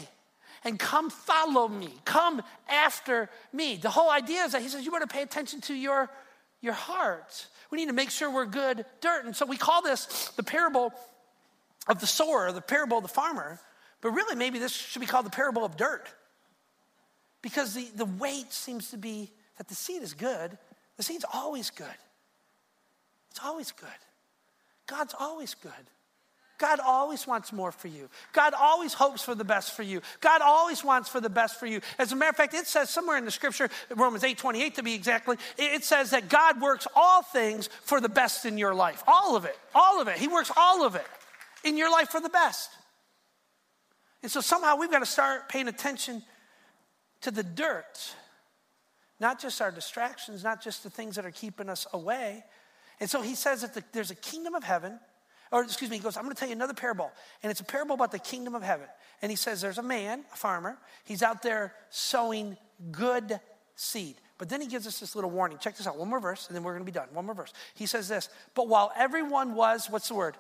and 0.64 0.78
come 0.78 1.10
follow 1.10 1.68
me. 1.68 1.90
Come 2.06 2.42
after 2.70 3.30
me. 3.52 3.78
The 3.78 3.90
whole 3.90 4.10
idea 4.10 4.44
is 4.44 4.52
that 4.52 4.62
he 4.62 4.68
says 4.68 4.86
you 4.86 4.92
better 4.92 5.08
pay 5.08 5.24
attention 5.24 5.62
to 5.62 5.74
your, 5.74 6.10
your 6.62 6.74
heart. 6.74 7.48
We 7.72 7.78
need 7.78 7.88
to 7.88 7.94
make 7.94 8.12
sure 8.12 8.32
we're 8.32 8.46
good 8.46 8.86
dirt. 9.00 9.26
And 9.26 9.36
so 9.36 9.46
we 9.46 9.58
call 9.58 9.82
this 9.82 10.32
the 10.36 10.44
parable 10.44 10.94
of 11.88 12.00
the 12.00 12.08
sower, 12.08 12.52
the 12.52 12.62
parable 12.62 12.98
of 12.98 13.04
the 13.04 13.10
farmer. 13.10 13.60
But 14.02 14.12
really, 14.12 14.36
maybe 14.36 14.60
this 14.60 14.72
should 14.72 15.00
be 15.00 15.06
called 15.06 15.26
the 15.26 15.32
parable 15.32 15.64
of 15.64 15.78
dirt. 15.78 16.08
Because 17.42 17.74
the, 17.74 17.88
the 17.96 18.06
weight 18.06 18.52
seems 18.52 18.92
to 18.92 18.98
be 18.98 19.32
that 19.58 19.68
the 19.68 19.76
seed 19.76 20.04
is 20.04 20.14
good. 20.14 20.58
The 20.98 21.04
seed's 21.04 21.26
always 21.34 21.70
good. 21.70 21.88
It's 23.32 23.40
always 23.44 23.72
good. 23.72 23.90
God's 24.88 25.16
always 25.20 25.56
good. 25.56 25.72
God 26.62 26.80
always 26.80 27.26
wants 27.26 27.52
more 27.52 27.72
for 27.72 27.88
you. 27.88 28.08
God 28.34 28.54
always 28.54 28.94
hopes 28.94 29.24
for 29.24 29.34
the 29.34 29.44
best 29.44 29.74
for 29.74 29.82
you. 29.82 30.00
God 30.20 30.42
always 30.42 30.84
wants 30.84 31.10
for 31.10 31.20
the 31.20 31.30
best 31.30 31.60
for 31.60 31.66
you. 31.66 31.82
As 31.98 32.12
a 32.12 32.16
matter 32.16 32.30
of 32.30 32.36
fact, 32.36 32.54
it 32.54 32.68
says 32.68 32.92
somewhere 32.92 33.18
in 33.18 33.26
the 33.26 33.32
scripture, 33.32 33.68
Romans 33.96 34.24
8 34.24 34.38
28 34.38 34.76
to 34.76 34.84
be 34.84 34.94
exactly, 34.94 35.38
it 35.58 35.84
says 35.84 36.12
that 36.12 36.30
God 36.30 36.62
works 36.62 36.86
all 36.96 37.24
things 37.24 37.68
for 37.82 38.00
the 38.00 38.10
best 38.10 38.46
in 38.46 38.60
your 38.60 38.76
life. 38.76 39.02
All 39.08 39.36
of 39.36 39.46
it. 39.46 39.58
All 39.74 40.00
of 40.00 40.08
it. 40.08 40.20
He 40.20 40.28
works 40.28 40.52
all 40.56 40.86
of 40.86 40.94
it 40.94 41.08
in 41.64 41.78
your 41.78 41.92
life 41.92 42.10
for 42.10 42.22
the 42.22 42.30
best. 42.30 42.70
And 44.22 44.32
so 44.32 44.40
somehow 44.40 44.76
we've 44.76 44.92
got 44.92 45.00
to 45.00 45.06
start 45.08 45.50
paying 45.50 45.68
attention 45.68 46.22
to 47.22 47.32
the 47.32 47.44
dirt, 47.44 48.14
not 49.20 49.42
just 49.42 49.64
our 49.64 49.72
distractions, 49.72 50.44
not 50.44 50.62
just 50.62 50.84
the 50.84 50.92
things 50.92 51.16
that 51.16 51.26
are 51.26 51.32
keeping 51.32 51.70
us 51.70 51.88
away. 51.92 52.44
And 53.00 53.10
so 53.10 53.24
he 53.24 53.34
says 53.34 53.62
that 53.62 53.74
the, 53.74 53.84
there's 53.94 54.12
a 54.12 54.16
kingdom 54.16 54.54
of 54.54 54.64
heaven 54.64 55.00
or 55.52 55.64
excuse 55.64 55.90
me, 55.90 55.98
he 55.98 56.04
goes, 56.04 56.18
I'm 56.18 56.24
going 56.24 56.34
to 56.34 56.40
tell 56.40 56.48
you 56.48 56.56
another 56.56 56.74
parable. 56.74 57.12
And 57.44 57.52
it's 57.52 57.60
a 57.60 57.66
parable 57.66 57.96
about 57.96 58.12
the 58.12 58.20
kingdom 58.20 58.56
of 58.56 58.64
heaven. 58.64 58.88
And 59.22 59.30
he 59.30 59.36
says, 59.36 59.62
There's 59.62 59.78
a 59.78 59.84
man, 59.84 60.24
a 60.34 60.36
farmer, 60.36 60.78
he's 61.04 61.22
out 61.22 61.44
there 61.44 61.74
sowing 61.90 62.58
good 62.92 63.40
seed. 63.76 64.16
But 64.38 64.50
then 64.50 64.60
he 64.60 64.68
gives 64.68 64.88
us 64.88 65.00
this 65.00 65.14
little 65.16 65.30
warning. 65.30 65.60
Check 65.60 65.78
this 65.78 65.86
out. 65.86 65.98
One 65.98 66.10
more 66.10 66.20
verse, 66.20 66.48
and 66.48 66.56
then 66.56 66.64
we're 66.64 66.72
going 66.72 66.84
to 66.84 66.92
be 66.92 66.96
done. 66.96 67.08
One 67.14 67.26
more 67.26 67.36
verse. 67.36 67.54
He 67.76 67.86
says 67.86 68.08
this 68.08 68.30
But 68.56 68.68
while 68.68 68.92
everyone 68.98 69.54
was, 69.54 69.88
what's 69.90 70.08
the 70.08 70.16
word? 70.16 70.36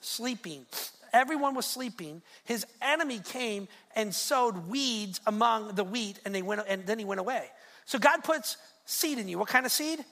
Sleeping. 0.00 0.66
Everyone 1.12 1.54
was 1.54 1.64
sleeping. 1.64 2.22
His 2.44 2.66
enemy 2.82 3.20
came 3.20 3.68
and 3.94 4.14
sowed 4.14 4.68
weeds 4.68 5.20
among 5.26 5.74
the 5.74 5.84
wheat, 5.84 6.18
and, 6.24 6.34
they 6.34 6.42
went, 6.42 6.62
and 6.66 6.84
then 6.86 6.98
he 6.98 7.04
went 7.04 7.20
away. 7.20 7.46
So 7.84 7.98
God 7.98 8.24
puts 8.24 8.56
seed 8.84 9.18
in 9.18 9.28
you. 9.28 9.38
What 9.38 9.48
kind 9.48 9.64
of 9.64 9.72
seed? 9.72 10.04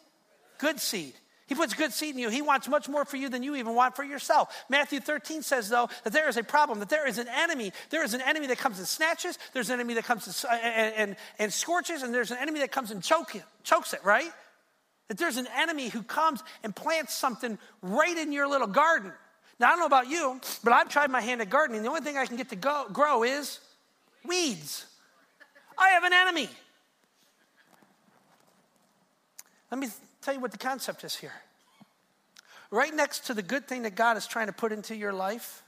Good 0.59 0.79
seed. 0.79 1.15
He 1.47 1.55
puts 1.55 1.75
good 1.75 1.93
seed 1.93 2.15
in 2.15 2.21
you. 2.21 2.31
He 2.31 2.41
wants 2.41 2.69
much 2.69 2.89
more 2.89 3.05
for 3.05 3.17
you 3.17 3.29
than 3.29 3.43
you 3.43 3.55
even 3.57 3.75
want 3.75 3.97
for 3.97 4.03
yourself. 4.03 4.65
Matthew 4.71 4.99
13 4.99 5.43
says, 5.43 5.69
though, 5.69 5.91
that 6.05 6.13
there 6.13 6.29
is 6.29 6.39
a 6.39 6.43
problem, 6.43 6.79
that 6.79 6.89
there 6.89 7.07
is 7.07 7.19
an 7.19 7.29
enemy. 7.29 7.73
There 7.91 8.03
is 8.03 8.15
an 8.15 8.23
enemy 8.23 8.47
that 8.47 8.59
comes 8.59 8.79
and 8.79 8.89
snatches, 8.89 9.39
there's 9.53 9.69
an 9.69 9.75
enemy 9.75 9.95
that 9.95 10.05
comes 10.05 10.45
and, 10.45 10.53
uh, 10.53 10.65
and, 10.65 11.17
and 11.39 11.53
scorches, 11.53 12.03
and 12.03 12.15
there's 12.15 12.31
an 12.31 12.39
enemy 12.41 12.61
that 12.61 12.73
comes 12.73 12.91
and 12.91 13.03
choke 13.03 13.35
it, 13.35 13.43
chokes 13.63 13.93
it, 13.93 14.03
right? 14.05 14.31
That 15.09 15.19
there's 15.19 15.37
an 15.37 15.49
enemy 15.55 15.89
who 15.89 16.03
comes 16.03 16.43
and 16.63 16.75
plants 16.75 17.13
something 17.13 17.59
right 17.83 18.17
in 18.17 18.33
your 18.33 18.49
little 18.49 18.67
garden. 18.67 19.13
Now, 19.61 19.67
I 19.67 19.71
don't 19.71 19.81
know 19.81 19.87
about 19.87 20.09
you, 20.09 20.41
but 20.65 20.73
I've 20.73 20.89
tried 20.89 21.11
my 21.11 21.21
hand 21.21 21.43
at 21.43 21.51
gardening. 21.51 21.83
The 21.83 21.89
only 21.89 22.01
thing 22.01 22.17
I 22.17 22.25
can 22.25 22.37
get 22.37 22.49
to 22.51 22.57
go, 22.57 22.87
grow 22.91 23.23
is 23.23 23.61
weeds. 24.25 24.87
I 25.77 25.91
have 25.91 26.05
an 26.05 26.13
enemy. 26.15 26.49
Let 29.71 29.81
me 29.81 29.89
tell 30.25 30.35
you 30.35 30.41
what 30.41 30.53
the 30.53 30.59
concept 30.59 31.05
is 31.05 31.15
here. 31.15 31.35
Right 32.71 32.95
next 32.95 33.27
to 33.27 33.35
the 33.35 33.43
good 33.43 33.69
thing 33.69 33.83
that 33.83 33.95
God 33.95 34.17
is 34.17 34.27
trying 34.27 34.47
to 34.47 34.53
put 34.53 34.73
into 34.73 34.97
your 34.97 35.13
life, 35.13 35.63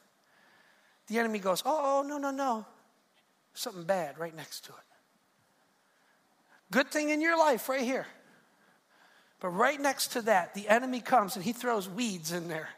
the 1.09 1.19
enemy 1.19 1.39
goes, 1.39 1.63
oh, 1.65 2.01
oh, 2.05 2.09
no, 2.09 2.19
no, 2.19 2.31
no. 2.31 2.67
Something 3.55 3.85
bad 3.85 4.19
right 4.19 4.35
next 4.35 4.65
to 4.65 4.73
it. 4.73 4.79
Good 6.71 6.89
thing 6.91 7.11
in 7.11 7.21
your 7.21 7.39
life 7.39 7.69
right 7.69 7.83
here. 7.83 8.07
But 9.41 9.51
right 9.51 9.81
next 9.81 10.09
to 10.09 10.23
that, 10.23 10.55
the 10.55 10.69
enemy 10.69 11.01
comes 11.01 11.37
and 11.37 11.45
he 11.45 11.53
throws 11.53 11.89
weeds 11.89 12.33
in 12.33 12.49
there. 12.49 12.71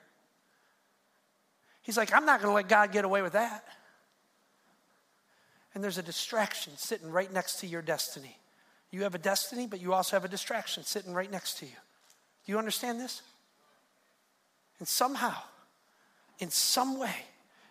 He's 1.82 1.96
like, 1.96 2.12
I'm 2.12 2.26
not 2.26 2.42
going 2.42 2.50
to 2.50 2.54
let 2.54 2.68
God 2.68 2.92
get 2.92 3.04
away 3.04 3.22
with 3.22 3.32
that. 3.32 3.64
And 5.74 5.82
there's 5.82 5.98
a 5.98 6.02
distraction 6.02 6.74
sitting 6.76 7.10
right 7.10 7.32
next 7.32 7.60
to 7.60 7.66
your 7.66 7.80
destiny. 7.80 8.36
You 8.90 9.02
have 9.02 9.14
a 9.14 9.18
destiny, 9.18 9.66
but 9.66 9.80
you 9.80 9.92
also 9.92 10.16
have 10.16 10.24
a 10.24 10.28
distraction 10.28 10.82
sitting 10.82 11.12
right 11.12 11.30
next 11.30 11.58
to 11.58 11.66
you. 11.66 11.72
Do 12.46 12.52
you 12.52 12.58
understand 12.58 13.00
this? 13.00 13.22
And 14.78 14.88
somehow, 14.88 15.36
in 16.38 16.50
some 16.50 16.98
way, 16.98 17.14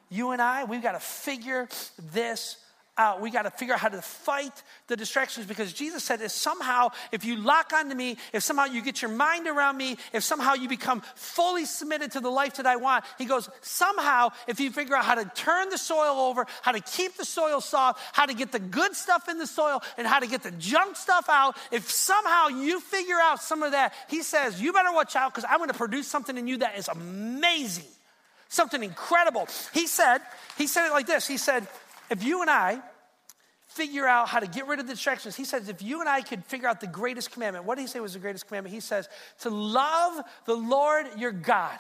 you 0.09 0.31
and 0.31 0.41
I, 0.41 0.63
we've 0.65 0.83
got 0.83 0.91
to 0.93 0.99
figure 0.99 1.67
this 2.13 2.57
out. 2.97 3.21
We 3.21 3.31
got 3.31 3.43
to 3.43 3.51
figure 3.51 3.73
out 3.73 3.79
how 3.79 3.89
to 3.89 4.01
fight 4.01 4.63
the 4.87 4.95
distractions 4.95 5.45
because 5.45 5.73
Jesus 5.73 6.03
said 6.03 6.21
if 6.21 6.31
somehow, 6.31 6.89
if 7.11 7.25
you 7.25 7.37
lock 7.37 7.73
onto 7.73 7.95
me, 7.95 8.17
if 8.33 8.43
somehow 8.43 8.65
you 8.65 8.81
get 8.81 9.01
your 9.01 9.11
mind 9.11 9.47
around 9.47 9.77
me, 9.77 9.97
if 10.13 10.23
somehow 10.23 10.53
you 10.53 10.67
become 10.67 11.01
fully 11.15 11.65
submitted 11.65 12.11
to 12.13 12.19
the 12.19 12.29
life 12.29 12.55
that 12.55 12.65
I 12.65 12.75
want, 12.75 13.05
he 13.17 13.25
goes, 13.25 13.49
somehow, 13.61 14.29
if 14.47 14.59
you 14.59 14.71
figure 14.71 14.95
out 14.95 15.05
how 15.05 15.15
to 15.15 15.25
turn 15.35 15.69
the 15.69 15.77
soil 15.77 16.19
over, 16.19 16.45
how 16.61 16.71
to 16.71 16.79
keep 16.79 17.17
the 17.17 17.25
soil 17.25 17.61
soft, 17.61 18.01
how 18.13 18.25
to 18.25 18.33
get 18.33 18.51
the 18.51 18.59
good 18.59 18.95
stuff 18.95 19.29
in 19.29 19.37
the 19.37 19.47
soil, 19.47 19.81
and 19.97 20.07
how 20.07 20.19
to 20.19 20.27
get 20.27 20.43
the 20.43 20.51
junk 20.51 20.95
stuff 20.95 21.27
out, 21.29 21.57
if 21.71 21.89
somehow 21.89 22.47
you 22.47 22.79
figure 22.79 23.19
out 23.21 23.41
some 23.41 23.63
of 23.63 23.71
that, 23.71 23.93
he 24.09 24.23
says, 24.23 24.61
you 24.61 24.73
better 24.73 24.93
watch 24.93 25.15
out 25.15 25.33
because 25.33 25.47
I'm 25.49 25.57
going 25.57 25.69
to 25.69 25.77
produce 25.77 26.07
something 26.07 26.37
in 26.37 26.47
you 26.47 26.57
that 26.57 26.77
is 26.77 26.87
amazing 26.87 27.85
something 28.49 28.81
incredible. 28.81 29.47
He 29.73 29.87
said, 29.87 30.19
he 30.57 30.67
said 30.67 30.87
it 30.87 30.93
like 30.93 31.05
this. 31.05 31.27
He 31.27 31.35
said, 31.35 31.67
if 32.09 32.23
you 32.23 32.41
and 32.41 32.49
I 32.49 32.81
figure 33.67 34.07
out 34.07 34.27
how 34.29 34.39
to 34.39 34.47
get 34.47 34.67
rid 34.67 34.79
of 34.79 34.87
the 34.87 34.93
distractions, 34.93 35.35
he 35.35 35.45
says, 35.45 35.69
if 35.69 35.81
you 35.81 35.99
and 35.99 36.09
I 36.09 36.21
could 36.21 36.43
figure 36.45 36.67
out 36.67 36.81
the 36.81 36.87
greatest 36.87 37.31
commandment, 37.31 37.65
what 37.65 37.75
did 37.75 37.81
he 37.81 37.87
say 37.87 37.99
was 37.99 38.13
the 38.13 38.19
greatest 38.19 38.47
commandment? 38.47 38.73
He 38.73 38.79
says, 38.79 39.07
to 39.41 39.49
love 39.49 40.23
the 40.45 40.55
Lord 40.55 41.07
your 41.17 41.31
God. 41.31 41.77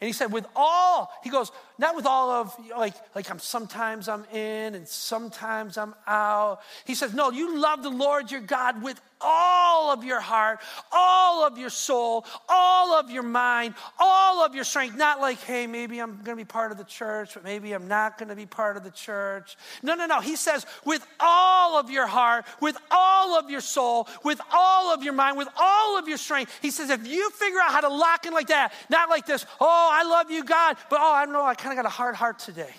And 0.00 0.06
he 0.06 0.12
said, 0.12 0.32
with 0.32 0.46
all, 0.54 1.10
he 1.22 1.30
goes, 1.30 1.50
not 1.78 1.96
with 1.96 2.06
all 2.06 2.30
of 2.30 2.54
like 2.76 2.94
like 3.14 3.30
I'm 3.30 3.38
sometimes 3.38 4.08
I'm 4.08 4.24
in 4.32 4.74
and 4.74 4.86
sometimes 4.86 5.76
I'm 5.76 5.94
out. 6.06 6.60
He 6.84 6.94
says, 6.94 7.14
"No, 7.14 7.30
you 7.30 7.58
love 7.58 7.82
the 7.82 7.90
Lord 7.90 8.30
your 8.30 8.40
God 8.40 8.82
with 8.82 9.00
all 9.24 9.90
of 9.90 10.04
your 10.04 10.20
heart, 10.20 10.60
all 10.92 11.44
of 11.44 11.58
your 11.58 11.70
soul, 11.70 12.26
all 12.48 12.92
of 12.94 13.10
your 13.10 13.22
mind, 13.22 13.74
all 13.98 14.44
of 14.44 14.54
your 14.54 14.64
strength. 14.64 14.96
Not 14.96 15.20
like, 15.20 15.40
hey, 15.40 15.66
maybe 15.66 15.98
I'm 15.98 16.16
going 16.22 16.36
to 16.36 16.44
be 16.44 16.44
part 16.44 16.70
of 16.70 16.78
the 16.78 16.84
church, 16.84 17.34
but 17.34 17.42
maybe 17.42 17.72
I'm 17.72 17.88
not 17.88 18.18
going 18.18 18.28
to 18.28 18.36
be 18.36 18.46
part 18.46 18.76
of 18.76 18.84
the 18.84 18.90
church. 18.90 19.56
No, 19.82 19.94
no, 19.94 20.06
no. 20.06 20.20
He 20.20 20.36
says, 20.36 20.66
with 20.84 21.04
all 21.18 21.78
of 21.78 21.90
your 21.90 22.06
heart, 22.06 22.44
with 22.60 22.76
all 22.90 23.38
of 23.38 23.50
your 23.50 23.62
soul, 23.62 24.08
with 24.22 24.40
all 24.52 24.92
of 24.92 25.02
your 25.02 25.14
mind, 25.14 25.38
with 25.38 25.48
all 25.56 25.98
of 25.98 26.06
your 26.06 26.18
strength. 26.18 26.52
He 26.60 26.70
says, 26.70 26.90
if 26.90 27.06
you 27.06 27.30
figure 27.30 27.60
out 27.60 27.72
how 27.72 27.80
to 27.80 27.88
lock 27.88 28.26
in 28.26 28.34
like 28.34 28.48
that, 28.48 28.72
not 28.90 29.08
like 29.08 29.26
this, 29.26 29.46
oh, 29.60 29.88
I 29.90 30.04
love 30.04 30.30
you, 30.30 30.44
God, 30.44 30.76
but 30.90 31.00
oh, 31.00 31.12
I 31.12 31.24
don't 31.24 31.32
know, 31.32 31.44
I 31.44 31.54
kind 31.64 31.78
of 31.78 31.82
got 31.82 31.88
a 31.88 31.94
hard 31.94 32.14
heart 32.14 32.38
today. 32.38 32.70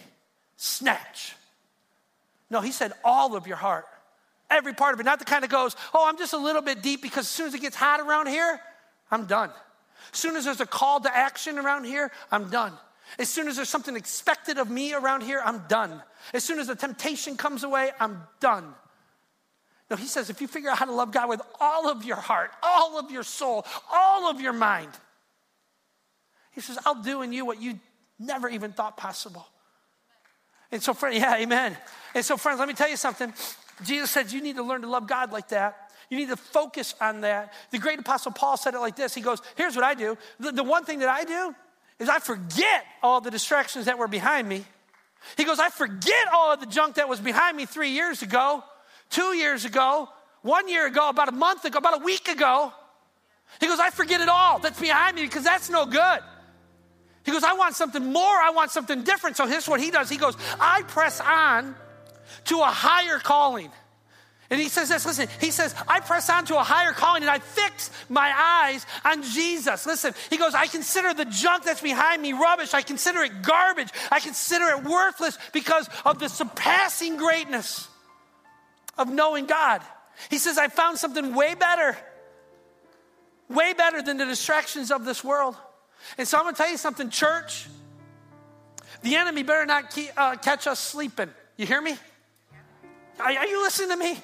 Snatch. 0.57 1.35
No, 2.51 2.61
he 2.61 2.71
said 2.71 2.93
all 3.03 3.35
of 3.35 3.47
your 3.47 3.57
heart. 3.57 3.85
Every 4.49 4.73
part 4.73 4.93
of 4.93 4.99
it. 4.99 5.03
Not 5.03 5.17
the 5.17 5.25
kind 5.25 5.43
that 5.43 5.49
goes, 5.49 5.75
oh, 5.93 6.07
I'm 6.07 6.19
just 6.19 6.33
a 6.33 6.37
little 6.37 6.61
bit 6.61 6.83
deep 6.83 7.01
because 7.01 7.25
as 7.25 7.29
soon 7.29 7.47
as 7.47 7.55
it 7.55 7.61
gets 7.61 7.75
hot 7.75 7.99
around 7.99 8.27
here, 8.27 8.59
I'm 9.09 9.25
done. 9.25 9.49
As 10.13 10.19
soon 10.19 10.35
as 10.35 10.45
there's 10.45 10.61
a 10.61 10.67
call 10.67 10.99
to 10.99 11.15
action 11.15 11.57
around 11.57 11.85
here, 11.85 12.11
I'm 12.31 12.51
done. 12.51 12.73
As 13.17 13.27
soon 13.27 13.47
as 13.47 13.55
there's 13.55 13.69
something 13.69 13.95
expected 13.95 14.59
of 14.59 14.69
me 14.69 14.93
around 14.93 15.21
here, 15.21 15.41
I'm 15.43 15.63
done. 15.67 16.03
As 16.31 16.43
soon 16.43 16.59
as 16.59 16.67
the 16.67 16.75
temptation 16.75 17.38
comes 17.38 17.63
away, 17.63 17.89
I'm 17.99 18.21
done. 18.39 18.71
No, 19.89 19.95
he 19.95 20.05
says 20.05 20.29
if 20.29 20.41
you 20.41 20.47
figure 20.47 20.69
out 20.69 20.77
how 20.77 20.86
to 20.86 20.93
love 20.93 21.11
God 21.11 21.27
with 21.27 21.41
all 21.59 21.89
of 21.89 22.05
your 22.05 22.17
heart, 22.17 22.51
all 22.61 22.99
of 22.99 23.09
your 23.09 23.23
soul, 23.23 23.65
all 23.91 24.29
of 24.29 24.39
your 24.39 24.53
mind, 24.53 24.91
he 26.51 26.61
says, 26.61 26.77
I'll 26.86 27.01
do 27.01 27.23
in 27.23 27.33
you 27.33 27.45
what 27.45 27.59
you 27.59 27.79
never 28.20 28.49
even 28.49 28.72
thought 28.72 28.97
possible. 28.97 29.45
And 30.72 30.82
so, 30.82 30.93
friend, 30.93 31.16
yeah, 31.16 31.36
amen. 31.38 31.78
And 32.13 32.26
so, 32.26 32.38
friends, 32.38 32.59
let 32.59 32.68
me 32.68 32.74
tell 32.74 32.89
you 32.89 32.97
something. 32.97 33.34
Jesus 33.84 34.11
said 34.11 34.32
you 34.32 34.41
need 34.41 34.55
to 34.55 34.63
learn 34.63 34.82
to 34.82 34.89
love 34.89 35.07
God 35.07 35.32
like 35.32 35.49
that. 35.49 35.91
You 36.09 36.18
need 36.18 36.30
to 36.30 36.38
focus 36.38 36.95
on 37.01 37.22
that. 37.22 37.53
The 37.72 37.80
great 37.80 37.99
apostle 37.99 38.32
Paul 38.32 38.57
said 38.57 38.74
it 38.74 38.80
like 38.80 38.95
this. 38.95 39.13
He 39.13 39.22
goes, 39.22 39.41
Here's 39.55 39.76
what 39.76 39.84
I 39.84 39.93
do. 39.95 40.18
The, 40.39 40.51
the 40.51 40.63
one 40.63 40.86
thing 40.86 40.99
that 40.99 41.09
I 41.09 41.24
do 41.24 41.55
is 41.99 42.09
I 42.09 42.20
forget 42.20 42.86
all 43.01 43.22
the 43.22 43.32
distractions 43.32 43.86
that 43.86 43.97
were 43.97 44.07
behind 44.07 44.47
me. 44.47 44.66
He 45.38 45.43
goes, 45.43 45.59
I 45.59 45.70
forget 45.70 46.28
all 46.32 46.53
of 46.53 46.59
the 46.59 46.68
junk 46.68 46.95
that 46.95 47.09
was 47.09 47.20
behind 47.20 47.57
me 47.57 47.66
three 47.66 47.89
years 47.89 48.22
ago, 48.22 48.63
two 49.09 49.36
years 49.36 49.66
ago, 49.66 50.09
one 50.41 50.68
year 50.68 50.86
ago, 50.86 51.09
about 51.09 51.30
a 51.30 51.32
month 51.32 51.66
ago, 51.66 51.80
about 51.80 52.01
a 52.01 52.03
week 52.03 52.28
ago. 52.28 52.72
He 53.59 53.68
goes, 53.68 53.80
I 53.80 53.89
forget 53.89 54.22
it 54.22 54.30
all 54.30 54.59
that's 54.59 54.80
behind 54.80 55.16
me 55.16 55.24
because 55.24 55.43
that's 55.43 55.70
no 55.70 55.86
good. 55.86 56.20
He 57.26 57.32
goes, 57.32 57.43
I 57.43 57.53
want 57.53 57.76
something 57.76 58.13
more. 58.13 58.23
I 58.23 58.51
want 58.51 58.71
something 58.71 59.03
different. 59.03 59.36
So 59.36 59.47
here's 59.47 59.67
what 59.67 59.82
he 59.82 59.91
does. 59.91 60.09
He 60.09 60.17
goes, 60.17 60.38
I 60.59 60.84
press 60.84 61.19
on 61.19 61.76
to 62.45 62.59
a 62.59 62.65
higher 62.65 63.19
calling. 63.19 63.71
And 64.51 64.61
he 64.61 64.69
says 64.69 64.89
this, 64.89 65.07
listen, 65.07 65.28
he 65.41 65.49
says, 65.49 65.73
I 65.88 66.01
press 66.01 66.30
on 66.30 66.45
to 66.45 66.59
a 66.59 66.63
higher 66.63 66.91
calling 66.91 67.23
and 67.23 67.32
I 67.32 67.39
fix 67.39 67.89
my 68.09 68.32
eyes 68.36 68.86
on 69.03 69.23
Jesus. 69.23 69.88
Listen, 69.88 70.13
he 70.30 70.38
goes, 70.38 70.53
I 70.53 70.67
consider 70.67 71.15
the 71.15 71.26
junk 71.26 71.63
that's 71.63 71.82
behind 71.82 72.21
me 72.21 72.34
rubbish. 72.34 72.76
I 72.76 72.84
consider 72.84 73.23
it 73.23 73.41
garbage. 73.41 73.89
I 74.11 74.19
consider 74.19 74.65
it 74.65 74.84
worthless 74.84 75.39
because 75.51 75.89
of 76.05 76.19
the 76.19 76.30
surpassing 76.30 77.17
greatness 77.17 77.88
of 78.99 79.11
knowing 79.11 79.47
God. 79.47 79.82
He 80.30 80.38
says, 80.38 80.59
I 80.59 80.67
found 80.67 80.99
something 80.99 81.34
way 81.34 81.55
better, 81.55 81.97
way 83.49 83.73
better 83.73 84.03
than 84.03 84.17
the 84.17 84.26
distractions 84.26 84.91
of 84.91 85.05
this 85.05 85.23
world. 85.23 85.55
And 86.18 86.28
so 86.28 86.38
I'm 86.38 86.43
going 86.43 86.56
to 86.56 86.62
tell 86.62 86.70
you 86.70 86.78
something, 86.78 87.10
church. 87.10 87.68
The 89.01 89.16
enemy 89.16 89.43
better 89.43 89.66
not 89.66 89.91
keep, 89.91 90.10
uh, 90.18 90.36
catch 90.38 90.68
us 90.68 90.80
sleeping. 90.80 91.30
You 91.58 91.66
hear 91.66 91.82
me? 91.82 91.95
Are, 93.20 93.32
are 93.32 93.47
you 93.47 93.62
listening 93.62 93.89
to 93.89 93.97
me? 93.97 94.18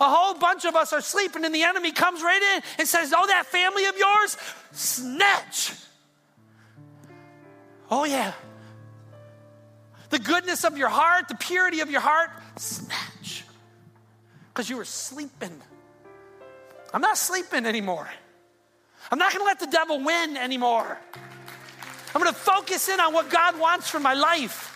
A 0.00 0.08
whole 0.08 0.34
bunch 0.34 0.64
of 0.64 0.74
us 0.74 0.92
are 0.92 1.00
sleeping, 1.00 1.44
and 1.44 1.54
the 1.54 1.64
enemy 1.64 1.92
comes 1.92 2.22
right 2.22 2.56
in 2.56 2.62
and 2.78 2.88
says, 2.88 3.12
Oh, 3.16 3.26
that 3.26 3.46
family 3.46 3.84
of 3.86 3.96
yours, 3.96 4.36
snatch. 4.72 5.72
Oh, 7.90 8.04
yeah. 8.04 8.32
The 10.10 10.18
goodness 10.18 10.64
of 10.64 10.78
your 10.78 10.88
heart, 10.88 11.28
the 11.28 11.34
purity 11.34 11.80
of 11.80 11.90
your 11.90 12.00
heart, 12.00 12.30
snatch. 12.56 13.44
Because 14.48 14.68
you 14.70 14.76
were 14.76 14.84
sleeping. 14.84 15.60
I'm 16.94 17.00
not 17.00 17.18
sleeping 17.18 17.66
anymore. 17.66 18.08
I'm 19.12 19.18
not 19.18 19.30
going 19.30 19.42
to 19.42 19.46
let 19.46 19.60
the 19.60 19.66
devil 19.66 20.02
win 20.02 20.38
anymore. 20.38 20.98
I'm 22.14 22.20
going 22.22 22.32
to 22.32 22.38
focus 22.38 22.88
in 22.88 22.98
on 22.98 23.12
what 23.12 23.28
God 23.28 23.60
wants 23.60 23.90
for 23.90 24.00
my 24.00 24.14
life. 24.14 24.70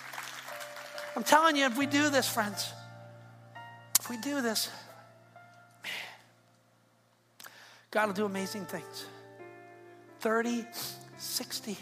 I'm 1.16 1.24
telling 1.24 1.56
you, 1.56 1.64
if 1.64 1.78
we 1.78 1.86
do 1.86 2.10
this, 2.10 2.28
friends, 2.28 2.70
if 3.98 4.10
we 4.10 4.18
do 4.18 4.42
this, 4.42 4.68
man, 5.82 5.92
God 7.90 8.08
will 8.08 8.14
do 8.14 8.26
amazing 8.26 8.66
things. 8.66 9.06
30, 10.20 10.66
60, 11.16 11.78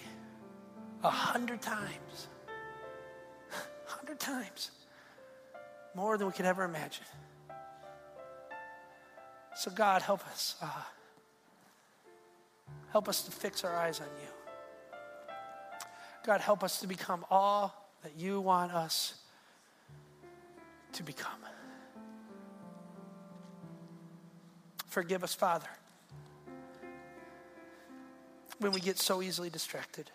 100 1.00 1.60
times. 1.60 2.28
100 3.86 4.20
times. 4.20 4.70
More 5.96 6.16
than 6.16 6.28
we 6.28 6.32
could 6.32 6.46
ever 6.46 6.62
imagine. 6.62 7.04
So, 9.56 9.72
God, 9.72 10.02
help 10.02 10.24
us. 10.28 10.54
Uh, 10.62 10.68
Help 12.94 13.08
us 13.08 13.22
to 13.22 13.32
fix 13.32 13.64
our 13.64 13.74
eyes 13.74 13.98
on 13.98 14.06
you. 14.22 15.34
God, 16.24 16.40
help 16.40 16.62
us 16.62 16.78
to 16.78 16.86
become 16.86 17.26
all 17.28 17.90
that 18.04 18.12
you 18.16 18.40
want 18.40 18.72
us 18.72 19.14
to 20.92 21.02
become. 21.02 21.40
Forgive 24.86 25.24
us, 25.24 25.34
Father, 25.34 25.66
when 28.60 28.70
we 28.70 28.78
get 28.78 28.96
so 29.00 29.22
easily 29.22 29.50
distracted. 29.50 30.08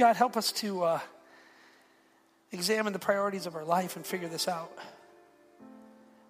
God, 0.00 0.16
help 0.16 0.36
us 0.36 0.50
to 0.50 0.82
uh, 0.82 1.00
examine 2.50 2.92
the 2.92 2.98
priorities 2.98 3.46
of 3.46 3.54
our 3.54 3.64
life 3.64 3.94
and 3.94 4.04
figure 4.04 4.26
this 4.28 4.48
out. 4.48 4.76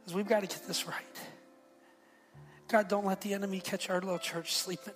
Because 0.00 0.14
we've 0.14 0.28
got 0.28 0.40
to 0.40 0.46
get 0.46 0.68
this 0.68 0.86
right. 0.86 1.18
God, 2.68 2.88
don't 2.88 3.06
let 3.06 3.22
the 3.22 3.32
enemy 3.32 3.60
catch 3.60 3.88
our 3.88 4.00
little 4.00 4.18
church 4.18 4.54
sleeping. 4.54 4.94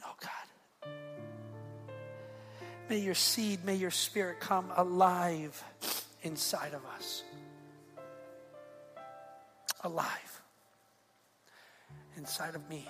No, 0.00 0.06
God. 0.20 0.90
May 2.88 2.98
your 2.98 3.14
seed, 3.14 3.64
may 3.64 3.74
your 3.74 3.90
spirit 3.90 4.40
come 4.40 4.72
alive 4.76 5.62
inside 6.22 6.72
of 6.72 6.84
us. 6.96 7.22
Alive 9.82 10.42
inside 12.16 12.54
of 12.54 12.68
me. 12.70 12.88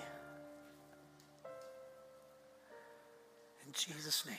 In 3.65 3.73
Jesus' 3.73 4.25
name. 4.25 4.35